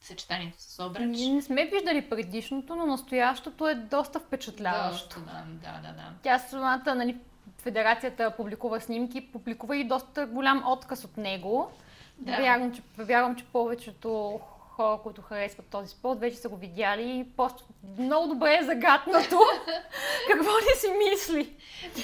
съчетанието 0.00 0.56
с 0.58 0.86
обръч. 0.86 1.02
Ние 1.06 1.34
не 1.34 1.42
сме 1.42 1.66
виждали 1.66 2.10
предишното, 2.10 2.76
но 2.76 2.86
настоящото 2.86 3.68
е 3.68 3.74
доста 3.74 4.20
впечатляващо. 4.20 5.20
Доста, 5.20 5.20
да, 5.20 5.72
да, 5.72 5.88
да, 5.88 5.92
да. 5.92 6.12
Тя 6.22 6.38
самата, 6.38 6.94
нали, 6.94 7.16
федерацията 7.60 8.32
публикува 8.36 8.80
снимки, 8.80 9.32
публикува 9.32 9.76
и 9.76 9.84
доста 9.84 10.26
голям 10.26 10.64
отказ 10.66 11.04
от 11.04 11.16
него. 11.16 11.70
Да. 12.18 12.36
Вярвам, 12.36 12.74
че, 12.74 12.82
вярвам, 12.98 13.36
че 13.36 13.44
повечето 13.44 14.40
хора, 14.80 14.98
които 15.02 15.22
харесват 15.22 15.66
този 15.66 15.88
спорт, 15.88 16.20
вече 16.20 16.36
са 16.36 16.48
го 16.48 16.56
видяли 16.56 17.02
и 17.02 17.36
просто 17.36 17.64
много 17.98 18.28
добре 18.28 18.58
е 18.60 18.64
загатнато 18.64 19.40
какво 20.30 20.50
ли 20.50 20.78
си 20.78 20.86
мисли. 21.10 21.52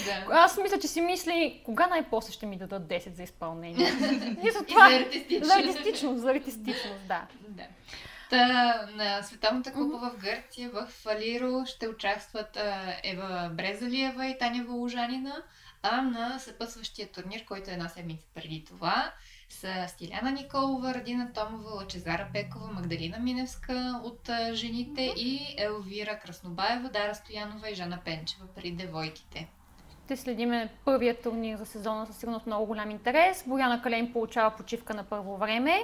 Да. 0.05 0.35
Аз 0.35 0.59
мисля, 0.59 0.79
че 0.79 0.89
си 0.89 1.01
мисли, 1.01 1.63
кога 1.65 1.87
най-после 1.87 2.33
ще 2.33 2.47
ми 2.47 2.57
дадат 2.57 2.83
10 2.83 3.15
за 3.15 3.23
изпълнение. 3.23 3.87
И 4.45 4.51
за 4.51 4.59
И 4.59 4.67
това... 4.69 4.91
за 4.91 4.97
артистичност. 4.97 5.47
За 5.47 5.59
артистичност, 5.59 6.21
за 6.21 6.31
артистичност, 6.31 7.09
да. 7.09 7.27
Да. 7.49 7.65
Та, 8.31 8.89
на 8.95 9.23
Световната 9.23 9.73
купа 9.73 9.99
в 9.99 10.17
Гърция, 10.19 10.71
в 10.71 10.87
Фалиро 10.87 11.67
ще 11.67 11.89
участват 11.89 12.57
а, 12.57 12.95
Ева 13.05 13.51
Брезалиева 13.53 14.27
и 14.27 14.39
Таня 14.39 14.65
Воложанина, 14.65 15.43
а 15.83 16.03
на 16.03 16.39
съпътстващия 16.39 17.09
турнир, 17.13 17.45
който 17.45 17.71
е 17.71 17.73
една 17.73 17.89
седмица 17.89 18.27
преди 18.35 18.65
това, 18.65 19.13
са 19.49 19.85
Стиляна 19.89 20.31
Николова, 20.31 20.95
Радина 20.95 21.33
Томова, 21.33 21.75
Лачезара 21.75 22.29
Пекова, 22.33 22.73
Магдалина 22.73 23.19
Миневска 23.19 24.01
от 24.05 24.29
а, 24.29 24.55
жените 24.55 25.03
и 25.17 25.55
Елвира 25.59 26.19
Краснобаева, 26.19 26.89
Дара 26.89 27.15
Стоянова 27.15 27.71
и 27.71 27.75
Жана 27.75 28.01
Пенчева 28.05 28.47
при 28.55 28.71
девойките. 28.71 29.49
Ще 30.07 30.17
следиме 30.17 30.69
първият 30.85 31.23
турнир 31.23 31.59
за 31.59 31.67
сезона 31.67 32.07
със 32.07 32.17
сигурност 32.17 32.47
много 32.47 32.67
голям 32.67 32.91
интерес. 32.91 33.45
Боряна 33.47 33.83
Калейн 33.83 34.13
получава 34.13 34.57
почивка 34.57 34.95
на 34.95 35.05
първо 35.05 35.37
време. 35.37 35.83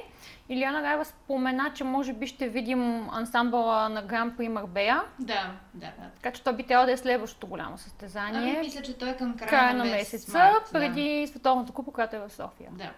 Илиана 0.48 0.82
Раева 0.82 1.04
спомена, 1.04 1.72
че 1.74 1.84
може 1.84 2.12
би 2.12 2.26
ще 2.26 2.48
видим 2.48 3.10
ансамбъла 3.10 3.88
на 3.88 4.02
Гран 4.02 4.36
При 4.36 4.48
Марбея. 4.48 5.02
Да, 5.18 5.56
да, 5.74 5.86
да. 5.86 6.10
Така 6.14 6.32
че 6.32 6.42
то 6.42 6.52
би 6.52 6.62
трябвало 6.62 6.86
да 6.86 6.92
е 6.92 6.96
следващото 6.96 7.46
голямо 7.46 7.78
състезание. 7.78 8.52
Ами, 8.52 8.66
мисля, 8.66 8.82
че 8.82 8.98
той 8.98 9.10
е 9.10 9.16
към 9.16 9.36
края, 9.36 9.50
края 9.50 9.74
на 9.74 9.84
на 9.84 9.90
месец, 9.90 10.12
месеца, 10.12 10.38
март, 10.38 10.64
да. 10.64 10.78
преди 10.78 11.26
Световната 11.26 11.72
купа, 11.72 11.92
която 11.92 12.16
е 12.16 12.18
в 12.18 12.30
София. 12.30 12.70
Да. 12.72 12.92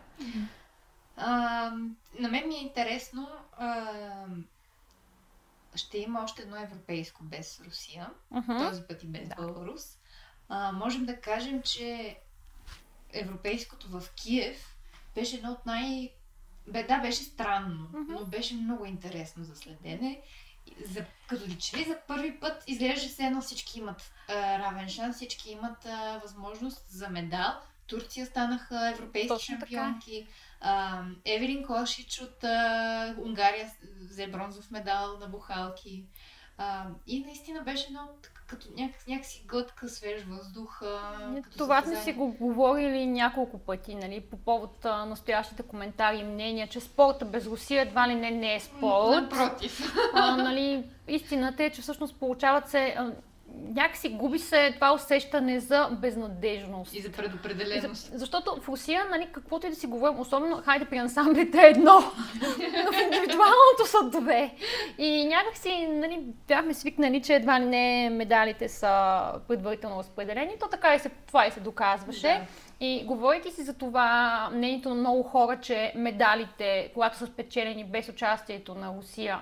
А, 1.17 1.71
на 2.19 2.29
мен 2.29 2.49
ми 2.49 2.55
е 2.55 2.63
интересно. 2.63 3.29
А, 3.59 3.87
ще 5.75 5.99
има 5.99 6.25
още 6.25 6.43
едно 6.43 6.57
европейско 6.57 7.25
без 7.25 7.61
Русия. 7.67 8.11
Мгм. 8.31 8.59
Този 8.59 8.83
път 8.83 9.03
и 9.03 9.07
без 9.07 9.29
Беларус. 9.37 9.99
А, 10.57 10.73
можем 10.73 11.05
да 11.05 11.21
кажем, 11.21 11.63
че 11.63 12.19
европейското 13.13 13.89
в 13.89 14.03
Киев 14.15 14.77
беше 15.15 15.37
едно 15.37 15.53
от 15.53 15.67
най... 15.67 16.11
Бе, 16.67 16.83
да, 16.83 16.99
беше 16.99 17.23
странно, 17.23 17.89
Мгм. 17.93 18.13
но 18.13 18.25
беше 18.25 18.55
много 18.55 18.87
интересно 18.87 19.45
за 19.45 19.57
следене. 19.57 20.23
За, 20.85 21.05
като 21.29 21.47
ли 21.47 21.59
че 21.59 21.77
ли 21.77 21.85
за 21.85 21.99
първи 22.09 22.41
път 22.41 22.65
изглежда 22.67 23.09
се 23.09 23.25
едно 23.25 23.41
всички 23.41 23.79
имат 23.79 24.13
а, 24.29 24.59
равен 24.59 24.89
шанс, 24.89 25.17
всички 25.17 25.51
имат 25.51 25.87
а, 25.87 26.19
възможност 26.19 26.89
за 26.89 27.09
медал. 27.09 27.61
Турция 27.87 28.27
станаха 28.27 28.89
европейски 28.89 29.29
Точно 29.29 29.59
шампионки. 29.61 30.27
А, 30.61 31.03
Евелин 31.25 31.67
Кошич 31.67 32.21
от 32.21 32.45
а, 32.45 33.17
Унгария 33.19 33.71
взе 34.01 34.27
бронзов 34.27 34.71
медал 34.71 35.19
на 35.19 35.27
бухалки. 35.27 36.05
А, 36.59 36.87
и 37.07 37.21
наистина 37.25 37.63
беше 37.63 37.87
едно 37.87 38.09
като 38.55 38.69
някак, 38.77 39.07
някакси 39.09 39.45
глътка 39.49 39.89
свеж 39.89 40.25
въздух. 40.29 40.83
А, 40.83 41.29
Ние 41.31 41.43
като 41.43 41.59
Това 41.59 41.83
сме 41.83 41.97
си 41.97 42.13
го 42.13 42.33
говорили 42.33 43.07
няколко 43.07 43.59
пъти, 43.59 43.95
нали, 43.95 44.21
по 44.21 44.37
повод 44.37 44.85
а, 44.85 45.05
настоящите 45.07 45.63
коментари 45.63 46.17
и 46.17 46.25
мнения, 46.25 46.69
че 46.69 46.81
спорта 46.81 47.25
без 47.25 47.47
Русия 47.47 47.83
едва 47.83 48.09
ли 48.09 48.15
не, 48.15 48.31
не 48.31 48.55
е 48.55 48.61
спорт. 48.61 49.23
Напротив. 49.23 49.95
а, 50.15 50.37
нали, 50.37 50.91
истината 51.09 51.65
е, 51.65 51.71
че 51.71 51.83
всъщност 51.83 52.17
получават 52.19 52.69
се, 52.69 52.97
някакси 53.75 54.09
губи 54.09 54.39
се 54.39 54.73
това 54.75 54.93
усещане 54.93 55.61
за 55.61 55.89
безнадежност. 55.93 56.95
И 56.95 57.01
за 57.01 57.09
И 57.09 57.11
за- 57.11 57.17
предопределеност. 57.17 58.11
Защото 58.15 58.61
в 58.61 58.69
Русия, 58.69 59.05
нали, 59.11 59.29
каквото 59.33 59.67
и 59.67 59.71
да 59.71 59.77
си 59.77 59.87
говорим, 59.87 60.21
особено, 60.21 60.63
хайде 60.65 60.85
при 60.85 60.97
ансамблите 60.97 61.59
е 61.59 61.71
едно, 61.71 61.93
но 61.95 62.47
в 62.93 63.01
индивидуалното 63.03 63.87
са 63.87 64.21
две. 64.21 64.55
И 64.99 65.25
някакси, 65.27 65.87
нали, 65.87 66.19
бяхме 66.49 66.75
свикнали, 66.75 67.23
че 67.23 67.35
едва 67.35 67.61
ли 67.61 67.65
не 67.65 68.11
медалите 68.11 68.69
са 68.69 69.21
предварително 69.49 69.99
разпределени, 69.99 70.53
то 70.61 70.69
така 70.69 70.95
и 70.95 70.99
се, 70.99 71.09
това 71.09 71.47
и 71.47 71.51
се 71.51 71.61
доказваше. 71.61 72.23
Да. 72.23 72.41
И 72.81 73.05
говорейки 73.05 73.51
си 73.51 73.63
за 73.63 73.75
това, 73.75 74.09
мнението 74.53 74.89
на 74.89 74.95
много 74.95 75.23
хора, 75.23 75.61
че 75.61 75.93
медалите, 75.97 76.91
когато 76.95 77.17
са 77.17 77.27
спечелени 77.27 77.85
без 77.85 78.09
участието 78.09 78.75
на 78.75 78.95
Русия, 78.99 79.41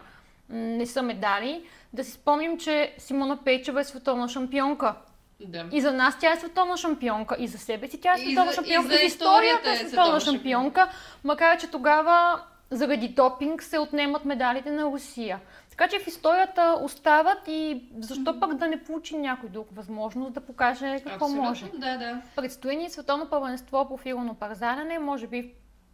не 0.53 0.87
са 0.87 1.03
медали, 1.03 1.65
да 1.93 2.05
си 2.05 2.13
спомним, 2.13 2.59
че 2.59 2.95
Симона 2.99 3.37
Пейчева 3.37 3.81
е 3.81 3.85
световна 3.85 4.29
шампионка. 4.29 4.95
Да. 5.41 5.65
И 5.73 5.81
за 5.81 5.93
нас 5.93 6.19
тя 6.21 6.33
е 6.33 6.37
световна 6.37 6.77
шампионка, 6.77 7.37
и 7.39 7.49
за 7.49 7.59
себе 7.59 7.89
си 7.89 8.01
тя 8.01 8.13
е 8.13 8.21
И 8.21 8.25
световна 8.25 8.51
за- 8.51 8.55
шампионка, 8.55 8.87
и 8.87 8.89
за 8.89 8.95
и 8.95 8.99
за 8.99 9.05
историята 9.05 9.71
е 9.71 9.73
е 9.73 9.77
световна 9.77 9.89
световна 9.89 10.21
шампионка, 10.21 10.91
макар 11.25 11.59
че 11.59 11.67
тогава 11.67 12.41
заради 12.71 13.09
допинг 13.09 13.63
се 13.63 13.79
отнемат 13.79 14.25
медалите 14.25 14.71
на 14.71 14.85
Русия. 14.85 15.41
Така 15.71 15.89
че 15.89 15.99
в 15.99 16.07
историята 16.07 16.79
остават 16.83 17.39
и 17.49 17.85
защо 17.99 18.41
пък 18.41 18.55
да 18.55 18.69
не 18.69 18.85
получи 18.85 19.17
някой 19.17 19.49
друг 19.49 19.69
възможност 19.73 20.33
да 20.33 20.41
покаже 20.41 20.97
какво 20.97 21.25
Абсолютно, 21.25 21.43
може. 21.43 21.65
Да, 21.75 21.99
да. 21.99 22.23
Предстои 22.37 22.77
ни 22.77 22.91
световно 22.91 23.27
първенство 23.31 23.89
по 23.89 23.97
фигурно 23.97 24.35
парзаляне, 24.35 24.99
може 24.99 25.27
би 25.27 25.53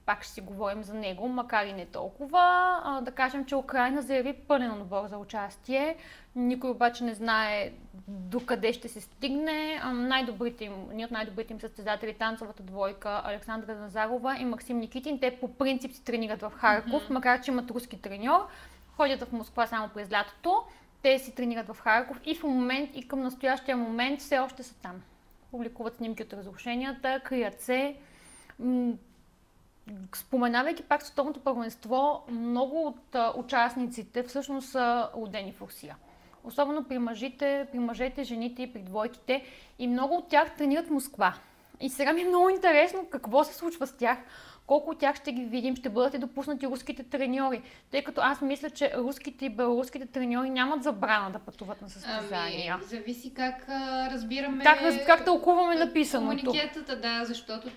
пак 0.08 0.22
ще 0.22 0.32
си 0.32 0.40
говорим 0.40 0.82
за 0.82 0.94
него, 0.94 1.28
макар 1.28 1.66
и 1.66 1.72
не 1.72 1.86
толкова. 1.86 2.40
А, 2.84 3.00
да 3.00 3.10
кажем, 3.10 3.44
че 3.44 3.56
Украина 3.56 4.02
заяви 4.02 4.32
пълен 4.32 4.72
отбор 4.72 5.06
за 5.06 5.18
участие. 5.18 5.96
Никой 6.36 6.70
обаче 6.70 7.04
не 7.04 7.14
знае 7.14 7.72
докъде 8.08 8.72
ще 8.72 8.88
се 8.88 9.00
стигне. 9.00 9.80
А, 9.82 9.92
най-добрите 9.92 10.64
им, 10.64 10.72
ние 10.92 11.04
от 11.04 11.10
най-добрите 11.10 11.52
им 11.52 11.60
състезатели, 11.60 12.14
танцовата 12.14 12.62
двойка 12.62 13.22
Александра 13.24 13.74
Назарова 13.74 14.36
и 14.38 14.44
Максим 14.44 14.78
Никитин, 14.78 15.20
те 15.20 15.36
по 15.40 15.54
принцип 15.54 15.92
си 15.92 16.04
тренират 16.04 16.42
в 16.42 16.52
Харков, 16.56 17.04
Мгм. 17.04 17.14
макар 17.14 17.40
че 17.40 17.50
имат 17.50 17.70
руски 17.70 18.02
треньор. 18.02 18.46
Ходят 18.96 19.22
в 19.22 19.32
Москва 19.32 19.66
само 19.66 19.88
през 19.88 20.12
лятото. 20.12 20.62
Те 21.02 21.18
си 21.18 21.34
тренират 21.34 21.68
в 21.68 21.80
Харков 21.80 22.20
и 22.24 22.34
в 22.34 22.42
момент, 22.42 22.90
и 22.94 23.08
към 23.08 23.20
настоящия 23.20 23.76
момент 23.76 24.20
все 24.20 24.38
още 24.38 24.62
са 24.62 24.74
там 24.74 25.02
публикуват 25.50 25.96
снимки 25.96 26.22
от 26.22 26.32
разрушенията, 26.32 27.20
крият 27.24 27.60
се. 27.60 27.96
Споменавайки 30.14 30.82
пак 30.82 31.02
световното 31.02 31.40
първенство, 31.40 32.24
много 32.30 32.86
от 32.86 33.14
а, 33.14 33.32
участниците 33.36 34.22
всъщност 34.22 34.68
са 34.68 35.08
родени 35.16 35.52
в 35.52 35.62
Русия. 35.62 35.96
Особено 36.44 36.84
при 36.84 36.98
мъжите, 36.98 37.66
при 37.72 37.78
мъжете, 37.78 38.24
жените 38.24 38.62
и 38.62 38.72
при 38.72 38.80
двойките. 38.80 39.44
И 39.78 39.86
много 39.86 40.14
от 40.14 40.28
тях 40.28 40.56
тренират 40.56 40.90
Москва. 40.90 41.34
И 41.80 41.90
сега 41.90 42.12
ми 42.12 42.20
е 42.20 42.28
много 42.28 42.48
интересно 42.48 43.06
какво 43.10 43.44
се 43.44 43.54
случва 43.54 43.86
с 43.86 43.96
тях, 43.96 44.18
колко 44.66 44.90
от 44.90 44.98
тях 44.98 45.16
ще 45.16 45.32
ги 45.32 45.44
видим, 45.44 45.76
ще 45.76 45.88
бъдат 45.88 46.14
ли 46.14 46.18
допуснати 46.18 46.66
руските 46.66 47.02
треньори. 47.02 47.62
Тъй 47.90 48.04
като 48.04 48.20
аз 48.20 48.40
мисля, 48.40 48.70
че 48.70 48.92
руските 48.96 49.44
и 49.44 49.50
белоруските 49.50 50.06
треньори 50.06 50.50
нямат 50.50 50.82
забрана 50.82 51.30
да 51.30 51.38
пътуват 51.38 51.82
на 51.82 51.88
състезания. 51.88 52.74
Ами, 52.74 52.84
зависи 52.84 53.34
как 53.34 53.68
а, 53.68 54.10
разбираме... 54.10 54.64
Как, 54.64 55.06
как 55.06 55.24
тълкуваме 55.24 55.74
написаното? 55.74 56.44
Комуникетата, 56.44 57.00
да, 57.00 57.24
защото 57.24 57.70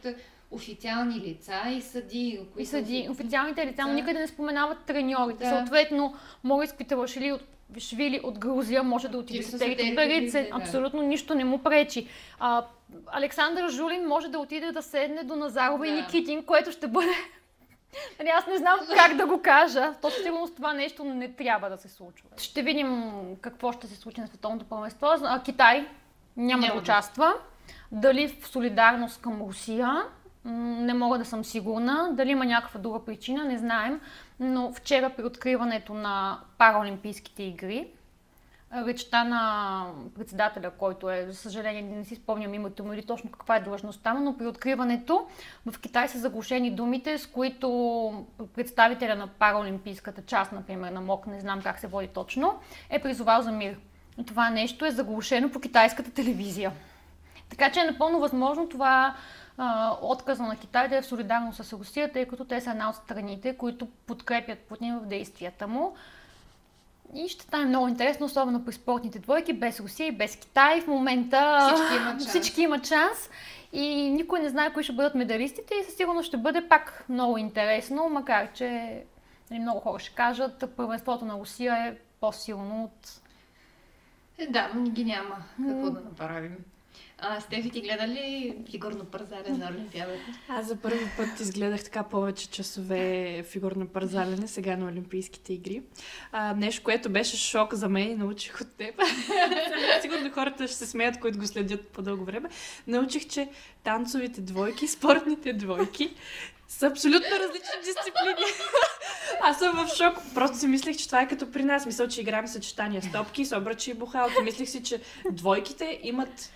официални 0.52 1.20
лица 1.20 1.62
и 1.70 1.82
съди. 1.82 2.28
И 2.28 2.47
които 2.54 2.70
съди, 2.70 3.08
официалните 3.10 3.66
лица, 3.68 3.84
но 3.88 3.93
никъде 3.93 4.20
не 4.20 4.28
споменават 4.28 4.78
треньорите. 4.86 5.43
Да. 5.43 5.49
Съответно, 5.49 6.16
Морис 6.43 6.74
Квиталашвили 6.74 7.32
от 7.32 7.41
Швили 7.80 8.22
от 8.24 8.39
Грузия 8.39 8.84
може 8.84 9.08
да 9.08 9.18
отиде 9.18 9.39
И 9.39 9.43
с. 9.43 9.58
Берице, 9.95 10.41
да. 10.43 10.58
Абсолютно 10.58 11.02
нищо 11.02 11.36
не 11.36 11.43
му 11.45 11.58
пречи. 11.58 12.08
А, 12.39 12.66
Александър 13.08 13.70
Жулин 13.70 14.08
може 14.08 14.28
да 14.28 14.39
отиде 14.39 14.72
да 14.72 14.82
седне 14.82 15.24
до 15.24 15.36
Назарова 15.36 15.88
и 15.88 15.91
Да. 15.91 15.97
Никитин, 15.97 16.43
което 16.43 16.72
ще 16.72 16.88
бъде... 16.88 17.12
Нали, 18.20 18.30
аз 18.38 18.47
не 18.47 18.58
знам 18.58 18.80
как 18.95 19.16
да 19.16 19.26
го 19.26 19.41
кажа. 19.41 19.93
То 20.02 20.10
със 20.10 20.24
сигурност 20.24 20.56
това 20.56 20.74
нещо 20.74 21.04
не 21.04 21.32
трябва 21.32 21.70
да 21.70 21.78
се 21.78 21.89
случва. 21.89 22.30
Ще 22.38 22.62
видим 22.62 23.14
какво 23.41 23.72
ще 23.72 23.88
се 23.88 23.95
случи 23.95 24.22
на 24.22 24.28
световното 24.28 24.66
първенство. 24.66 25.08
Китай 25.45 25.88
няма, 26.38 26.62
Няма 26.62 26.74
да 26.74 26.82
участва. 26.82 27.34
Дали 27.91 28.28
в 28.28 28.47
солидарност 28.47 29.22
към 29.22 29.41
Русия, 29.41 30.04
не 30.46 30.94
мога 30.94 31.18
да 31.18 31.26
съм 31.26 31.46
сигурна. 31.46 32.10
Дали 32.14 32.30
има 32.30 32.46
някаква 32.46 32.80
друга 32.80 33.06
причина, 33.06 33.44
не 33.44 33.58
знаем. 33.58 34.00
Но 34.39 34.74
вчера 34.74 35.10
при 35.10 35.24
откриването 35.24 35.94
на 35.94 36.39
Параолимпийските 36.58 37.44
игри, 37.44 37.88
речта 38.74 39.24
на 39.24 39.86
председателя, 40.16 40.72
който 40.72 41.10
е, 41.10 41.26
за 41.26 41.36
съжаление, 41.36 41.82
не 41.82 42.06
си 42.06 42.16
спомням 42.16 42.54
името 42.54 42.84
му 42.84 42.94
или 42.94 43.06
точно 43.06 43.32
каква 43.32 43.56
е 43.56 43.62
длъжността 43.62 44.14
му, 44.14 44.20
но 44.20 44.38
при 44.38 44.48
откриването 44.48 45.28
в 45.66 45.80
Китай 45.80 46.08
са 46.08 46.20
заглушени 46.20 46.72
думите, 46.72 47.18
с 47.18 47.28
които 47.28 48.26
представителя 48.56 49.16
на 49.16 49.28
параолимпийската 49.28 50.22
част, 50.22 50.52
например 50.52 50.92
на 50.92 51.02
МОК, 51.02 51.28
не 51.28 51.39
знам 51.39 51.62
как 51.62 51.80
се 51.80 51.88
води 51.88 52.08
точно, 52.08 52.60
е 52.89 53.02
призовал 53.02 53.42
за 53.42 53.52
мир. 53.52 53.78
Това 54.28 54.50
нещо 54.50 54.86
е 54.86 54.92
заглушено 54.92 55.52
по 55.52 55.60
китайската 55.60 56.12
телевизия. 56.12 56.72
Така 57.50 57.72
че 57.72 57.80
е 57.80 57.92
напълно 57.92 58.20
възможно 58.20 58.70
това 58.70 59.16
отказа 60.02 60.43
на 60.43 60.56
Китай 60.58 60.88
да 60.88 60.97
е 60.97 61.02
в 61.02 61.06
солидарност 61.06 61.66
с 61.66 61.74
Русия, 61.74 62.12
тъй 62.12 62.26
като 62.26 62.45
те 62.45 62.62
са 62.62 62.72
една 62.72 62.89
от 62.89 62.95
страните, 62.95 63.58
които 63.58 63.86
подкрепят 63.86 64.60
Путин 64.60 64.99
в 64.99 65.06
действията 65.06 65.68
му. 65.68 65.95
и 67.14 67.28
ще 67.30 67.43
стане 67.43 67.66
много 67.66 67.88
интересно, 67.88 68.26
особено 68.26 68.66
при 68.66 68.74
спортните 68.74 69.20
двойки, 69.20 69.54
без 69.54 69.80
Русия 69.80 70.08
и 70.08 70.12
без 70.12 70.36
Китай. 70.36 70.82
В 70.82 70.88
момента 70.88 71.60
Всички 71.76 71.95
имат 71.95 72.22
шанс. 72.22 72.30
всички 72.30 72.62
имат 72.62 72.88
шанс. 72.88 73.30
И 73.74 74.10
никой 74.10 74.39
не 74.39 74.49
знае 74.49 74.74
кои 74.74 74.84
ще 74.84 74.93
бъдат 74.93 75.16
медалистите 75.16 75.74
и 75.76 75.84
със 75.84 75.93
сигурност 75.95 76.28
ще 76.28 76.38
бъде 76.38 76.68
пак 76.68 77.06
много 77.10 77.38
интересно, 77.38 78.10
макар 78.10 78.54
че 78.54 79.02
нали, 79.52 79.60
много 79.60 79.80
хора 79.80 79.99
ще 79.99 80.16
кажат, 80.16 80.64
първенството 80.78 81.26
на 81.26 81.34
Русия 81.34 81.76
е 81.76 81.95
по-силно 82.20 82.84
от... 82.84 83.22
Е, 84.38 84.47
да, 84.47 84.72
ги 84.89 85.06
няма 85.06 85.36
какво 85.68 85.89
да 85.89 85.99
направим. 85.99 86.58
А, 87.24 87.41
Стефи, 87.41 87.69
ти 87.69 87.82
гледа 87.82 88.07
ли 88.07 88.55
фигурно 88.72 89.05
парзалене 89.05 89.57
на 89.57 89.69
Олимпиадата? 89.69 90.26
Аз 90.47 90.67
за 90.67 90.76
първи 90.76 91.05
път 91.17 91.39
изгледах 91.39 91.84
така 91.84 92.03
повече 92.03 92.49
часове 92.49 93.43
фигурно 93.43 93.88
парзалене 93.88 94.47
сега 94.47 94.78
на 94.78 94.86
Олимпийските 94.86 95.53
игри. 95.53 95.82
А, 96.32 96.53
нещо, 96.53 96.84
което 96.84 97.09
беше 97.09 97.38
шок 97.38 97.74
за 97.74 97.89
мен 97.89 98.11
и 98.11 98.15
научих 98.15 98.61
от 98.61 98.67
теб. 98.78 99.01
Сигурно 100.01 100.32
хората 100.32 100.67
ще 100.67 100.76
се 100.76 100.86
смеят, 100.86 101.19
които 101.19 101.39
го 101.39 101.47
следят 101.47 101.88
по 101.88 102.01
дълго 102.01 102.26
време. 102.26 102.49
Научих, 102.88 103.28
че 103.28 103.49
танцовите 103.84 104.41
двойки, 104.41 104.88
спортните 104.88 105.53
двойки 105.53 106.13
са 106.67 106.88
абсолютно 106.88 107.30
различни 107.32 107.82
дисциплини. 107.84 108.51
Аз 109.41 109.59
съм 109.59 109.86
в 109.86 109.95
шок. 109.95 110.17
Просто 110.36 110.57
си 110.57 110.67
мислех, 110.67 110.97
че 110.97 111.05
това 111.05 111.22
е 111.22 111.28
като 111.28 111.51
при 111.51 111.63
нас. 111.63 111.86
Мисля, 111.86 112.07
че 112.07 112.22
играем 112.22 112.47
съчетания 112.47 113.01
с 113.01 113.11
топки, 113.11 113.45
с 113.45 113.57
обръчи 113.57 113.91
и 113.91 113.93
бухалки. 113.93 114.41
Мислех 114.43 114.69
си, 114.69 114.84
че 114.84 115.01
двойките 115.32 115.99
имат 116.03 116.51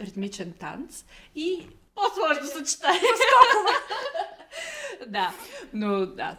ритмичен 0.00 0.52
танц 0.52 1.04
и 1.34 1.66
по-сложно 1.94 2.46
съчетание 2.46 3.00
да, 5.06 5.32
но 5.72 6.06
да. 6.06 6.36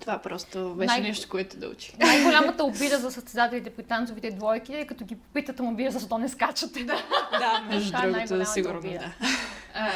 Това 0.00 0.18
просто 0.18 0.74
беше 0.74 0.86
Най- 0.86 1.00
нещо, 1.00 1.28
което 1.28 1.56
да 1.56 1.68
учих. 1.68 1.98
Най-голямата 1.98 2.64
обида 2.64 2.98
за 2.98 3.10
състезателите 3.10 3.70
при 3.70 3.82
танцовите 3.82 4.30
двойки 4.30 4.74
е 4.74 4.86
като 4.86 5.04
ги 5.04 5.16
попитат, 5.16 5.58
му 5.58 5.74
бие, 5.74 5.90
защо 5.90 6.18
не 6.18 6.28
скачате. 6.28 6.84
Да. 6.84 7.02
Да, 7.30 7.64
между 7.68 7.90
Това 7.90 7.98
е 7.98 8.02
другото, 8.02 8.18
най-голямата 8.18 8.50
сигурно 8.52 8.78
обида. 8.78 8.98
да. 8.98 9.12
А, 9.74 9.90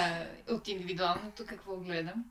от 0.55 0.68
индивидуалното 0.68 1.45
какво 1.47 1.76
гледам? 1.76 2.24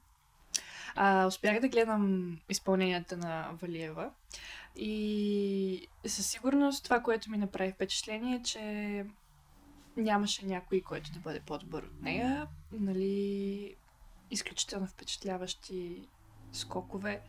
А, 0.95 1.27
успях 1.27 1.59
да 1.59 1.67
гледам 1.67 2.31
изпълненията 2.49 3.17
на 3.17 3.49
Валиева 3.61 4.09
и 4.75 5.87
със 6.07 6.27
сигурност 6.27 6.83
това, 6.83 6.99
което 6.99 7.31
ми 7.31 7.37
направи 7.37 7.71
впечатление 7.71 8.35
е, 8.35 8.43
че 8.43 9.05
нямаше 9.99 10.45
някой, 10.45 10.81
който 10.81 11.11
да 11.11 11.19
бъде 11.19 11.39
по-добър 11.39 11.83
от 11.83 12.01
нея. 12.01 12.47
Нали, 12.71 13.75
изключително 14.31 14.87
впечатляващи 14.87 16.07
скокове. 16.51 17.21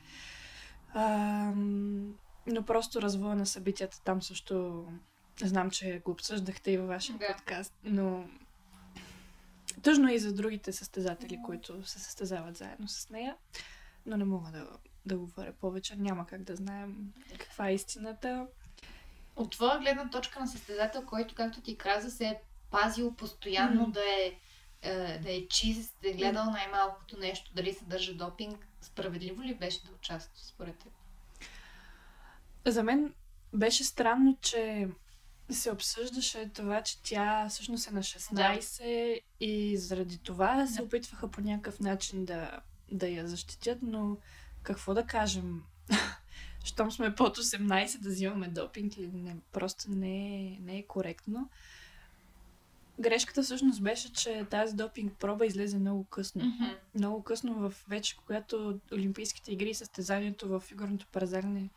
Ам, 0.95 2.15
но 2.47 2.63
просто 2.63 3.03
развоя 3.03 3.37
на 3.37 3.47
събитията 3.47 4.03
там 4.05 4.23
също 4.23 4.87
знам, 5.43 5.71
че 5.71 6.03
го 6.05 6.11
обсъждахте 6.11 6.71
и 6.71 6.79
във 6.79 6.89
вашия 6.89 7.19
Да. 7.19 7.27
подкаст, 7.27 7.75
но 7.85 8.25
тъжно 9.83 10.09
е 10.09 10.13
и 10.15 10.19
за 10.19 10.33
другите 10.33 10.73
състезатели, 10.73 11.39
които 11.45 11.89
се 11.89 11.99
състезават 11.99 12.57
заедно 12.57 12.89
с 12.89 13.11
нея, 13.11 13.37
но 14.07 14.17
не 14.17 14.25
мога 14.25 14.51
да, 14.51 14.67
да 15.07 15.19
говоря 15.19 15.53
повече. 15.53 15.97
Няма 15.97 16.27
как 16.27 16.43
да 16.43 16.57
знаем 16.57 17.13
каква 17.39 17.69
е 17.69 17.75
истината. 17.75 18.47
От 19.37 19.51
твоя 19.53 19.79
гледна 19.79 20.11
точка 20.11 20.41
на 20.41 20.47
състезател, 20.47 21.03
който, 21.07 21.35
както 21.35 21.61
ти 21.61 21.77
каза, 21.77 22.11
се 22.11 22.27
е 22.27 22.41
пазил 22.71 23.15
постоянно 23.15 23.83
Мгм. 23.83 23.91
да 23.91 24.01
е, 24.01 24.33
е, 24.83 25.19
да 25.19 25.33
е 25.33 25.49
чист, 25.49 25.95
да 26.03 26.11
е 26.11 26.13
гледал 26.13 26.45
най-малкото 26.45 27.19
нещо, 27.19 27.51
дали 27.55 27.75
съдържа 27.75 28.15
допинг, 28.15 28.67
справедливо 28.81 29.43
ли 29.43 29.55
беше 29.55 29.85
да 29.85 29.93
участва 29.93 30.45
според 30.45 30.79
теб? 30.79 30.93
За 32.67 32.83
мен 32.83 33.15
беше 33.55 33.85
странно, 33.85 34.39
че 34.41 34.89
се 35.51 35.71
обсъждаше 35.71 36.51
това, 36.55 36.83
че 36.83 37.03
тя 37.03 37.49
всъщност 37.49 37.89
е 37.89 37.91
на 37.91 38.03
16 38.03 39.21
и 39.41 39.77
заради 39.77 40.19
това 40.19 40.67
се 40.67 40.77
Да. 40.77 40.83
опитваха 40.83 41.29
по 41.31 41.41
някакъв 41.41 41.81
начин 41.81 42.25
да, 42.25 42.61
да 42.93 43.09
я 43.09 43.29
защитят, 43.29 43.79
но 43.83 44.17
какво 44.63 44.95
да 44.95 45.07
кажем? 45.07 45.63
Щом 46.65 46.93
сме 46.93 47.15
под 47.15 47.39
18 47.39 47.99
да 47.99 48.09
взимаме 48.09 48.49
допинг 48.49 48.97
или 48.97 49.07
не, 49.07 49.37
просто 49.53 49.91
не 49.91 50.37
е, 50.37 50.59
не 50.61 50.79
е 50.79 50.87
коректно. 50.87 51.51
Грешката 53.01 53.43
всъщност 53.43 53.83
беше, 53.83 54.13
че 54.13 54.47
тази 54.51 54.77
допинг 54.77 55.13
проба 55.19 55.47
излезе 55.47 55.79
много 55.79 56.05
късно. 56.05 56.43
Много 56.95 57.23
късно 57.23 57.55
в 57.55 57.75
вече, 57.89 58.17
когато 58.17 58.81
Олимпийските 58.93 59.53
игри 59.53 59.71
и 59.71 59.75
състезанието 59.75 60.49
в 60.49 60.61
фигурното 60.61 61.07
паразарне 61.07 61.69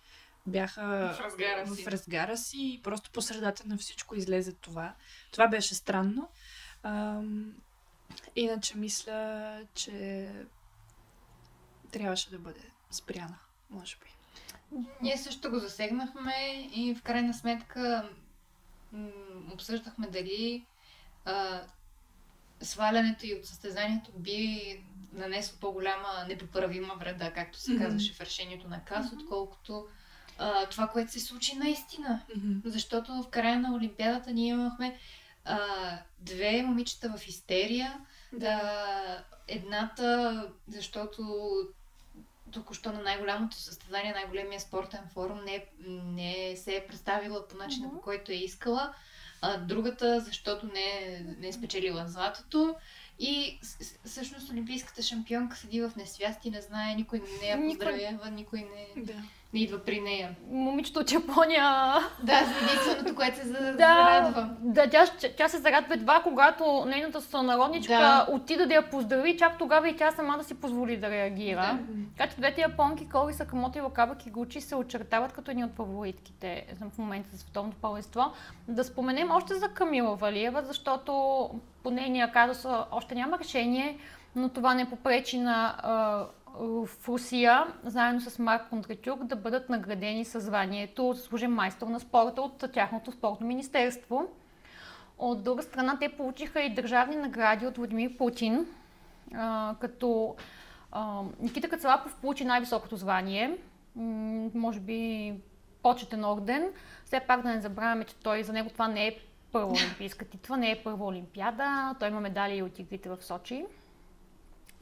бяха 0.47 0.81
В 1.17 1.19
разгара 1.19 1.67
си. 1.75 1.83
в 1.83 1.87
разгара 1.87 2.37
си 2.37 2.57
и 2.57 2.81
просто 2.83 3.11
по 3.11 3.21
средата 3.21 3.63
на 3.67 3.77
всичко 3.77 4.15
излезе 4.15 4.53
това. 4.53 4.93
Това 5.31 5.47
беше 5.47 5.75
странно. 5.75 6.29
Ам, 6.83 7.53
иначе 8.35 8.77
мисля, 8.77 9.61
че 9.73 10.29
трябваше 11.91 12.29
да 12.29 12.39
бъде 12.39 12.61
спряна, 12.91 13.37
може 13.69 13.95
би. 13.97 14.09
Ние 15.01 15.17
също 15.17 15.49
го 15.49 15.59
засегнахме 15.59 16.33
и 16.75 16.95
в 16.95 17.01
крайна 17.03 17.33
сметка 17.33 18.09
м- 18.91 19.09
обсъждахме 19.53 20.07
дали 20.07 20.65
а, 21.25 21.61
свалянето 22.61 23.25
и 23.25 23.33
от 23.33 23.45
състезанието 23.45 24.11
би 24.17 24.83
нанесло 25.13 25.57
по-голяма 25.59 26.25
непоправима 26.27 26.95
вреда, 26.95 27.31
както 27.31 27.59
се 27.59 27.77
казваше 27.77 28.13
в 28.13 28.21
решението 28.21 28.67
на 28.67 28.83
КАС, 28.83 29.11
отколкото 29.13 29.85
а, 30.37 30.65
това, 30.65 30.87
което 30.87 31.11
се 31.11 31.19
случи 31.19 31.55
наистина. 31.55 32.21
Защото 32.65 33.23
в 33.23 33.29
края 33.29 33.59
на 33.59 33.75
Олимпиадата 33.75 34.31
ние 34.31 34.49
имахме 34.49 34.99
а, 35.45 35.59
две 36.19 36.63
момичета 36.63 37.13
в 37.17 37.27
истерия. 37.27 37.99
Да, 38.33 39.23
едната, 39.47 40.49
защото 40.67 41.51
току-що 42.51 42.91
на 42.91 43.01
най-голямото 43.01 43.55
състезание, 43.55 44.13
най-големия 44.13 44.59
спортен 44.59 45.01
форум 45.13 45.39
не, 45.45 45.65
не 45.87 46.55
се 46.57 46.75
е 46.75 46.87
представила 46.87 47.47
по 47.47 47.57
начина, 47.57 47.91
по 47.91 48.01
който 48.01 48.31
е 48.31 48.35
искала. 48.35 48.93
А 49.45 49.57
другата, 49.57 50.19
защото 50.19 50.65
не, 50.65 50.79
е- 50.79 51.19
не 51.39 51.47
е 51.47 51.53
спечелила 51.53 52.07
златото. 52.07 52.75
И 53.19 53.59
всъщност 54.05 54.51
олимпийската 54.51 55.01
шампионка 55.01 55.57
седи 55.57 55.81
в 55.81 55.91
несвяст 55.97 56.45
и 56.45 56.51
не 56.51 56.61
знае, 56.61 56.95
никой 56.95 57.21
не 57.41 57.47
я 57.47 57.61
поздравява, 57.61 58.29
никой 58.31 58.59
не, 58.59 59.03
Да. 59.03 59.13
не 59.53 59.59
идва 59.59 59.79
при 59.79 60.01
нея. 60.01 60.35
Момичето 60.49 60.99
от 60.99 61.11
Япония 61.11 61.93
Да, 62.23 62.45
за 62.45 62.65
единственото, 62.65 63.15
което 63.15 63.37
се 63.37 63.43
Да, 63.49 63.71
зарадва. 63.77 64.49
да 64.59 64.89
тя, 64.89 65.05
тя, 65.37 65.49
се 65.49 65.57
зарадва 65.57 65.93
едва, 65.93 66.19
когато 66.23 66.85
нейната 66.87 67.21
сънародничка 67.21 67.93
Да. 67.93 68.27
отида 68.31 68.67
да 68.67 68.73
я 68.73 68.89
поздрави, 68.89 69.37
чак 69.37 69.57
тогава 69.57 69.89
и 69.89 69.95
тя 69.95 70.11
сама 70.11 70.37
да 70.37 70.43
си 70.43 70.53
позволи 70.53 70.97
да 70.97 71.09
реагира. 71.09 71.79
Да. 71.81 72.03
Така 72.17 72.29
че 72.29 72.37
двете 72.37 72.61
японки, 72.61 73.09
Кори 73.09 73.33
Сакамото 73.33 73.77
и 73.77 73.81
Вакаба 73.81 74.15
Кигучи, 74.15 74.61
се 74.61 74.75
очертават 74.75 75.33
като 75.33 75.51
едни 75.51 75.63
от 75.63 75.75
фаворитките 75.75 76.65
в 76.81 76.97
момента 76.97 77.29
за 77.31 77.37
световното 77.37 77.77
първенство. 77.77 78.31
Да 78.67 78.83
споменем 78.83 79.31
още 79.31 79.55
за 79.55 79.69
Камила 79.69 80.15
Валиева, 80.15 80.63
защото 80.63 81.49
по 81.83 81.91
нейния 81.91 82.31
казус 82.31 82.65
още 82.91 83.15
няма 83.15 83.39
решение, 83.39 83.97
но 84.35 84.49
това 84.49 84.73
не 84.73 84.89
попречи 84.89 85.39
на 85.39 85.75
в 86.59 86.89
Русия, 87.07 87.63
заедно 87.83 88.21
с 88.21 88.39
Марк 88.39 88.69
Контрачук, 88.69 89.23
да 89.23 89.35
бъдат 89.35 89.69
наградени 89.69 90.25
със 90.25 90.43
званието 90.43 91.13
заслужен 91.13 91.51
майстор 91.51 91.87
на 91.87 91.99
спорта 91.99 92.41
от 92.41 92.63
тяхното 92.73 93.11
спортно 93.11 93.47
министерство. 93.47 94.27
От 95.17 95.43
друга 95.43 95.63
страна, 95.63 95.97
те 95.99 96.09
получиха 96.09 96.61
и 96.61 96.73
държавни 96.73 97.15
награди 97.15 97.67
от 97.67 97.77
Владимир 97.77 98.17
Путин, 98.17 98.65
като 99.79 100.35
Никита 101.39 101.69
Кацалапов 101.69 102.15
получи 102.15 102.45
най-високото 102.45 102.95
звание, 102.95 103.57
може 104.55 104.79
би 104.79 105.33
почетен 105.83 106.25
орден. 106.25 106.69
Все 107.05 107.19
пак 107.19 107.41
да 107.41 107.49
не 107.49 107.61
забравяме, 107.61 108.03
че 108.03 108.15
той 108.15 108.43
за 108.43 108.53
него 108.53 108.69
това 108.69 108.87
не 108.87 109.07
е 109.07 109.17
първа 109.53 109.71
олимпийска 109.71 110.25
титла, 110.25 110.57
не 110.57 110.71
е 110.71 110.83
първа 110.83 111.05
олимпиада. 111.05 111.95
Той 111.99 112.07
има 112.07 112.19
медали 112.19 112.55
и 112.55 112.63
от 112.63 112.79
игрите 112.79 113.09
в 113.09 113.17
Сочи. 113.21 113.65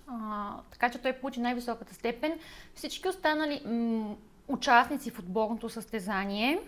А, 0.07 0.53
така 0.72 0.89
че 0.89 0.97
той 0.97 1.13
получи 1.13 1.39
най-високата 1.39 1.93
степен. 1.93 2.39
Всички 2.76 3.07
останали 3.07 3.61
м- 3.65 4.15
участници 4.47 5.11
в 5.11 5.19
отборното 5.19 5.69
състезание 5.69 6.59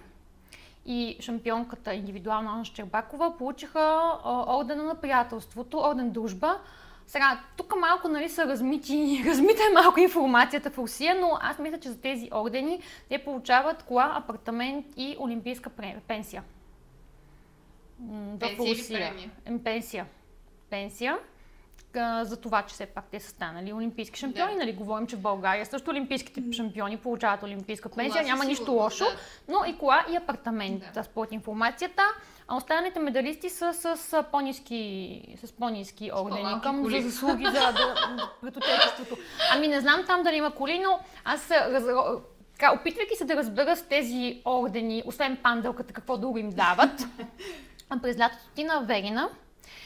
и 0.86 1.18
шампионката 1.20 1.94
индивидуална 1.94 2.52
Анна 2.52 2.66
Щербакова 2.66 3.38
получиха 3.38 4.02
а, 4.24 4.58
ордена 4.60 4.84
на 4.84 4.96
приятелството, 4.96 5.78
орден 5.78 6.12
дружба. 6.12 6.60
Сега, 7.08 7.40
тук 7.58 7.74
малко 7.80 8.08
нали, 8.08 8.30
са 8.30 8.46
размити, 8.46 9.24
размита 9.28 9.62
е 9.72 9.74
малко 9.74 10.00
информацията 10.00 10.72
в 10.72 10.78
Русия, 10.78 11.16
но 11.22 11.38
аз 11.42 11.60
мисля, 11.60 11.80
че 11.80 11.90
за 11.90 12.02
тези 12.02 12.30
ордени 12.34 12.82
те 13.10 13.24
получават 13.24 13.84
кола, 13.84 14.14
апартамент 14.16 14.86
и 14.98 15.16
олимпийска 15.20 15.70
пенсия. 16.08 16.44
М, 18.00 18.36
в 18.36 18.40
Пенсия 18.40 19.14
или 19.46 19.60
Пенсия. 19.60 20.06
Пенсия. 20.70 21.18
за 22.22 22.38
това, 22.38 22.62
че 22.62 22.74
все 22.74 22.86
пак 22.86 23.06
те 23.06 23.20
са 23.20 23.30
станали 23.30 23.74
олимпийски 23.74 24.20
шампиони. 24.20 24.52
Да. 24.54 24.60
Нали, 24.60 24.74
говорим, 24.74 25.08
че 25.08 25.16
в 25.16 25.22
България 25.22 25.66
също 25.66 25.92
олимпийските 25.92 26.44
шампиони 26.52 26.98
получават 26.98 27.44
олимпийска 27.44 27.90
Кола 27.90 28.04
пенсия. 28.04 28.22
със 28.22 28.28
Няма 28.28 28.46
нищо 28.46 28.72
лошо, 28.72 29.04
да. 29.04 29.18
но 29.50 29.66
и 29.66 29.78
кола 29.78 30.06
и 30.12 30.16
апартамент, 30.16 30.80
Да. 30.80 30.92
да. 30.92 31.04
според 31.04 31.32
информацията. 31.32 32.02
А 32.48 32.56
останалите 32.56 33.00
медалисти 33.00 33.50
са 33.50 33.74
с, 33.74 34.14
а, 34.14 34.24
по-низки, 34.24 35.36
с 35.44 35.52
по-низки 35.52 36.12
ордени 36.16 36.62
към 36.64 36.82
коли. 36.84 37.02
за 37.02 37.10
заслуги 37.10 37.46
за 37.46 37.52
да, 37.52 37.96
пред 38.42 38.58
отечеството. 38.58 39.18
Ами 39.54 39.68
не 39.68 39.82
знам 39.82 40.04
там 40.08 40.24
дали 40.24 40.36
има 40.36 40.52
коли, 40.52 40.80
но 40.80 41.00
аз 41.26 41.52
а, 41.52 41.72
раз, 41.72 41.84
така, 42.54 42.74
опитвайки 42.74 43.16
се 43.16 43.26
да 43.26 43.36
разбера 43.36 43.76
с 43.76 43.82
тези 43.82 44.42
ордени, 44.46 45.04
освен 45.06 45.38
панделката, 45.38 45.94
какво 45.94 46.18
друго 46.18 46.38
им 46.38 46.50
дават, 46.50 47.08
през 48.02 48.20
лятото 48.20 48.44
ти 48.56 48.64
на 48.64 48.80
Верина, 48.82 49.30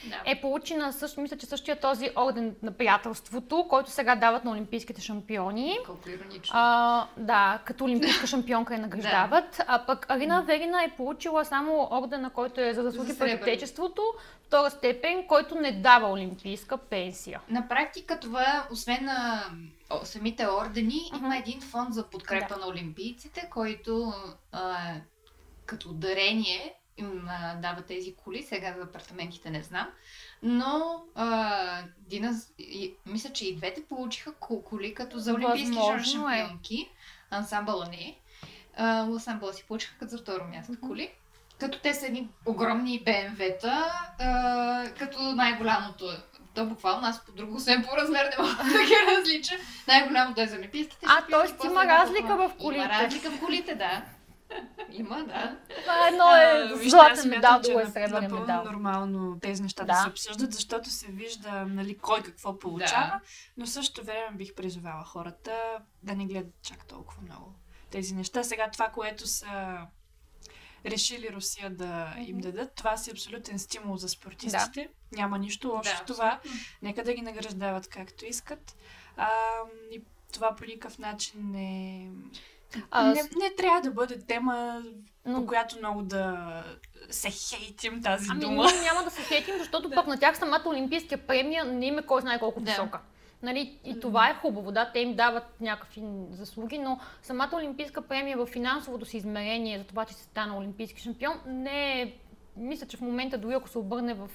Да. 0.10 0.22
е 0.26 0.42
получена 0.42 0.94
също, 0.94 1.22
мисля, 1.22 1.38
че 1.38 1.46
същия 1.46 1.80
този 1.80 2.10
орден 2.16 2.56
на 2.64 2.72
приятелството, 2.72 3.66
който 3.70 3.92
сега 3.92 4.16
дават 4.16 4.44
на 4.44 4.52
олимпийските 4.52 5.02
шампиони. 5.02 5.78
Колко 5.86 6.10
иронично. 6.10 6.52
А, 6.54 7.08
да, 7.18 7.60
като 7.66 7.84
олимпийска 7.84 8.28
шампионка 8.28 8.74
я 8.74 8.80
награждават. 8.82 9.62
А 9.68 9.86
пък 9.86 10.06
Арина 10.10 10.42
Верина 10.44 10.84
е 10.84 10.96
получила 10.98 11.46
само 11.46 11.88
ордена, 11.92 12.30
който 12.30 12.62
е 12.62 12.74
за 12.74 12.84
заслуги 12.84 13.12
За 13.12 13.20
пред 13.20 13.42
отечеството, 13.42 14.02
втора 14.44 14.70
степен, 14.70 15.28
който 15.28 15.56
не 15.56 15.72
дава 15.72 16.10
олимпийска 16.12 16.78
пенсия. 16.78 17.42
На 17.50 17.68
практика 17.68 18.20
това, 18.20 18.68
освен 18.72 19.06
на 19.06 19.44
о, 19.90 20.00
самите 20.04 20.48
ордени, 20.48 21.10
Мгм. 21.14 21.26
има 21.26 21.38
един 21.38 21.62
фонд 21.62 21.94
за 21.94 22.04
подкрепа 22.04 22.58
на 22.58 22.68
олимпийците, 22.68 23.48
който 23.52 24.14
а, 24.52 24.78
като 25.66 25.94
дарение 25.94 26.74
им 26.98 27.28
а, 27.30 27.56
дава 27.56 27.82
тези 27.82 28.16
коли. 28.16 28.44
Сега 28.44 28.74
за 28.74 28.84
апартаментите 28.84 29.50
не 29.50 29.64
знам. 29.64 29.88
Но 30.44 31.04
а, 31.16 31.50
Дина, 32.00 32.34
и, 32.60 32.94
мисля, 33.06 33.30
че 33.30 33.48
и 33.48 33.56
двете 33.56 33.84
получиха 33.84 34.32
ко- 34.32 34.64
коли 34.64 34.94
като 34.94 35.20
за 35.20 35.34
олимпийски 35.34 35.78
е. 35.78 36.04
шампионки. 36.04 36.90
Ансамбъла 37.32 37.86
не. 37.86 38.18
А, 38.78 39.00
ансамбъла 39.00 39.54
си 39.54 39.64
получиха 39.64 39.96
като 39.98 40.10
за 40.10 40.18
второ 40.18 40.44
място 40.46 40.72
Мгм. 40.72 40.88
коли. 40.88 41.12
Като 41.60 41.80
те 41.80 41.94
са 41.94 42.06
едни 42.06 42.30
огромни 42.46 43.04
БМВ-та, 43.06 43.86
а, 44.20 44.90
като 45.00 45.20
най-голямото 45.22 46.12
е. 46.12 46.18
То 46.54 46.66
буквално 46.66 47.08
аз 47.08 47.26
по 47.26 47.32
друго, 47.32 47.56
освен 47.56 47.84
по 47.84 47.98
размер, 47.98 48.26
не 48.26 48.44
мога 48.44 48.56
да 48.64 48.84
ги 48.86 48.96
различа. 49.12 49.56
Най-голямото 49.88 50.42
е 50.42 50.48
за 50.48 50.56
олимпийските 50.58 51.06
А, 51.10 51.22
т.е. 51.22 51.68
има 51.68 51.86
разлика 51.86 52.36
в 52.38 52.52
колите. 52.62 52.84
Има 52.84 52.90
разлика 52.94 53.30
в 53.32 53.40
колите, 53.40 53.76
да. 53.76 54.04
Има, 54.92 55.24
да. 55.24 55.58
Това 55.82 56.08
едно 56.08 56.24
А, 56.28 56.42
е 56.42 56.64
аз 56.64 56.90
златен 56.90 57.30
медал, 57.30 57.62
че 57.62 57.70
друго 57.72 57.80
е 57.80 57.86
сребърен 57.86 58.32
медал. 58.34 58.64
нормално 58.64 59.40
тези 59.40 59.64
неща 59.64 59.84
да. 59.84 59.94
Да. 59.94 60.02
се 60.04 60.10
обсъждат, 60.10 60.54
защото 60.54 60.90
се 60.90 61.08
вижда 61.08 61.66
нали, 61.66 61.98
кой 61.98 62.24
какво 62.24 62.60
получава, 62.60 63.20
но 63.58 63.66
в 63.66 63.70
същото 63.70 64.06
време 64.06 64.38
бих 64.38 64.54
призовала 64.54 65.04
хората 65.04 65.80
да 66.04 66.16
не 66.16 66.26
гледат 66.26 66.54
чак 66.62 66.86
толкова 66.86 67.22
много 67.22 67.54
тези 67.92 68.16
неща. 68.16 68.44
Сега 68.44 68.70
това, 68.72 68.90
което 68.90 69.28
са 69.28 69.78
решили 70.86 71.34
Русия 71.34 71.70
да 71.70 72.16
им 72.18 72.38
дадат, 72.38 72.76
това 72.76 72.98
си 72.98 73.12
абсолютен 73.12 73.60
стимул 73.60 73.98
за 73.98 74.10
спортистите. 74.10 74.90
Няма 75.12 75.38
нищо 75.38 75.68
лошо 75.68 75.92
Да, 75.92 75.96
в 75.96 76.06
това. 76.06 76.32
абсолютно. 76.44 76.62
Нека 76.82 77.04
да 77.04 77.14
ги 77.14 77.22
награждават 77.22 77.88
както 77.88 78.26
искат. 78.26 78.76
А, 79.18 79.30
и 79.92 80.02
това 80.34 80.56
по 80.56 80.66
никакъв 80.66 81.00
начин 81.00 81.52
не... 81.52 82.10
А, 82.92 83.04
не, 83.04 83.14
не 83.14 83.56
трябва 83.58 83.82
да 83.82 83.92
бъде 83.92 84.20
тема, 84.20 84.84
Но- 85.26 85.36
по 85.36 85.48
която 85.48 85.78
много 85.78 86.02
да 86.02 86.64
се 87.10 87.30
хейтим 87.30 88.04
тази 88.04 88.28
Ами 88.32 88.40
дума. 88.40 88.64
ние 88.64 88.82
няма 88.82 89.04
да 89.04 89.10
се 89.10 89.22
хейтим, 89.22 89.56
защото 89.58 89.90
пък 89.96 90.08
на 90.08 90.20
тях 90.20 90.38
самата 90.38 90.64
олимпийска 90.66 91.18
премия 91.18 91.66
не 91.66 91.86
им 91.86 91.98
е 91.98 92.06
кой 92.06 92.22
знае 92.22 92.40
колко 92.40 92.60
Да. 92.60 92.72
висока. 92.72 93.00
Нали, 93.44 93.80
и 93.84 94.00
това 94.00 94.30
е 94.30 94.34
хубаво, 94.34 94.72
да, 94.72 94.92
те 94.92 95.00
им 95.00 95.16
дават 95.16 95.62
някакви 95.62 96.02
заслуги, 96.32 96.78
но 96.78 97.00
самата 97.22 97.50
олимпийска 97.54 98.02
премия 98.02 98.38
в 98.38 98.46
финансовото 98.46 99.06
си 99.06 99.18
измерение 99.18 99.78
за 99.80 99.84
това, 99.84 100.06
че 100.06 100.14
се 100.14 100.24
стана 100.24 100.58
олимпийски 100.58 101.02
шампион, 101.02 101.34
не 101.48 102.02
е, 102.02 102.14
мисля, 102.58 102.88
че 102.88 102.98
в 102.98 103.02
момента 103.02 103.38
дори 103.38 103.54
ако 103.54 103.70
се 103.70 103.78
обърне 103.78 104.14
в 104.14 104.30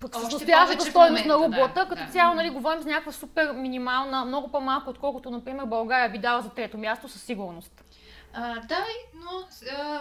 пък 0.00 0.14
с 0.14 0.22
настоящата 0.32 0.84
стоеност 0.84 1.24
на 1.24 1.38
момента, 1.38 1.74
да, 1.74 1.88
като 1.88 2.04
да. 2.04 2.10
цяло, 2.12 2.34
нали, 2.34 2.50
говорим 2.50 2.82
за 2.82 2.88
някаква 2.88 3.12
супер 3.12 3.52
минимална, 3.52 4.24
много 4.24 4.50
по-малко, 4.52 4.90
отколкото, 4.90 5.30
например, 5.30 5.64
България 5.64 6.10
би 6.10 6.18
дала 6.18 6.42
за 6.42 6.50
трето 6.50 6.78
място 6.78 7.08
със 7.08 7.22
сигурност. 7.22 7.84
А, 8.32 8.60
да, 8.60 8.84
но 9.14 9.48
а, 9.78 10.00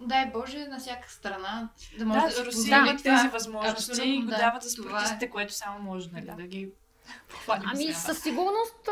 дай 0.00 0.26
Боже 0.26 0.66
на 0.66 0.78
всяка 0.78 1.10
страна 1.10 1.68
да 1.98 2.06
може 2.06 2.20
да, 2.20 2.26
Да, 2.26 2.32
си 2.32 2.44
Русия 2.44 2.96
това. 2.96 3.16
тези 3.16 3.28
възможности 3.28 4.08
и 4.08 4.22
го 4.22 4.30
да. 4.30 4.36
дават 4.36 4.62
за 4.62 4.70
спортистите, 4.70 5.30
което 5.30 5.54
само 5.54 5.78
може 5.78 6.10
нали, 6.12 6.26
Да. 6.26 6.34
да. 6.34 6.42
ги. 6.42 6.68
Ами 7.48 7.92
със 7.92 8.22
сигурност 8.22 8.88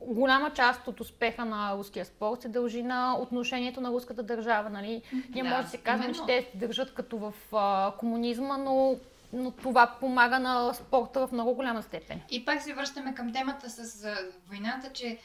голяма 0.00 0.52
част 0.52 0.88
от 0.88 1.00
успеха 1.00 1.44
на 1.44 1.74
руския 1.76 2.04
спорт 2.04 2.42
се 2.42 2.48
дължи 2.48 2.82
на 2.82 3.18
отношението 3.18 3.80
на 3.80 3.90
руската 3.90 4.22
държава. 4.22 4.70
Нали? 4.70 5.02
Ние 5.30 5.42
Да, 5.42 5.48
може 5.48 5.62
да 5.62 5.68
се 5.68 5.78
казваме, 5.78 6.14
че 6.14 6.20
те 6.26 6.48
се 6.52 6.58
държат 6.58 6.94
като 6.94 7.18
в 7.18 7.32
а, 7.52 7.92
комунизма, 7.98 8.56
но, 8.56 8.96
но 9.32 9.50
това 9.50 9.96
помага 10.00 10.38
на 10.38 10.74
спорта 10.74 11.26
в 11.26 11.32
много 11.32 11.54
голяма 11.54 11.82
степен. 11.82 12.20
И 12.30 12.44
пак 12.44 12.62
се 12.62 12.74
връщаме 12.74 13.14
към 13.14 13.32
темата 13.32 13.70
с 13.70 14.04
а, 14.04 14.16
войната, 14.48 14.92
че 14.92 15.18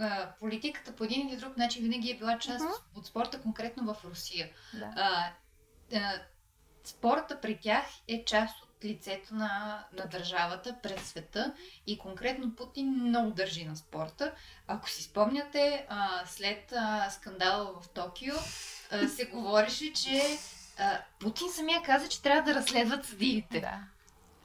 а, 0.00 0.28
политиката 0.40 0.92
по 0.92 1.04
един 1.04 1.28
или 1.28 1.36
друг 1.36 1.56
начин 1.56 1.82
винаги 1.82 2.10
е 2.10 2.16
била 2.16 2.38
част 2.38 2.64
Мгм. 2.64 2.72
от 2.96 3.06
спорта, 3.06 3.40
конкретно 3.42 3.94
в 3.94 4.04
Русия. 4.04 4.48
Да. 4.74 4.92
А, 4.96 5.32
а, 5.94 6.12
спорта 6.84 7.40
при 7.40 7.58
тях 7.60 7.84
е 8.08 8.24
част 8.24 8.62
от 8.62 8.69
лицето 8.84 9.34
на, 9.34 9.84
на 9.92 10.06
държавата 10.06 10.76
пред 10.82 11.00
света 11.00 11.54
и 11.86 11.98
конкретно 11.98 12.54
Путин 12.56 12.90
много 12.90 13.30
държи 13.30 13.64
на 13.64 13.76
спорта. 13.76 14.32
Ако 14.66 14.90
си 14.90 15.02
спомняте, 15.02 15.86
а, 15.88 16.26
след 16.26 16.72
а, 16.72 17.10
скандала 17.10 17.80
в 17.80 17.88
Токио 17.88 18.34
а, 18.90 19.08
се 19.08 19.24
говореше, 19.24 19.92
че 19.92 20.38
а, 20.78 21.00
Путин 21.20 21.48
самия 21.52 21.82
каза, 21.82 22.08
че 22.08 22.22
трябва 22.22 22.52
да 22.52 22.60
разследват 22.60 23.04
съдиите 23.06 23.60
Да. 23.60 23.80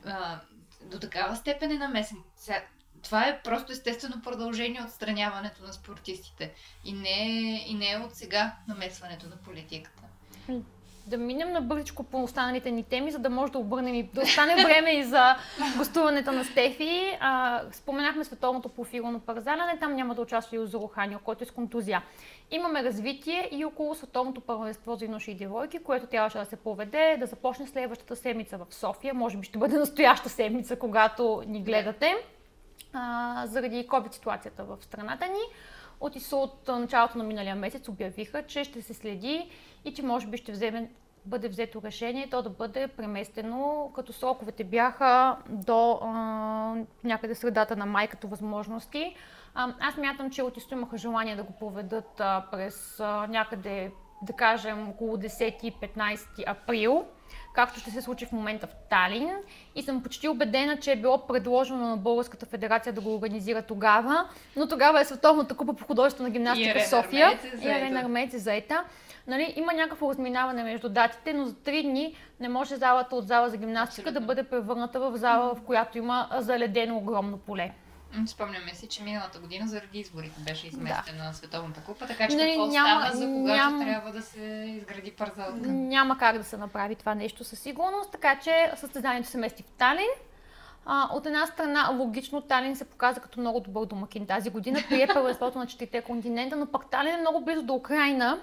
а, 0.05 0.39
до 0.81 0.99
такава 0.99 1.35
степен 1.35 1.71
е 1.71 1.77
намесен. 1.77 2.17
Сега, 2.37 2.63
това 3.03 3.27
е 3.27 3.41
просто 3.41 3.71
естествено 3.71 4.21
продължение 4.21 4.81
от 4.81 4.87
отстраняването 4.87 5.63
на 5.63 5.73
спортистите. 5.73 6.53
И 6.85 6.93
не, 6.93 7.19
и 7.67 7.73
не 7.73 7.91
е 7.91 7.97
от 7.97 8.15
сега 8.15 8.55
намесването 8.67 9.27
на 9.27 9.35
политиката. 9.35 10.03
Да 11.07 11.17
минем 11.17 11.51
на 11.51 11.61
бързичко 11.61 12.03
по 12.03 12.23
останалите 12.23 12.71
ни 12.71 12.83
теми, 12.83 13.11
за 13.11 13.19
да 13.19 13.29
може 13.29 13.51
да 13.51 13.57
обърнем 13.57 13.95
и 13.95 14.03
да 14.03 14.21
остане 14.21 14.55
време 14.55 14.91
и 14.91 15.03
за 15.03 15.35
гостуването 15.77 16.31
на 16.31 16.43
Стефи. 16.43 17.17
А, 17.19 17.61
споменахме 17.71 18.23
световното 18.23 18.69
профилно 18.69 19.19
парзаляне, 19.19 19.77
там 19.79 19.95
няма 19.95 20.15
да 20.15 20.21
участва 20.21 20.55
и 20.55 20.59
Озоро 20.59 20.87
Ханил, 20.87 21.19
който 21.23 21.43
е 21.43 21.47
с 21.47 21.51
контузия. 21.51 22.03
Имаме 22.51 22.83
развитие 22.83 23.49
и 23.51 23.65
около 23.65 23.95
световното 23.95 24.41
първенство 24.41 24.95
за 24.95 25.05
юноши 25.05 25.31
и 25.31 25.35
девойки, 25.35 25.83
което 25.83 26.07
трябваше 26.07 26.37
да 26.37 26.45
се 26.45 26.55
поведе, 26.55 27.17
да 27.19 27.25
започне 27.25 27.67
следващата 27.67 28.15
седмица 28.15 28.57
в 28.57 28.75
София. 28.75 29.13
Може 29.13 29.37
би 29.37 29.45
ще 29.45 29.57
бъде 29.57 29.77
настояща 29.77 30.29
седмица, 30.29 30.79
когато 30.79 31.43
ни 31.47 31.61
гледате. 31.61 32.15
А, 32.93 33.43
заради 33.47 33.87
COVID 33.87 34.13
ситуацията 34.13 34.63
в 34.63 34.77
страната 34.81 35.25
ни. 35.25 35.39
От 36.05 36.15
ИСО 36.15 36.37
от 36.37 36.67
началото 36.67 37.17
на 37.17 37.23
миналия 37.23 37.55
месец 37.55 37.87
обявиха, 37.87 38.43
че 38.43 38.63
ще 38.63 38.81
се 38.81 38.93
следи 38.93 39.49
и 39.85 39.93
че 39.93 40.03
може 40.03 40.27
би 40.27 40.37
ще 40.37 40.51
вземе, 40.51 40.89
бъде 41.25 41.47
взето 41.47 41.81
решение 41.81 42.29
то 42.29 42.41
да 42.41 42.49
бъде 42.49 42.87
преместено, 42.87 43.91
като 43.95 44.13
сроковете 44.13 44.63
бяха 44.63 45.37
до 45.49 45.99
а, 46.01 46.07
някъде 47.03 47.35
средата 47.35 47.75
на 47.75 47.85
май 47.85 48.07
като 48.07 48.27
възможности. 48.27 49.15
А, 49.53 49.73
аз 49.79 49.97
мятам, 49.97 50.31
че 50.31 50.43
от 50.43 50.57
ИСО 50.57 50.73
имаха 50.73 50.97
желание 50.97 51.35
да 51.35 51.43
го 51.43 51.53
проведат 51.53 52.19
а, 52.19 52.45
през 52.51 52.99
а, 52.99 53.27
някъде, 53.27 53.91
да 54.21 54.33
кажем, 54.33 54.89
около 54.89 55.17
10-15 55.17 56.43
април 56.47 57.05
както 57.55 57.79
ще 57.79 57.91
се 57.91 58.01
случи 58.01 58.25
в 58.25 58.31
момента 58.31 58.67
в 58.67 58.73
Талин. 58.89 59.29
И 59.75 59.83
съм 59.83 60.03
почти 60.03 60.27
убедена, 60.27 60.77
че 60.77 60.91
е 60.91 60.95
било 60.95 61.27
предложено 61.27 61.87
на 61.87 61.97
Българската 61.97 62.45
федерация 62.45 62.93
да 62.93 63.01
го 63.01 63.15
организира 63.15 63.61
тогава, 63.61 64.29
но 64.55 64.67
тогава 64.67 65.01
е 65.01 65.05
Световната 65.05 65.55
купа 65.55 65.73
по 65.73 65.85
художествена 65.85 66.29
гимнастика 66.29 66.79
в 66.79 66.87
София. 66.87 67.39
Е 67.63 67.67
И. 67.67 67.69
Арена 67.69 67.99
Армеец 67.99 68.33
е 68.33 68.37
заета. 68.37 68.83
Нали, 69.27 69.53
има 69.55 69.73
някакво 69.73 70.09
разминаване 70.09 70.63
между 70.63 70.89
датите, 70.89 71.33
но 71.33 71.45
за 71.45 71.55
три 71.55 71.83
дни 71.83 72.15
не 72.39 72.49
може 72.49 72.75
залата 72.75 73.15
от 73.15 73.27
зала 73.27 73.49
за 73.49 73.57
гимнастика 73.57 74.09
Абсолютно. 74.09 74.19
да 74.19 74.25
бъде 74.25 74.43
превърната 74.43 74.99
в 74.99 75.17
зала, 75.17 75.55
в 75.55 75.61
която 75.61 75.97
има 75.97 76.27
заледено 76.39 76.97
огромно 76.97 77.37
поле. 77.37 77.71
Спомняме 78.27 78.73
си, 78.73 78.87
че 78.87 79.03
миналата 79.03 79.39
година 79.39 79.67
заради 79.67 79.99
изборите 79.99 80.39
беше 80.39 80.67
изместена 80.67 81.23
на 81.23 81.33
Световната 81.33 81.81
купа, 81.81 82.07
така 82.07 82.27
че 82.27 82.35
Нали, 82.35 82.49
какво 82.49 82.65
няма- 82.67 83.05
става 83.05 83.17
за 83.17 83.25
когато 83.25 83.45
няма- 83.45 83.85
трябва 83.85 84.11
да 84.11 84.21
се 84.21 84.41
изгради 84.67 85.11
парзалка? 85.11 85.67
Няма 85.67 86.17
как 86.17 86.37
да 86.37 86.43
се 86.43 86.57
направи 86.57 86.95
това 86.95 87.15
нещо 87.15 87.43
със 87.43 87.59
сигурност, 87.59 88.11
така 88.11 88.39
че 88.39 88.71
състезанието 88.75 89.29
се 89.29 89.37
мести 89.37 89.63
в 89.63 89.71
Талин. 89.77 90.09
А, 90.85 91.09
от 91.13 91.25
една 91.25 91.45
страна, 91.47 91.91
логично 91.91 92.41
Талин 92.41 92.75
се 92.75 92.85
показа 92.85 93.19
като 93.19 93.39
много 93.39 93.59
добър 93.59 93.85
домакин 93.85 94.25
тази 94.27 94.49
година, 94.49 94.79
прие 94.89 95.07
първенството 95.07 95.59
на 95.59 95.67
четирите 95.67 96.01
континента, 96.01 96.55
но 96.55 96.65
пък 96.65 96.89
Талин 96.89 97.13
е 97.15 97.21
много 97.21 97.41
близо 97.41 97.63
до 97.63 97.73
Украина 97.73 98.39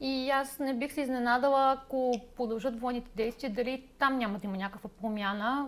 и 0.00 0.30
аз 0.30 0.58
не 0.58 0.74
бих 0.74 0.92
се 0.92 1.00
изненадала, 1.00 1.72
ако 1.72 2.20
продължат 2.36 2.80
военните 2.80 3.10
действия, 3.16 3.50
дали 3.52 3.84
там 3.98 4.18
няма 4.18 4.38
да 4.38 4.46
има 4.46 4.56
някаква 4.56 4.90
промяна. 5.00 5.66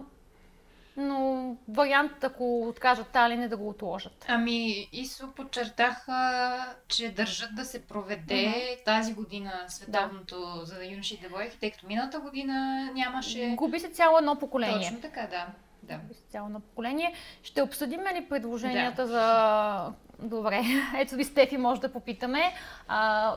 Но 0.97 1.57
вариантът, 1.68 2.24
ако 2.24 2.68
откажат 2.68 3.07
Талин 3.07 3.43
е 3.43 3.49
да 3.49 3.57
го 3.57 3.68
отложат. 3.68 4.24
Ами, 4.28 4.88
ИСО 4.93 5.32
подчертаха, 5.36 6.74
че 6.88 7.11
държат 7.11 7.55
да 7.55 7.64
се 7.64 7.86
проведе 7.86 8.34
mm-hmm. 8.34 8.84
тази 8.84 9.14
година 9.14 9.53
световното 9.68 10.59
да. 10.59 10.64
за 10.64 10.84
юноши 10.84 11.14
и 11.14 11.18
девойки, 11.18 11.59
тъй 11.61 11.70
като 11.70 11.86
миналата 11.86 12.20
година 12.20 12.88
нямаше... 12.95 13.55
Губи 13.57 13.80
се 13.80 13.88
цяло 13.88 14.18
едно 14.18 14.38
поколение. 14.38 14.88
Точно 14.88 15.01
така, 15.01 15.26
да. 15.26 15.47
да. 15.82 15.97
Губи 15.99 16.14
се 16.14 16.24
цяло 16.30 16.47
едно 16.47 16.61
поколение. 16.61 17.14
Ще 17.43 17.62
обсъдим 17.62 18.01
ли 18.01 18.26
предложенията 18.28 19.03
да. 19.03 19.09
за... 19.09 19.93
Добре, 20.26 20.62
ето 20.99 21.14
ви 21.14 21.24
Стефи 21.24 21.57
може 21.57 21.80
да 21.80 21.93
попитаме. 21.93 22.53
А, 22.88 23.34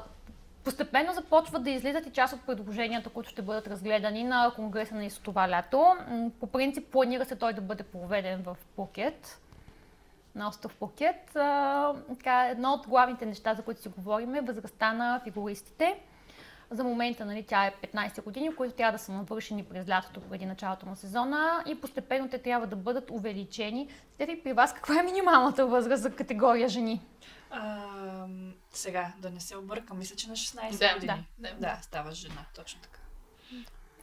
Постепенно 0.66 1.14
започват 1.14 1.64
да 1.64 1.70
излизат 1.70 2.06
и 2.06 2.12
част 2.12 2.34
от 2.34 2.46
предложенията, 2.46 3.10
които 3.10 3.30
ще 3.30 3.42
бъдат 3.42 3.68
разгледани 3.68 4.24
на 4.24 4.52
Конгреса 4.56 4.96
на 4.96 5.06
ИСО 5.06 5.22
това 5.22 5.50
лято. 5.50 5.96
По 6.40 6.48
принцип 6.48 6.92
планира 6.92 7.26
се 7.26 7.36
той 7.36 7.54
да 7.54 7.62
бъде 7.62 7.84
проведен 7.84 8.44
в 8.44 8.58
Пукет, 8.76 9.42
на 10.36 10.48
остров 10.48 10.76
Пукет. 10.76 11.38
Едно 12.50 12.74
от 12.74 12.88
главните 12.88 13.26
неща, 13.26 13.54
за 13.54 13.62
които 13.62 13.82
си 13.82 13.90
говорим 13.90 14.36
е 14.36 14.42
възрастта 14.42 14.94
на 14.94 15.22
фигуристите. 15.24 16.00
За 16.72 16.84
момента 16.84 17.26
нали, 17.26 17.44
тя 17.44 17.66
е 17.66 17.74
15 17.94 18.24
години, 18.24 18.56
които 18.56 18.76
трябва 18.76 18.92
да 18.92 19.04
са 19.04 19.12
навършени 19.12 19.64
през 19.64 19.90
лятото 19.90 20.22
преди 20.22 20.46
началото 20.46 20.86
на 20.86 20.96
сезона 20.96 21.64
и 21.68 21.82
постепенно 21.82 22.30
те 22.30 22.38
трябва 22.38 22.68
да 22.68 22.76
бъдат 22.76 23.12
увеличени. 23.12 23.88
Стефи, 24.14 24.44
при 24.44 24.54
вас 24.54 24.74
каква 24.74 25.00
е 25.00 25.04
минималната 25.04 25.66
възраст 25.66 26.04
за 26.04 26.12
категория 26.12 26.70
жени? 26.70 27.02
А, 27.52 28.28
сега, 28.78 29.14
да 29.18 29.30
не 29.30 29.40
се 29.40 29.58
объркам, 29.58 29.98
мисля, 29.98 30.16
че 30.16 30.28
на 30.28 30.36
16 30.36 30.78
да, 30.78 30.94
години. 30.94 31.28
Да, 31.38 31.50
да. 31.50 31.56
да, 31.56 31.80
става 31.82 32.12
жена, 32.12 32.46
точно 32.56 32.82
така. 32.82 33.00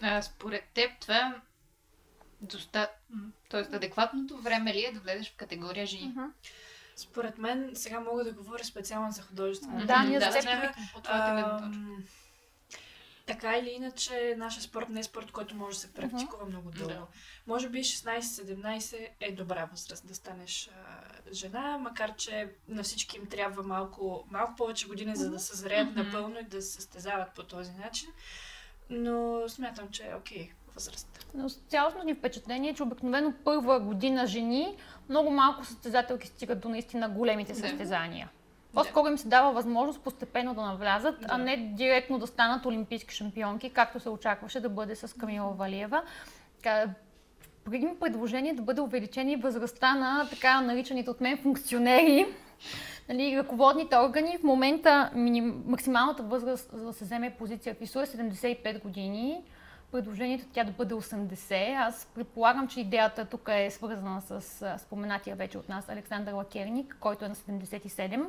А, 0.03 0.23
според 0.23 0.65
теб 0.75 0.91
това 1.01 1.41
доста... 2.41 2.91
Тоест, 3.49 3.73
адекватното 3.73 4.39
време 4.39 4.75
ли 4.75 4.85
е 4.85 4.93
да 4.93 5.01
влезеш 5.01 5.33
в 5.33 5.37
категория 5.37 5.87
жени? 5.87 6.15
Uh-huh. 6.17 6.31
Според 6.97 7.39
мен, 7.39 7.71
сега 7.75 8.01
мога 8.01 8.25
да 8.25 8.33
говоря 8.33 8.65
специално 8.65 9.13
за 9.13 9.23
художествено. 9.23 9.87
Да, 9.87 10.03
ние 10.03 10.19
да, 10.19 10.31
да, 10.31 11.73
така 13.27 13.57
или 13.57 13.71
иначе, 13.71 14.35
нашия 14.39 14.63
спорт 14.63 14.89
не 14.89 15.01
е 15.01 15.03
спорт, 15.03 15.31
който 15.31 15.57
може 15.57 15.77
да 15.77 15.81
се 15.81 15.93
практикува 15.93 16.45
uh-huh. 16.45 16.49
много 16.49 16.71
дълго. 16.71 16.93
Да. 16.93 17.07
Може 17.47 17.69
би 17.69 17.79
16-17 17.79 19.09
е 19.21 19.33
добра 19.33 19.65
възраст 19.65 20.09
да 20.09 20.15
станеш 20.15 20.71
а, 20.75 21.03
жена, 21.33 21.79
макар 21.79 22.17
че 22.17 22.53
на 22.69 22.83
всички 22.83 23.17
им 23.17 23.27
трябва 23.27 23.63
малко, 23.63 24.25
малко 24.31 24.57
повече 24.57 24.87
години, 24.87 25.17
за 25.17 25.31
да 25.31 25.39
се 25.39 25.57
зреят 25.57 25.89
uh-huh. 25.89 26.05
напълно 26.05 26.41
и 26.41 26.45
да 26.45 26.63
се 26.63 26.73
състезават 26.73 27.33
по 27.35 27.43
този 27.43 27.73
начин. 27.73 28.09
Но 28.91 29.49
смятам, 29.49 29.89
че 29.91 30.07
е 30.07 30.15
окей 30.15 30.49
okay, 30.49 30.51
възраст. 30.75 31.27
Но 31.35 31.49
цялостно 31.49 32.03
ни 32.05 32.15
впечатление 32.15 32.71
е, 32.71 32.75
че 32.75 32.83
обикновено 32.83 33.33
първа 33.45 33.81
година 33.81 34.27
жени 34.27 34.77
много 35.09 35.31
малко 35.31 35.65
състезателки 35.65 36.27
стигат 36.27 36.61
до 36.61 36.69
наистина 36.69 37.09
големите 37.09 37.55
състезания. 37.55 38.31
Да. 38.33 38.42
По-скоро 38.75 39.09
им 39.09 39.19
се 39.19 39.29
дава 39.29 39.53
възможност 39.53 40.01
постепенно 40.01 40.55
да 40.55 40.61
навлязат, 40.61 41.21
да. 41.21 41.27
а 41.31 41.39
не 41.39 41.57
директно 41.57 42.19
да 42.19 42.27
станат 42.27 42.67
олимпийски 42.67 43.15
шампионки, 43.15 43.71
както 43.71 44.01
се 44.01 44.09
очакваше 44.09 44.61
да 44.61 44.69
бъде 44.69 44.97
с 44.97 45.17
Камила 45.19 45.53
Валиева. 45.53 46.03
Преди 47.65 47.89
предложение 48.01 48.55
да 48.55 48.63
бъде 48.63 48.81
увеличени 48.81 49.37
възрастта 49.37 49.95
на 49.95 50.29
така 50.31 50.61
наричаните 50.61 51.11
от 51.11 51.21
мен 51.21 51.39
функционери, 51.39 52.27
нали, 53.09 53.39
ръководните 53.39 53.97
органи. 53.97 54.39
В 54.39 54.43
момента 54.43 55.11
миним, 55.15 55.63
максималната 55.67 56.23
възраст 56.23 56.71
за 56.73 56.85
да 56.85 56.93
се 56.93 57.05
вземе 57.05 57.35
позиция 57.39 57.75
в 57.75 57.83
ИСУ 57.83 58.01
е 58.01 58.07
75 58.07 58.83
години. 58.83 59.43
Предложението 59.93 60.45
тя 60.53 60.65
да 60.65 60.73
бъде 60.73 60.95
80. 60.95 61.75
Аз 61.79 62.09
предполагам, 62.15 62.69
че 62.69 62.81
идеята 62.81 63.25
тук 63.25 63.49
е 63.53 63.71
свързана 63.71 64.21
с 64.21 64.65
споменатия 64.79 65.37
вече 65.37 65.59
от 65.59 65.69
нас 65.69 65.89
Александър 65.89 66.33
Лакерник, 66.33 66.97
който 67.01 67.25
е 67.25 67.29
на 67.29 67.35
77. 67.35 68.27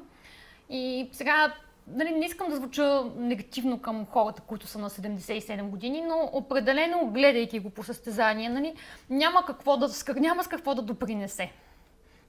И 0.74 1.10
сега 1.12 1.54
нали, 1.88 2.12
не 2.12 2.26
искам 2.26 2.50
да 2.50 2.56
звуча 2.56 3.06
негативно 3.16 3.82
към 3.82 4.06
хората, 4.06 4.42
които 4.42 4.68
са 4.68 4.80
на 4.80 4.90
77 4.90 5.64
години, 5.64 6.02
но 6.02 6.30
определено, 6.34 7.12
гледайки 7.12 7.60
го 7.60 7.70
по 7.70 7.84
състезание, 7.84 8.50
нали, 8.50 8.76
няма, 9.10 9.46
какво 9.46 9.78
да, 9.78 9.90
няма 10.16 10.44
с 10.44 10.48
какво 10.48 10.76
да 10.76 10.82
допринесе. 10.82 11.52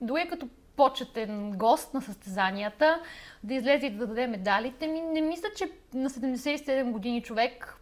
Дори 0.01 0.29
като 0.29 0.49
почетен 0.77 1.53
гост 1.53 1.95
на 1.95 2.03
състезанията, 2.03 3.01
да 3.43 3.55
излезе 3.55 3.87
и 3.87 3.91
да 3.91 4.07
даде 4.07 4.27
медалите 4.27 4.87
ми, 4.87 5.01
не 5.01 5.21
мисля, 5.21 5.49
че 5.57 5.71
на 5.95 6.11
77 6.11 6.91
години 6.91 7.23
човек 7.23 7.81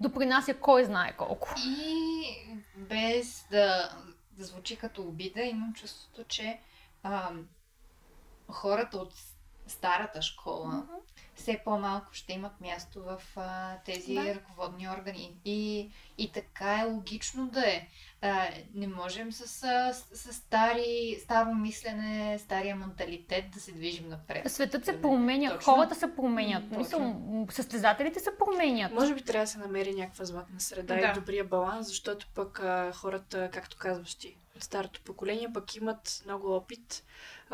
допринася 0.00 0.54
кой 0.54 0.84
знае 0.84 1.16
колко. 1.16 1.48
И 1.66 2.24
без 2.76 3.46
да, 3.50 3.90
да 4.30 4.44
звучи 4.44 4.76
като 4.76 5.02
обида, 5.02 5.42
имам 5.42 5.72
чувството, 5.72 6.24
че 6.24 6.60
а, 7.02 7.30
хората 8.48 8.98
от 8.98 9.14
старата 9.72 10.22
школа, 10.22 10.66
mm-hmm. 10.66 11.12
все 11.34 11.60
по-малко 11.64 12.08
ще 12.12 12.32
имат 12.32 12.60
място 12.60 13.02
в 13.02 13.22
а, 13.36 13.76
тези 13.84 14.14
да. 14.14 14.34
ръководни 14.34 14.88
органи. 14.88 15.36
И, 15.44 15.90
и 16.18 16.32
така 16.32 16.80
е 16.80 16.84
логично 16.84 17.46
да 17.46 17.70
е. 17.70 17.88
А, 18.22 18.48
не 18.74 18.86
можем 18.86 19.32
с, 19.32 19.46
с, 19.48 19.94
с 20.14 20.32
стари, 20.32 21.18
старо 21.22 21.54
мислене, 21.54 22.38
стария 22.38 22.76
менталитет 22.76 23.50
да 23.50 23.60
се 23.60 23.72
движим 23.72 24.08
напред. 24.08 24.52
Светът 24.52 24.84
се 24.84 25.02
променя, 25.02 25.50
Точно. 25.50 25.72
хората 25.72 25.94
се 25.94 26.16
променят, 26.16 26.70
Мисъл, 26.70 27.22
състезателите 27.50 28.20
се 28.20 28.30
променят. 28.38 28.92
Може 28.92 29.14
би 29.14 29.22
трябва 29.22 29.44
да 29.44 29.50
се 29.50 29.58
намери 29.58 29.94
някаква 29.94 30.24
златна 30.24 30.60
среда 30.60 30.96
да. 30.96 31.06
и 31.06 31.12
добрия 31.12 31.44
баланс, 31.44 31.88
защото 31.88 32.26
пък 32.34 32.60
а, 32.60 32.92
хората, 32.92 33.50
както 33.52 33.76
казваш 33.76 34.14
ти, 34.14 34.36
от 34.56 34.62
старото 34.62 35.00
поколение, 35.04 35.52
пък 35.54 35.76
имат 35.76 36.22
много 36.24 36.54
опит 36.56 37.04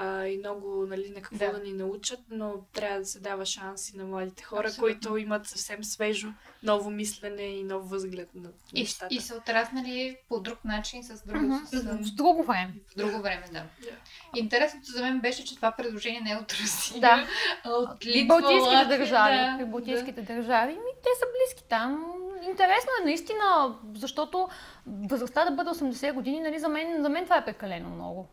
а, 0.01 0.27
и 0.27 0.39
много 0.39 0.87
нали, 0.87 1.13
на 1.17 1.21
какво 1.21 1.47
да. 1.47 1.53
да 1.53 1.59
ни 1.59 1.73
научат, 1.73 2.21
но 2.31 2.55
трябва 2.73 2.99
да 2.99 3.07
се 3.07 3.21
дава 3.21 3.47
шанс 3.47 3.91
и 3.91 3.97
на 3.97 4.05
младите 4.05 4.43
хора, 4.43 4.69
Абсолютно. 4.69 4.83
които 4.83 5.17
имат 5.17 5.47
съвсем 5.47 5.85
свежо 5.85 6.29
ново 6.63 6.91
мислене 6.91 7.43
и 7.43 7.65
нов 7.65 7.91
възглед 7.91 8.35
на 8.35 8.49
нещата. 8.75 9.15
И, 9.15 9.17
и 9.17 9.21
са 9.21 9.35
отраснали 9.37 10.17
по 10.29 10.41
друг 10.41 10.65
начин, 10.65 11.03
с 11.03 11.27
друго, 11.27 11.45
uh-huh. 11.45 12.01
с, 12.01 12.07
с 12.07 12.11
друго 12.11 12.43
време. 12.43 12.75
В 12.93 12.97
друго 12.97 13.23
време, 13.23 13.45
да. 13.53 13.59
Yeah. 13.59 13.95
Интересното 14.37 14.87
за 14.87 15.03
мен 15.03 15.21
беше, 15.21 15.45
че 15.45 15.57
това 15.57 15.73
предложение 15.73 16.21
не 16.21 16.31
е 16.31 16.37
от 16.37 16.53
Русия, 16.53 17.01
да. 17.01 17.27
а 17.65 17.71
от 17.71 18.07
Литва, 18.07 18.41
Балтийските 18.41 18.99
държави. 18.99 19.59
Да. 19.59 19.67
Балтийските 19.67 20.23
да. 20.23 20.35
държави. 20.35 20.73
Ми, 20.73 20.93
те 21.03 21.09
са 21.19 21.27
близки 21.37 21.69
там. 21.69 22.15
Интересно 22.49 22.91
е 23.03 23.05
наистина, 23.05 23.77
защото 23.95 24.49
възрастта 24.87 25.45
да 25.45 25.51
бъде 25.51 25.71
80 25.71 26.13
години, 26.13 26.41
нали, 26.41 26.59
за 26.59 26.69
мен, 26.69 27.03
за 27.03 27.09
мен 27.09 27.25
това 27.25 27.37
е 27.37 27.45
прекалено 27.45 27.89
много. 27.89 28.29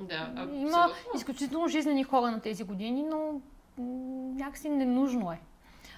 Да, 0.00 0.30
абсолютно. 0.36 0.60
Има 0.60 0.90
изключително 1.16 1.68
жизнени 1.68 2.04
хора 2.04 2.30
на 2.30 2.40
тези 2.40 2.64
години, 2.64 3.02
но 3.02 3.40
някакси 4.34 4.68
ненужно 4.68 5.32
е. 5.32 5.40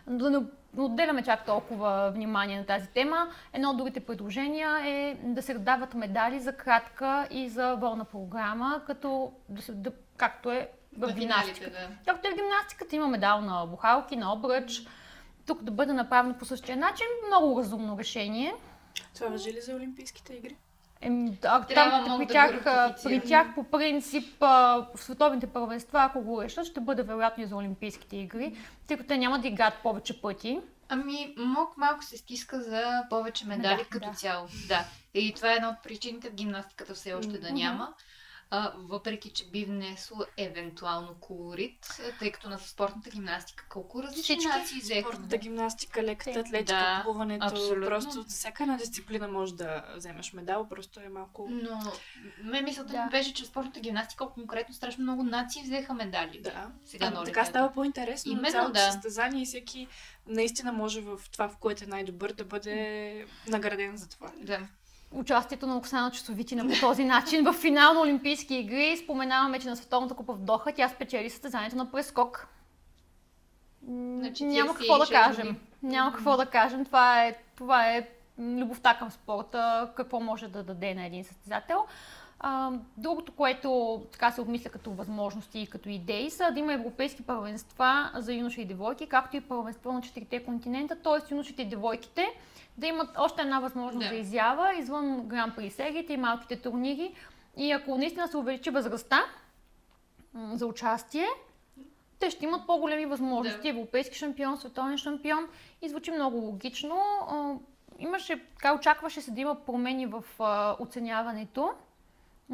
Да 0.07 0.31
не 0.31 0.39
отделяме 0.77 1.23
чак 1.23 1.47
толкова 1.47 2.11
внимание 2.15 2.59
на 2.59 2.67
тази 2.67 2.89
тема. 2.89 3.29
Едно 3.53 3.71
от 3.71 3.77
другите 3.77 4.01
предложения 4.01 4.81
е 4.85 5.17
да 5.23 5.43
се 5.43 5.55
дават 5.55 5.95
медали 5.95 6.41
за 6.41 6.57
кратка 6.57 7.29
и 7.31 7.49
за 7.49 7.75
волна 7.75 8.05
програма, 8.05 8.83
като 8.87 9.33
да 9.49 9.63
се, 9.63 9.73
да, 9.73 9.93
както 10.17 10.51
е 10.51 10.69
в 10.99 11.13
гимнастиката. 11.13 11.71
Да. 11.71 12.13
Както 12.13 12.29
е 12.29 12.31
в 12.31 12.35
гимнастиката, 12.35 12.97
има 12.97 13.09
медал 13.09 13.41
на 13.41 13.67
бухалки, 13.67 14.17
на 14.17 14.33
обръч. 14.33 14.87
Тук 15.47 15.63
да 15.63 15.71
бъде 15.71 15.93
направено 15.93 16.35
по 16.35 16.45
същия 16.45 16.77
начин. 16.77 17.07
Много 17.27 17.59
разумно 17.59 17.99
решение. 17.99 18.55
Това 19.15 19.29
въжи 19.29 19.53
ли 19.53 19.61
за 19.61 19.75
Олимпийските 19.75 20.35
игри? 20.35 20.57
Еми, 21.03 21.39
а, 21.45 21.67
там, 21.67 22.19
при, 22.19 22.27
да 22.27 22.33
тях, 22.33 22.65
при 23.03 23.21
тях 23.21 23.55
по 23.55 23.65
принцип 23.65 24.41
в 24.41 24.87
световните 24.97 25.47
първенства, 25.47 26.03
ако 26.03 26.21
го 26.21 26.43
решат, 26.43 26.67
ще 26.67 26.81
бъде 26.81 27.03
вероятно 27.03 27.45
и 27.45 27.47
за 27.47 27.57
Олимпийските 27.57 28.17
игри, 28.17 28.57
тъй 28.87 28.97
като 28.97 29.09
те 29.09 29.19
няма 29.19 29.39
да 29.39 29.49
играят 29.49 29.75
повече 29.83 30.21
пъти. 30.23 30.61
Ами, 30.89 31.35
МОК 31.39 31.77
малко 31.77 32.05
се 32.05 32.17
стиска 32.17 32.61
за 32.61 33.05
повече 33.11 33.47
медали 33.47 33.77
да, 33.77 33.85
като 33.85 34.11
да. 34.11 34.17
цяло. 34.17 34.47
Да. 34.69 34.85
И 35.15 35.35
това 35.35 35.53
е 35.53 35.55
една 35.55 35.69
от 35.69 35.83
причините 35.83 36.31
в 36.31 36.35
гимнастиката 36.35 36.95
все 36.95 37.15
още 37.15 37.39
да 37.39 37.53
няма 37.53 37.95
а, 38.55 38.73
въпреки 38.77 39.31
че 39.31 39.47
би 39.47 39.65
внесло 39.65 40.17
евентуално 40.37 41.15
колорит, 41.21 42.01
тъй 42.19 42.33
като 42.33 42.49
на 42.49 42.59
спортната 42.59 43.11
гимнастика 43.11 43.67
колко 43.69 44.03
различни 44.03 44.23
Всички 44.23 44.47
нации 44.47 44.81
взеха. 44.81 45.09
Спортната 45.09 45.39
гимнастика, 45.39 46.03
леката 46.03 46.41
атлетика, 46.41 46.65
да, 46.65 47.01
плуването, 47.05 47.47
абсолютно. 47.47 47.87
просто 47.87 48.25
всяка 48.29 48.63
една 48.63 48.77
дисциплина 48.77 49.29
може 49.29 49.55
да 49.55 49.85
вземеш 49.97 50.33
медал, 50.33 50.69
просто 50.69 51.01
е 51.01 51.09
малко... 51.09 51.49
Но 51.51 51.93
ме 52.43 52.63
мисълта 52.63 52.93
да. 52.93 53.05
ми 53.05 53.11
беше, 53.11 53.35
че 53.35 53.45
спортната 53.45 53.81
гимнастика 53.81 54.29
конкретно 54.29 54.75
страшно 54.75 55.03
много 55.03 55.23
нации 55.23 55.63
взеха 55.63 55.95
медали. 55.95 56.41
Да, 56.41 56.71
Сега 56.85 57.13
а, 57.15 57.25
така 57.25 57.45
става 57.45 57.73
по-интересно. 57.73 58.33
Именно, 58.33 58.51
цялото 58.51 58.73
да. 58.73 58.93
състезание 58.93 59.43
и 59.43 59.47
всеки 59.47 59.89
наистина 60.27 60.73
може 60.73 61.01
в 61.01 61.21
това, 61.33 61.49
в 61.49 61.57
което 61.57 61.85
е 61.85 61.87
най-добър, 61.87 62.33
да 62.33 62.45
бъде 62.45 63.27
награден 63.47 63.97
за 63.97 64.09
това. 64.09 64.33
Да 64.37 64.69
участието 65.13 65.67
на 65.67 65.77
Оксана 65.77 66.11
Часовитина 66.11 66.69
по 66.69 66.81
този 66.81 67.05
начин 67.05 67.45
в 67.45 67.53
финал 67.53 67.95
на 67.95 68.01
Олимпийски 68.01 68.55
игри. 68.55 68.97
Споменаваме, 68.97 69.59
че 69.59 69.69
на 69.69 69.77
Световната 69.77 70.15
купа 70.15 70.33
в 70.33 70.39
Доха 70.39 70.73
тя 70.73 70.89
спечели 70.89 71.31
състезанието 71.31 71.77
на 71.77 71.91
прескок. 71.91 72.49
Значи, 73.89 74.45
Няма 74.45 74.75
какво 74.75 74.99
да 74.99 75.07
кажем. 75.07 75.57
Няма 75.83 76.13
какво 76.13 76.37
да 76.37 76.47
кажем. 76.47 76.85
Това 76.85 77.25
е, 77.25 77.37
това 77.57 77.91
е 77.91 78.09
любовта 78.39 78.99
към 78.99 79.11
спорта, 79.11 79.91
какво 79.97 80.21
може 80.21 80.49
да 80.49 80.63
даде 80.63 80.95
на 80.95 81.07
един 81.07 81.25
състезател. 81.25 81.87
Другото, 82.97 83.33
което 83.33 84.03
така 84.13 84.31
се 84.31 84.41
обмисля 84.41 84.71
като 84.71 84.91
възможности 84.91 85.59
и 85.59 85.67
като 85.67 85.89
идеи 85.89 86.31
са 86.31 86.51
да 86.53 86.61
има 86.61 86.73
европейски 86.73 87.23
първенства 87.23 88.11
за 88.15 88.35
юноши 88.35 88.61
и 88.61 88.65
девойки, 88.65 89.07
както 89.07 89.37
и 89.37 89.41
първенство 89.41 89.93
на 89.93 90.03
четирите 90.03 90.45
континента, 90.45 90.97
т.е. 90.97 91.35
юношите 91.35 91.63
и 91.63 91.69
девойките 91.69 92.29
да 92.79 92.87
имат 92.87 93.09
още 93.19 93.43
една 93.43 93.61
възможност 93.61 94.09
да. 94.09 94.09
за 94.09 94.15
изява 94.15 94.75
извън 94.75 95.23
Гран 95.27 95.53
При 95.57 95.71
сериите 95.71 96.13
и 96.13 96.17
малките 96.17 96.57
турнири. 96.57 97.15
И 97.57 97.73
ако 97.73 97.99
наистина 97.99 98.29
се 98.29 98.37
увеличи 98.37 98.71
възрастта 98.71 99.23
за 100.53 100.67
участие, 100.67 101.27
те 102.19 102.31
ще 102.31 102.45
имат 102.45 102.67
по-големи 102.67 103.07
възможности. 103.07 103.63
Да. 103.63 103.69
Европейски 103.69 104.17
шампион, 104.17 104.57
световен 104.57 104.99
шампион. 104.99 105.47
И 105.83 105.89
звучи 105.89 106.11
много 106.11 106.37
логично. 106.37 106.97
Имаше, 107.99 108.47
така 108.55 108.75
очакваше 108.75 109.21
се 109.21 109.31
да 109.31 109.41
има 109.41 109.55
промени 109.55 110.07
в 110.07 110.25
оценяването 110.81 111.71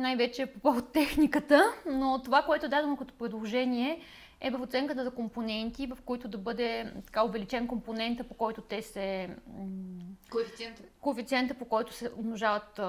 най-вече 0.00 0.46
по 0.46 0.60
повод 0.60 0.92
техниката, 0.92 1.72
но 1.86 2.22
това, 2.24 2.42
което 2.42 2.66
е 2.66 2.68
дадено 2.68 2.96
като 2.96 3.14
предложение 3.14 4.00
е 4.40 4.50
в 4.50 4.60
оценката 4.60 5.04
за 5.04 5.10
компоненти, 5.10 5.86
в 5.86 5.98
които 6.04 6.28
да 6.28 6.38
бъде 6.38 6.92
така 7.06 7.24
увеличен 7.24 7.66
компонента, 7.66 8.24
по 8.24 8.34
който 8.34 8.60
те 8.60 8.82
се... 8.82 9.28
Коефициента. 10.30 10.82
Коефициента, 11.00 11.54
по 11.54 11.64
който 11.64 11.92
се 11.92 12.10
умножават 12.18 12.80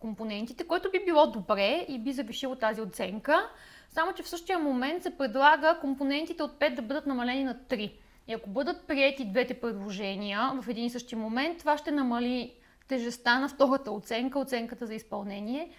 компонентите, 0.00 0.64
което 0.64 0.90
би 0.90 1.04
било 1.04 1.26
добре 1.26 1.86
и 1.88 1.98
би 1.98 2.12
завишило 2.12 2.56
тази 2.56 2.80
оценка. 2.80 3.50
Само, 3.90 4.12
че 4.12 4.22
в 4.22 4.28
същия 4.28 4.58
момент 4.58 5.02
се 5.02 5.16
предлага 5.16 5.78
компонентите 5.80 6.42
от 6.42 6.52
5 6.52 6.74
да 6.74 6.82
бъдат 6.82 7.06
намалени 7.06 7.44
на 7.44 7.54
3. 7.54 7.92
И 8.28 8.32
ако 8.32 8.50
бъдат 8.50 8.86
приети 8.86 9.24
двете 9.24 9.54
предложения 9.54 10.52
в 10.62 10.68
един 10.68 10.84
и 10.84 10.90
същи 10.90 11.16
момент, 11.16 11.58
това 11.58 11.78
ще 11.78 11.90
намали 11.90 12.54
тежестта 12.88 13.38
на 13.38 13.48
втората 13.48 13.92
оценка, 13.92 14.38
оценката 14.38 14.86
за 14.86 14.94
изпълнение. 14.94 15.70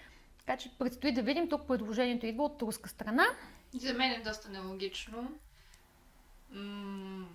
Така 0.46 0.58
че 0.58 0.72
предстои 0.80 1.12
да 1.12 1.22
видим, 1.22 1.50
тук 1.50 1.68
предложението 1.68 2.26
идва 2.26 2.44
от 2.44 2.62
руска 2.62 2.90
страна. 2.90 3.26
За 3.74 3.94
мен 3.94 4.12
е 4.12 4.24
доста 4.26 4.50
нелогично. 4.50 5.32
М- 6.52 7.28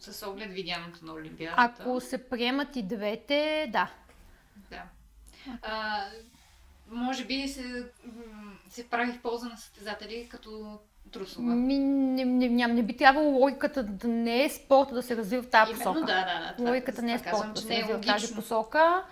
с 0.00 0.26
оглед 0.26 0.52
видяното 0.52 1.04
на 1.04 1.12
Олимпиадата. 1.12 1.82
Ако 1.82 2.00
се 2.00 2.28
приемат 2.28 2.76
и 2.76 2.82
двете, 2.82 3.68
да. 3.72 3.90
Да. 4.70 4.82
А, 5.62 6.04
може 6.90 7.24
би 7.24 7.48
се, 7.48 7.90
се 8.70 8.88
прави 8.88 9.12
в 9.12 9.22
полза 9.22 9.48
на 9.48 9.56
състезатели 9.56 10.28
като 10.30 10.78
трусова. 11.12 11.54
Ми, 11.54 11.78
не, 11.78 12.24
не, 12.24 12.48
не, 12.48 12.66
не 12.66 12.82
би 12.82 12.96
трябвало 12.96 13.38
логиката 13.38 13.82
да 13.82 14.08
не 14.08 14.44
е 14.44 14.50
спорта 14.50 14.94
да 14.94 15.02
се 15.02 15.16
развива 15.16 15.42
в 15.42 15.50
тази 15.50 15.74
посока. 15.74 16.00
Да, 16.00 16.06
да, 16.06 16.54
да. 16.58 16.70
Логиката 16.70 17.02
не 17.02 17.14
е 17.14 17.18
спорта 17.18 17.52
да 17.54 17.60
се 17.60 17.68
развива 17.68 17.98
в 17.98 18.06
тази 18.06 18.34
посока. 18.34 19.04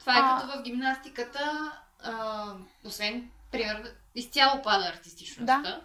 Това 0.00 0.16
е 0.16 0.20
а... 0.22 0.40
като 0.40 0.58
в 0.58 0.62
гимнастиката 0.62 1.72
а, 2.04 2.54
освен, 2.84 3.30
примерно, 3.50 3.88
изцяло 4.14 4.62
пада 4.62 4.88
артистичността. 4.88 5.60
Да. 5.64 5.80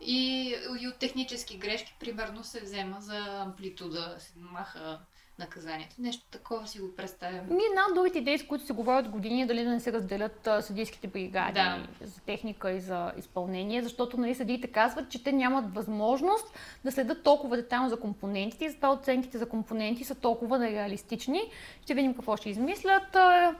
И, 0.00 0.54
и 0.80 0.88
от 0.88 0.98
технически 0.98 1.58
грешки, 1.58 1.96
примерно, 2.00 2.44
се 2.44 2.60
взема 2.60 3.00
за 3.00 3.42
амплитуда, 3.42 4.16
се 4.18 4.32
маха 4.36 5.00
наказанието. 5.38 5.94
Нещо 5.98 6.26
такова 6.30 6.66
си 6.66 6.80
го 6.80 6.94
представям. 6.96 7.46
Ми 7.46 7.62
една 7.70 7.82
от 7.88 7.94
другите 7.94 8.18
идеи, 8.18 8.38
с 8.38 8.46
които 8.46 8.66
се 8.66 8.72
говорят 8.72 9.08
години, 9.08 9.46
дали 9.46 9.64
да 9.64 9.70
не 9.70 9.80
се 9.80 9.92
разделят 9.92 10.48
съдийските 10.60 11.08
бригади 11.08 11.52
да. 11.52 11.86
за 12.00 12.20
техника 12.20 12.70
и 12.70 12.80
за 12.80 13.12
изпълнение, 13.18 13.82
защото 13.82 14.20
нали, 14.20 14.34
съдиите 14.34 14.68
казват, 14.68 15.08
че 15.10 15.24
те 15.24 15.32
нямат 15.32 15.74
възможност 15.74 16.58
да 16.84 16.92
следят 16.92 17.22
толкова 17.22 17.56
детайлно 17.56 17.88
за 17.88 18.00
компонентите 18.00 18.64
и 18.64 18.70
затова 18.70 18.92
оценките 18.92 19.38
за 19.38 19.48
компоненти 19.48 20.04
са 20.04 20.14
толкова 20.14 20.58
нереалистични. 20.58 21.40
Ще 21.82 21.94
видим 21.94 22.14
какво 22.14 22.36
ще 22.36 22.50
измислят. 22.50 23.02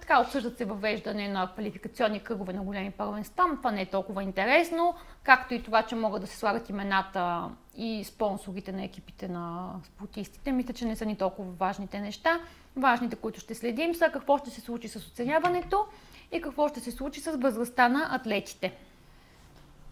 Така 0.01 0.21
обсъждат 0.21 0.59
се 0.59 0.65
въвеждане 0.65 1.29
на 1.29 1.53
квалификационни 1.53 2.21
кръгове 2.21 2.53
на 2.53 2.63
големи 2.63 2.91
първенства, 2.91 3.45
това 3.57 3.73
не 3.73 3.83
е 3.83 3.87
толкова 3.87 4.23
интересно, 4.23 4.95
както 5.23 5.55
и 5.55 5.63
това, 5.63 5.83
че 5.83 5.95
могат 5.95 6.21
да 6.21 6.27
се 6.27 6.37
слагат 6.37 6.69
имената 6.69 7.51
и 7.77 8.05
спонсорите 8.05 8.73
на 8.73 8.85
екипите 8.85 9.29
на 9.29 9.75
спортистите. 9.85 10.53
Мисля, 10.53 10.75
че 10.75 10.85
не 10.85 10.97
са 10.97 11.07
ни 11.07 11.17
толкова 11.17 11.53
важните 11.53 12.01
неща. 12.01 12.41
Важните, 12.77 13.17
които 13.17 13.41
ще 13.41 13.55
следим 13.55 13.95
са 13.95 14.11
какво 14.13 14.39
ще 14.39 14.51
се 14.51 14.61
случи 14.61 14.89
с 14.89 14.97
оценяването 14.97 15.87
и 16.33 16.41
какво 16.41 16.69
ще 16.69 16.81
се 16.81 16.91
случи 16.91 17.21
с 17.21 17.37
възрастта 17.37 17.89
на 17.89 18.09
атлетите. 18.11 18.73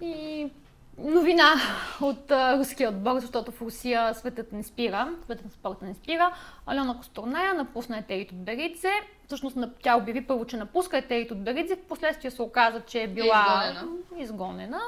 И 0.01 0.51
новина 0.99 1.55
от 2.01 2.31
руския 2.31 2.89
отбор, 2.89 3.19
защото 3.19 3.53
в 3.53 3.63
Русия 3.63 4.15
светът 4.15 4.53
не 4.53 4.63
спира, 4.63 5.15
светът 5.25 5.45
на 5.45 5.51
спорта 5.51 5.85
не 5.85 5.95
спира. 5.95 6.35
Алена 6.67 6.97
Косторная 6.97 7.55
напусна 7.55 7.99
Етерит 7.99 8.33
от 8.33 8.45
Берице. 8.45 8.89
Всъщност 9.27 9.59
тя 9.83 9.97
обяви 9.97 10.27
първо, 10.27 10.45
че 10.45 10.57
напуска 10.57 10.99
Етерит 10.99 11.31
от 11.31 11.45
Берице, 11.45 11.77
в 11.77 11.89
последствие 11.89 12.31
се 12.31 12.43
оказа, 12.43 12.81
че 12.81 13.03
е 13.03 13.09
била 13.09 13.65
изгонена. 13.69 13.97
изгонена 14.19 14.81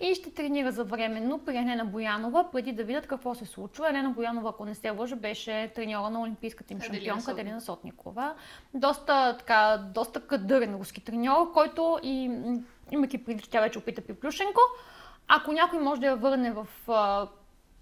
и 0.00 0.14
ще 0.14 0.30
тренира 0.30 0.72
за 0.72 0.84
временно 0.84 1.38
при 1.38 1.56
Елена 1.56 1.84
Боянова, 1.84 2.50
преди 2.52 2.72
да 2.72 2.84
видят 2.84 3.06
какво 3.06 3.34
се 3.34 3.44
случва. 3.44 3.90
Елена 3.90 4.10
Боянова, 4.10 4.48
ако 4.48 4.64
не 4.64 4.74
се 4.74 4.90
лъжа, 4.90 5.16
беше 5.16 5.72
треньора 5.74 6.10
на 6.10 6.20
олимпийската 6.20 6.72
им 6.72 6.80
шампионка 6.80 7.34
Делина 7.34 7.60
Сотникова. 7.60 8.34
Доста, 8.74 9.36
така, 9.38 9.84
доста 9.94 10.20
кадърен 10.20 10.74
руски 10.74 11.00
треньор, 11.00 11.52
който 11.52 11.98
и 12.02 12.30
имайки 12.92 13.24
преди, 13.24 13.42
че 13.42 13.50
тя 13.50 13.60
вече 13.60 13.78
опита 13.78 14.00
при 14.00 14.14
Плюшенко, 14.14 14.60
ако 15.28 15.52
някой 15.52 15.78
може 15.78 16.00
да 16.00 16.06
я 16.06 16.16
върне 16.16 16.50
в 16.50 16.66
а, 16.88 17.28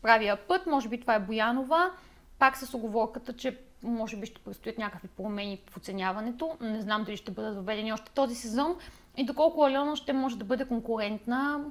правия 0.02 0.36
път, 0.36 0.66
може 0.66 0.88
би 0.88 1.00
това 1.00 1.14
е 1.14 1.20
Боянова, 1.20 1.90
пак 2.38 2.56
с 2.56 2.74
оговорката, 2.74 3.32
че 3.32 3.58
може 3.82 4.16
би 4.16 4.26
ще 4.26 4.40
предстоят 4.40 4.78
някакви 4.78 5.08
промени 5.08 5.62
в 5.70 5.76
оценяването. 5.76 6.56
Не 6.60 6.80
знам 6.80 7.04
дали 7.04 7.16
ще 7.16 7.30
бъдат 7.30 7.56
въведени 7.56 7.92
още 7.92 8.12
този 8.12 8.34
сезон 8.34 8.76
и 9.16 9.24
доколко 9.24 9.64
Алена 9.64 9.96
ще 9.96 10.12
може 10.12 10.38
да 10.38 10.44
бъде 10.44 10.64
конкурентна 10.64 11.64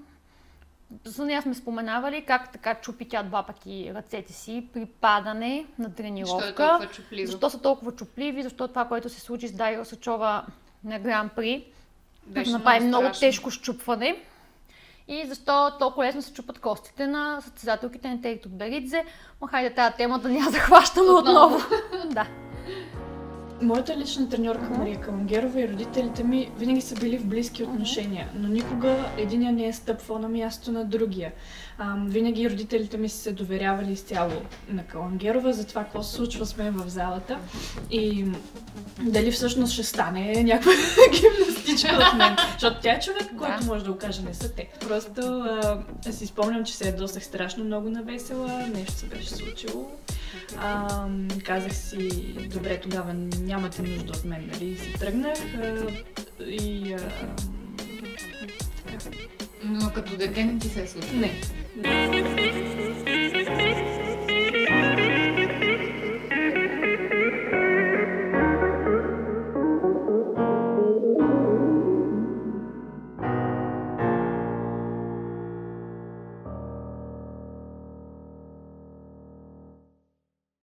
за 1.04 1.26
нея 1.26 1.42
сме 1.42 1.54
споменавали 1.54 2.26
как 2.26 2.52
така 2.52 2.76
чупи 2.76 3.10
тя 3.10 3.24
два 3.24 3.44
пъти 3.44 3.92
ръцете 3.96 4.34
си 4.34 4.68
при 4.74 4.86
падане 4.86 5.66
на 5.80 5.96
тренировка. 5.96 6.46
Защо 6.46 6.64
е 6.64 6.68
толкова 6.68 6.88
чупливо? 6.88 7.32
Защо 7.32 7.50
са 7.50 7.62
толкова 7.62 7.92
чупливи? 7.92 8.44
Защо 8.44 8.68
това, 8.68 8.86
което 8.86 9.10
се 9.10 9.20
случи 9.20 9.48
с 9.48 9.52
Дайо 9.52 9.86
Сачова 9.86 10.46
на 10.84 11.00
Гран 11.00 11.30
При, 11.36 11.66
Беше 12.28 12.52
направи 12.52 12.80
много, 12.80 13.02
много 13.04 13.20
тежко 13.20 13.52
щупване. 13.52 14.24
И 15.08 15.26
защо 15.28 15.72
толкова 15.80 16.06
лесно 16.06 16.22
се 16.22 16.34
чупат 16.34 16.60
костите 16.60 17.08
на 17.08 17.42
състезателките 17.42 18.10
на 18.10 18.22
Терито 18.22 18.50
Беридзе. 18.50 19.06
Ма 19.42 19.48
хайде 19.48 19.76
тази 19.76 19.96
тема 19.96 20.20
да 20.20 20.30
няма 20.30 20.52
захващаме 20.52 21.10
отново. 21.10 21.56
отново. 21.56 21.70
да. 22.14 22.28
Моята 23.66 23.98
лична 23.98 24.30
треньорка 24.30 24.70
Мария 24.70 25.02
Калангерова 25.02 25.62
и 25.62 25.68
родителите 25.68 26.24
ми 26.24 26.52
винаги 26.58 26.82
са 26.82 26.96
били 26.96 27.18
в 27.18 27.26
близки 27.26 27.64
отношения, 27.64 28.30
но 28.36 28.48
никога 28.48 29.06
единия 29.18 29.54
не 29.54 29.68
е 29.68 29.74
стъпвал 29.74 30.20
на 30.20 30.30
място 30.30 30.72
на 30.72 30.86
другия. 30.86 31.32
А, 31.78 31.96
винаги 32.08 32.50
родителите 32.50 32.98
ми 32.98 33.10
са 33.10 33.18
се 33.18 33.32
доверявали 33.32 33.92
изцяло 33.92 34.42
на 34.70 34.84
Калангерова 34.84 35.54
за 35.54 35.68
това 35.68 35.84
какво 35.84 36.04
се 36.04 36.16
случва 36.16 36.46
с 36.46 36.58
мен 36.58 36.74
в 36.74 36.90
залата 36.90 37.40
и 37.92 38.26
дали 39.02 39.32
всъщност 39.32 39.74
ще 39.74 39.84
стане 39.84 40.44
някаква 40.44 40.72
гимнастичка 41.12 41.96
от 41.96 42.18
мен. 42.18 42.36
Защото 42.52 42.82
тя 42.82 42.94
е 42.94 43.00
човек, 43.00 43.28
който 43.38 43.66
може 43.66 43.86
да 43.86 43.92
го 43.92 43.98
каже, 43.98 44.22
не 44.22 44.34
са 44.34 44.54
те. 44.54 44.70
Просто 44.88 45.22
а, 46.06 46.12
си 46.12 46.28
спомням, 46.28 46.64
че 46.64 46.74
се 46.74 46.88
ядосах 46.88 47.24
страшно 47.24 47.64
много 47.64 47.90
навесела, 47.90 48.68
нещо 48.76 48.94
се 48.94 49.06
беше 49.06 49.30
случило. 49.30 49.92
А, 50.58 51.08
казах 51.44 51.76
си, 51.76 52.10
добре, 52.54 52.80
тогава 52.80 53.14
нямате 53.42 53.82
нужда 53.82 54.12
от 54.12 54.26
мен, 54.26 54.50
нали? 54.54 54.66
И 54.66 54.78
си 54.78 54.94
тръгнах 54.94 55.38
а, 55.62 55.88
и... 56.44 56.94
А. 56.94 57.00
Но 59.64 59.92
като 59.94 60.18
дете 60.18 60.46
не 60.46 60.60
ти 60.60 60.70
се 60.70 60.84
е 60.84 60.88
случило? 60.88 61.20
Не. 61.20 61.32
не. 61.76 62.26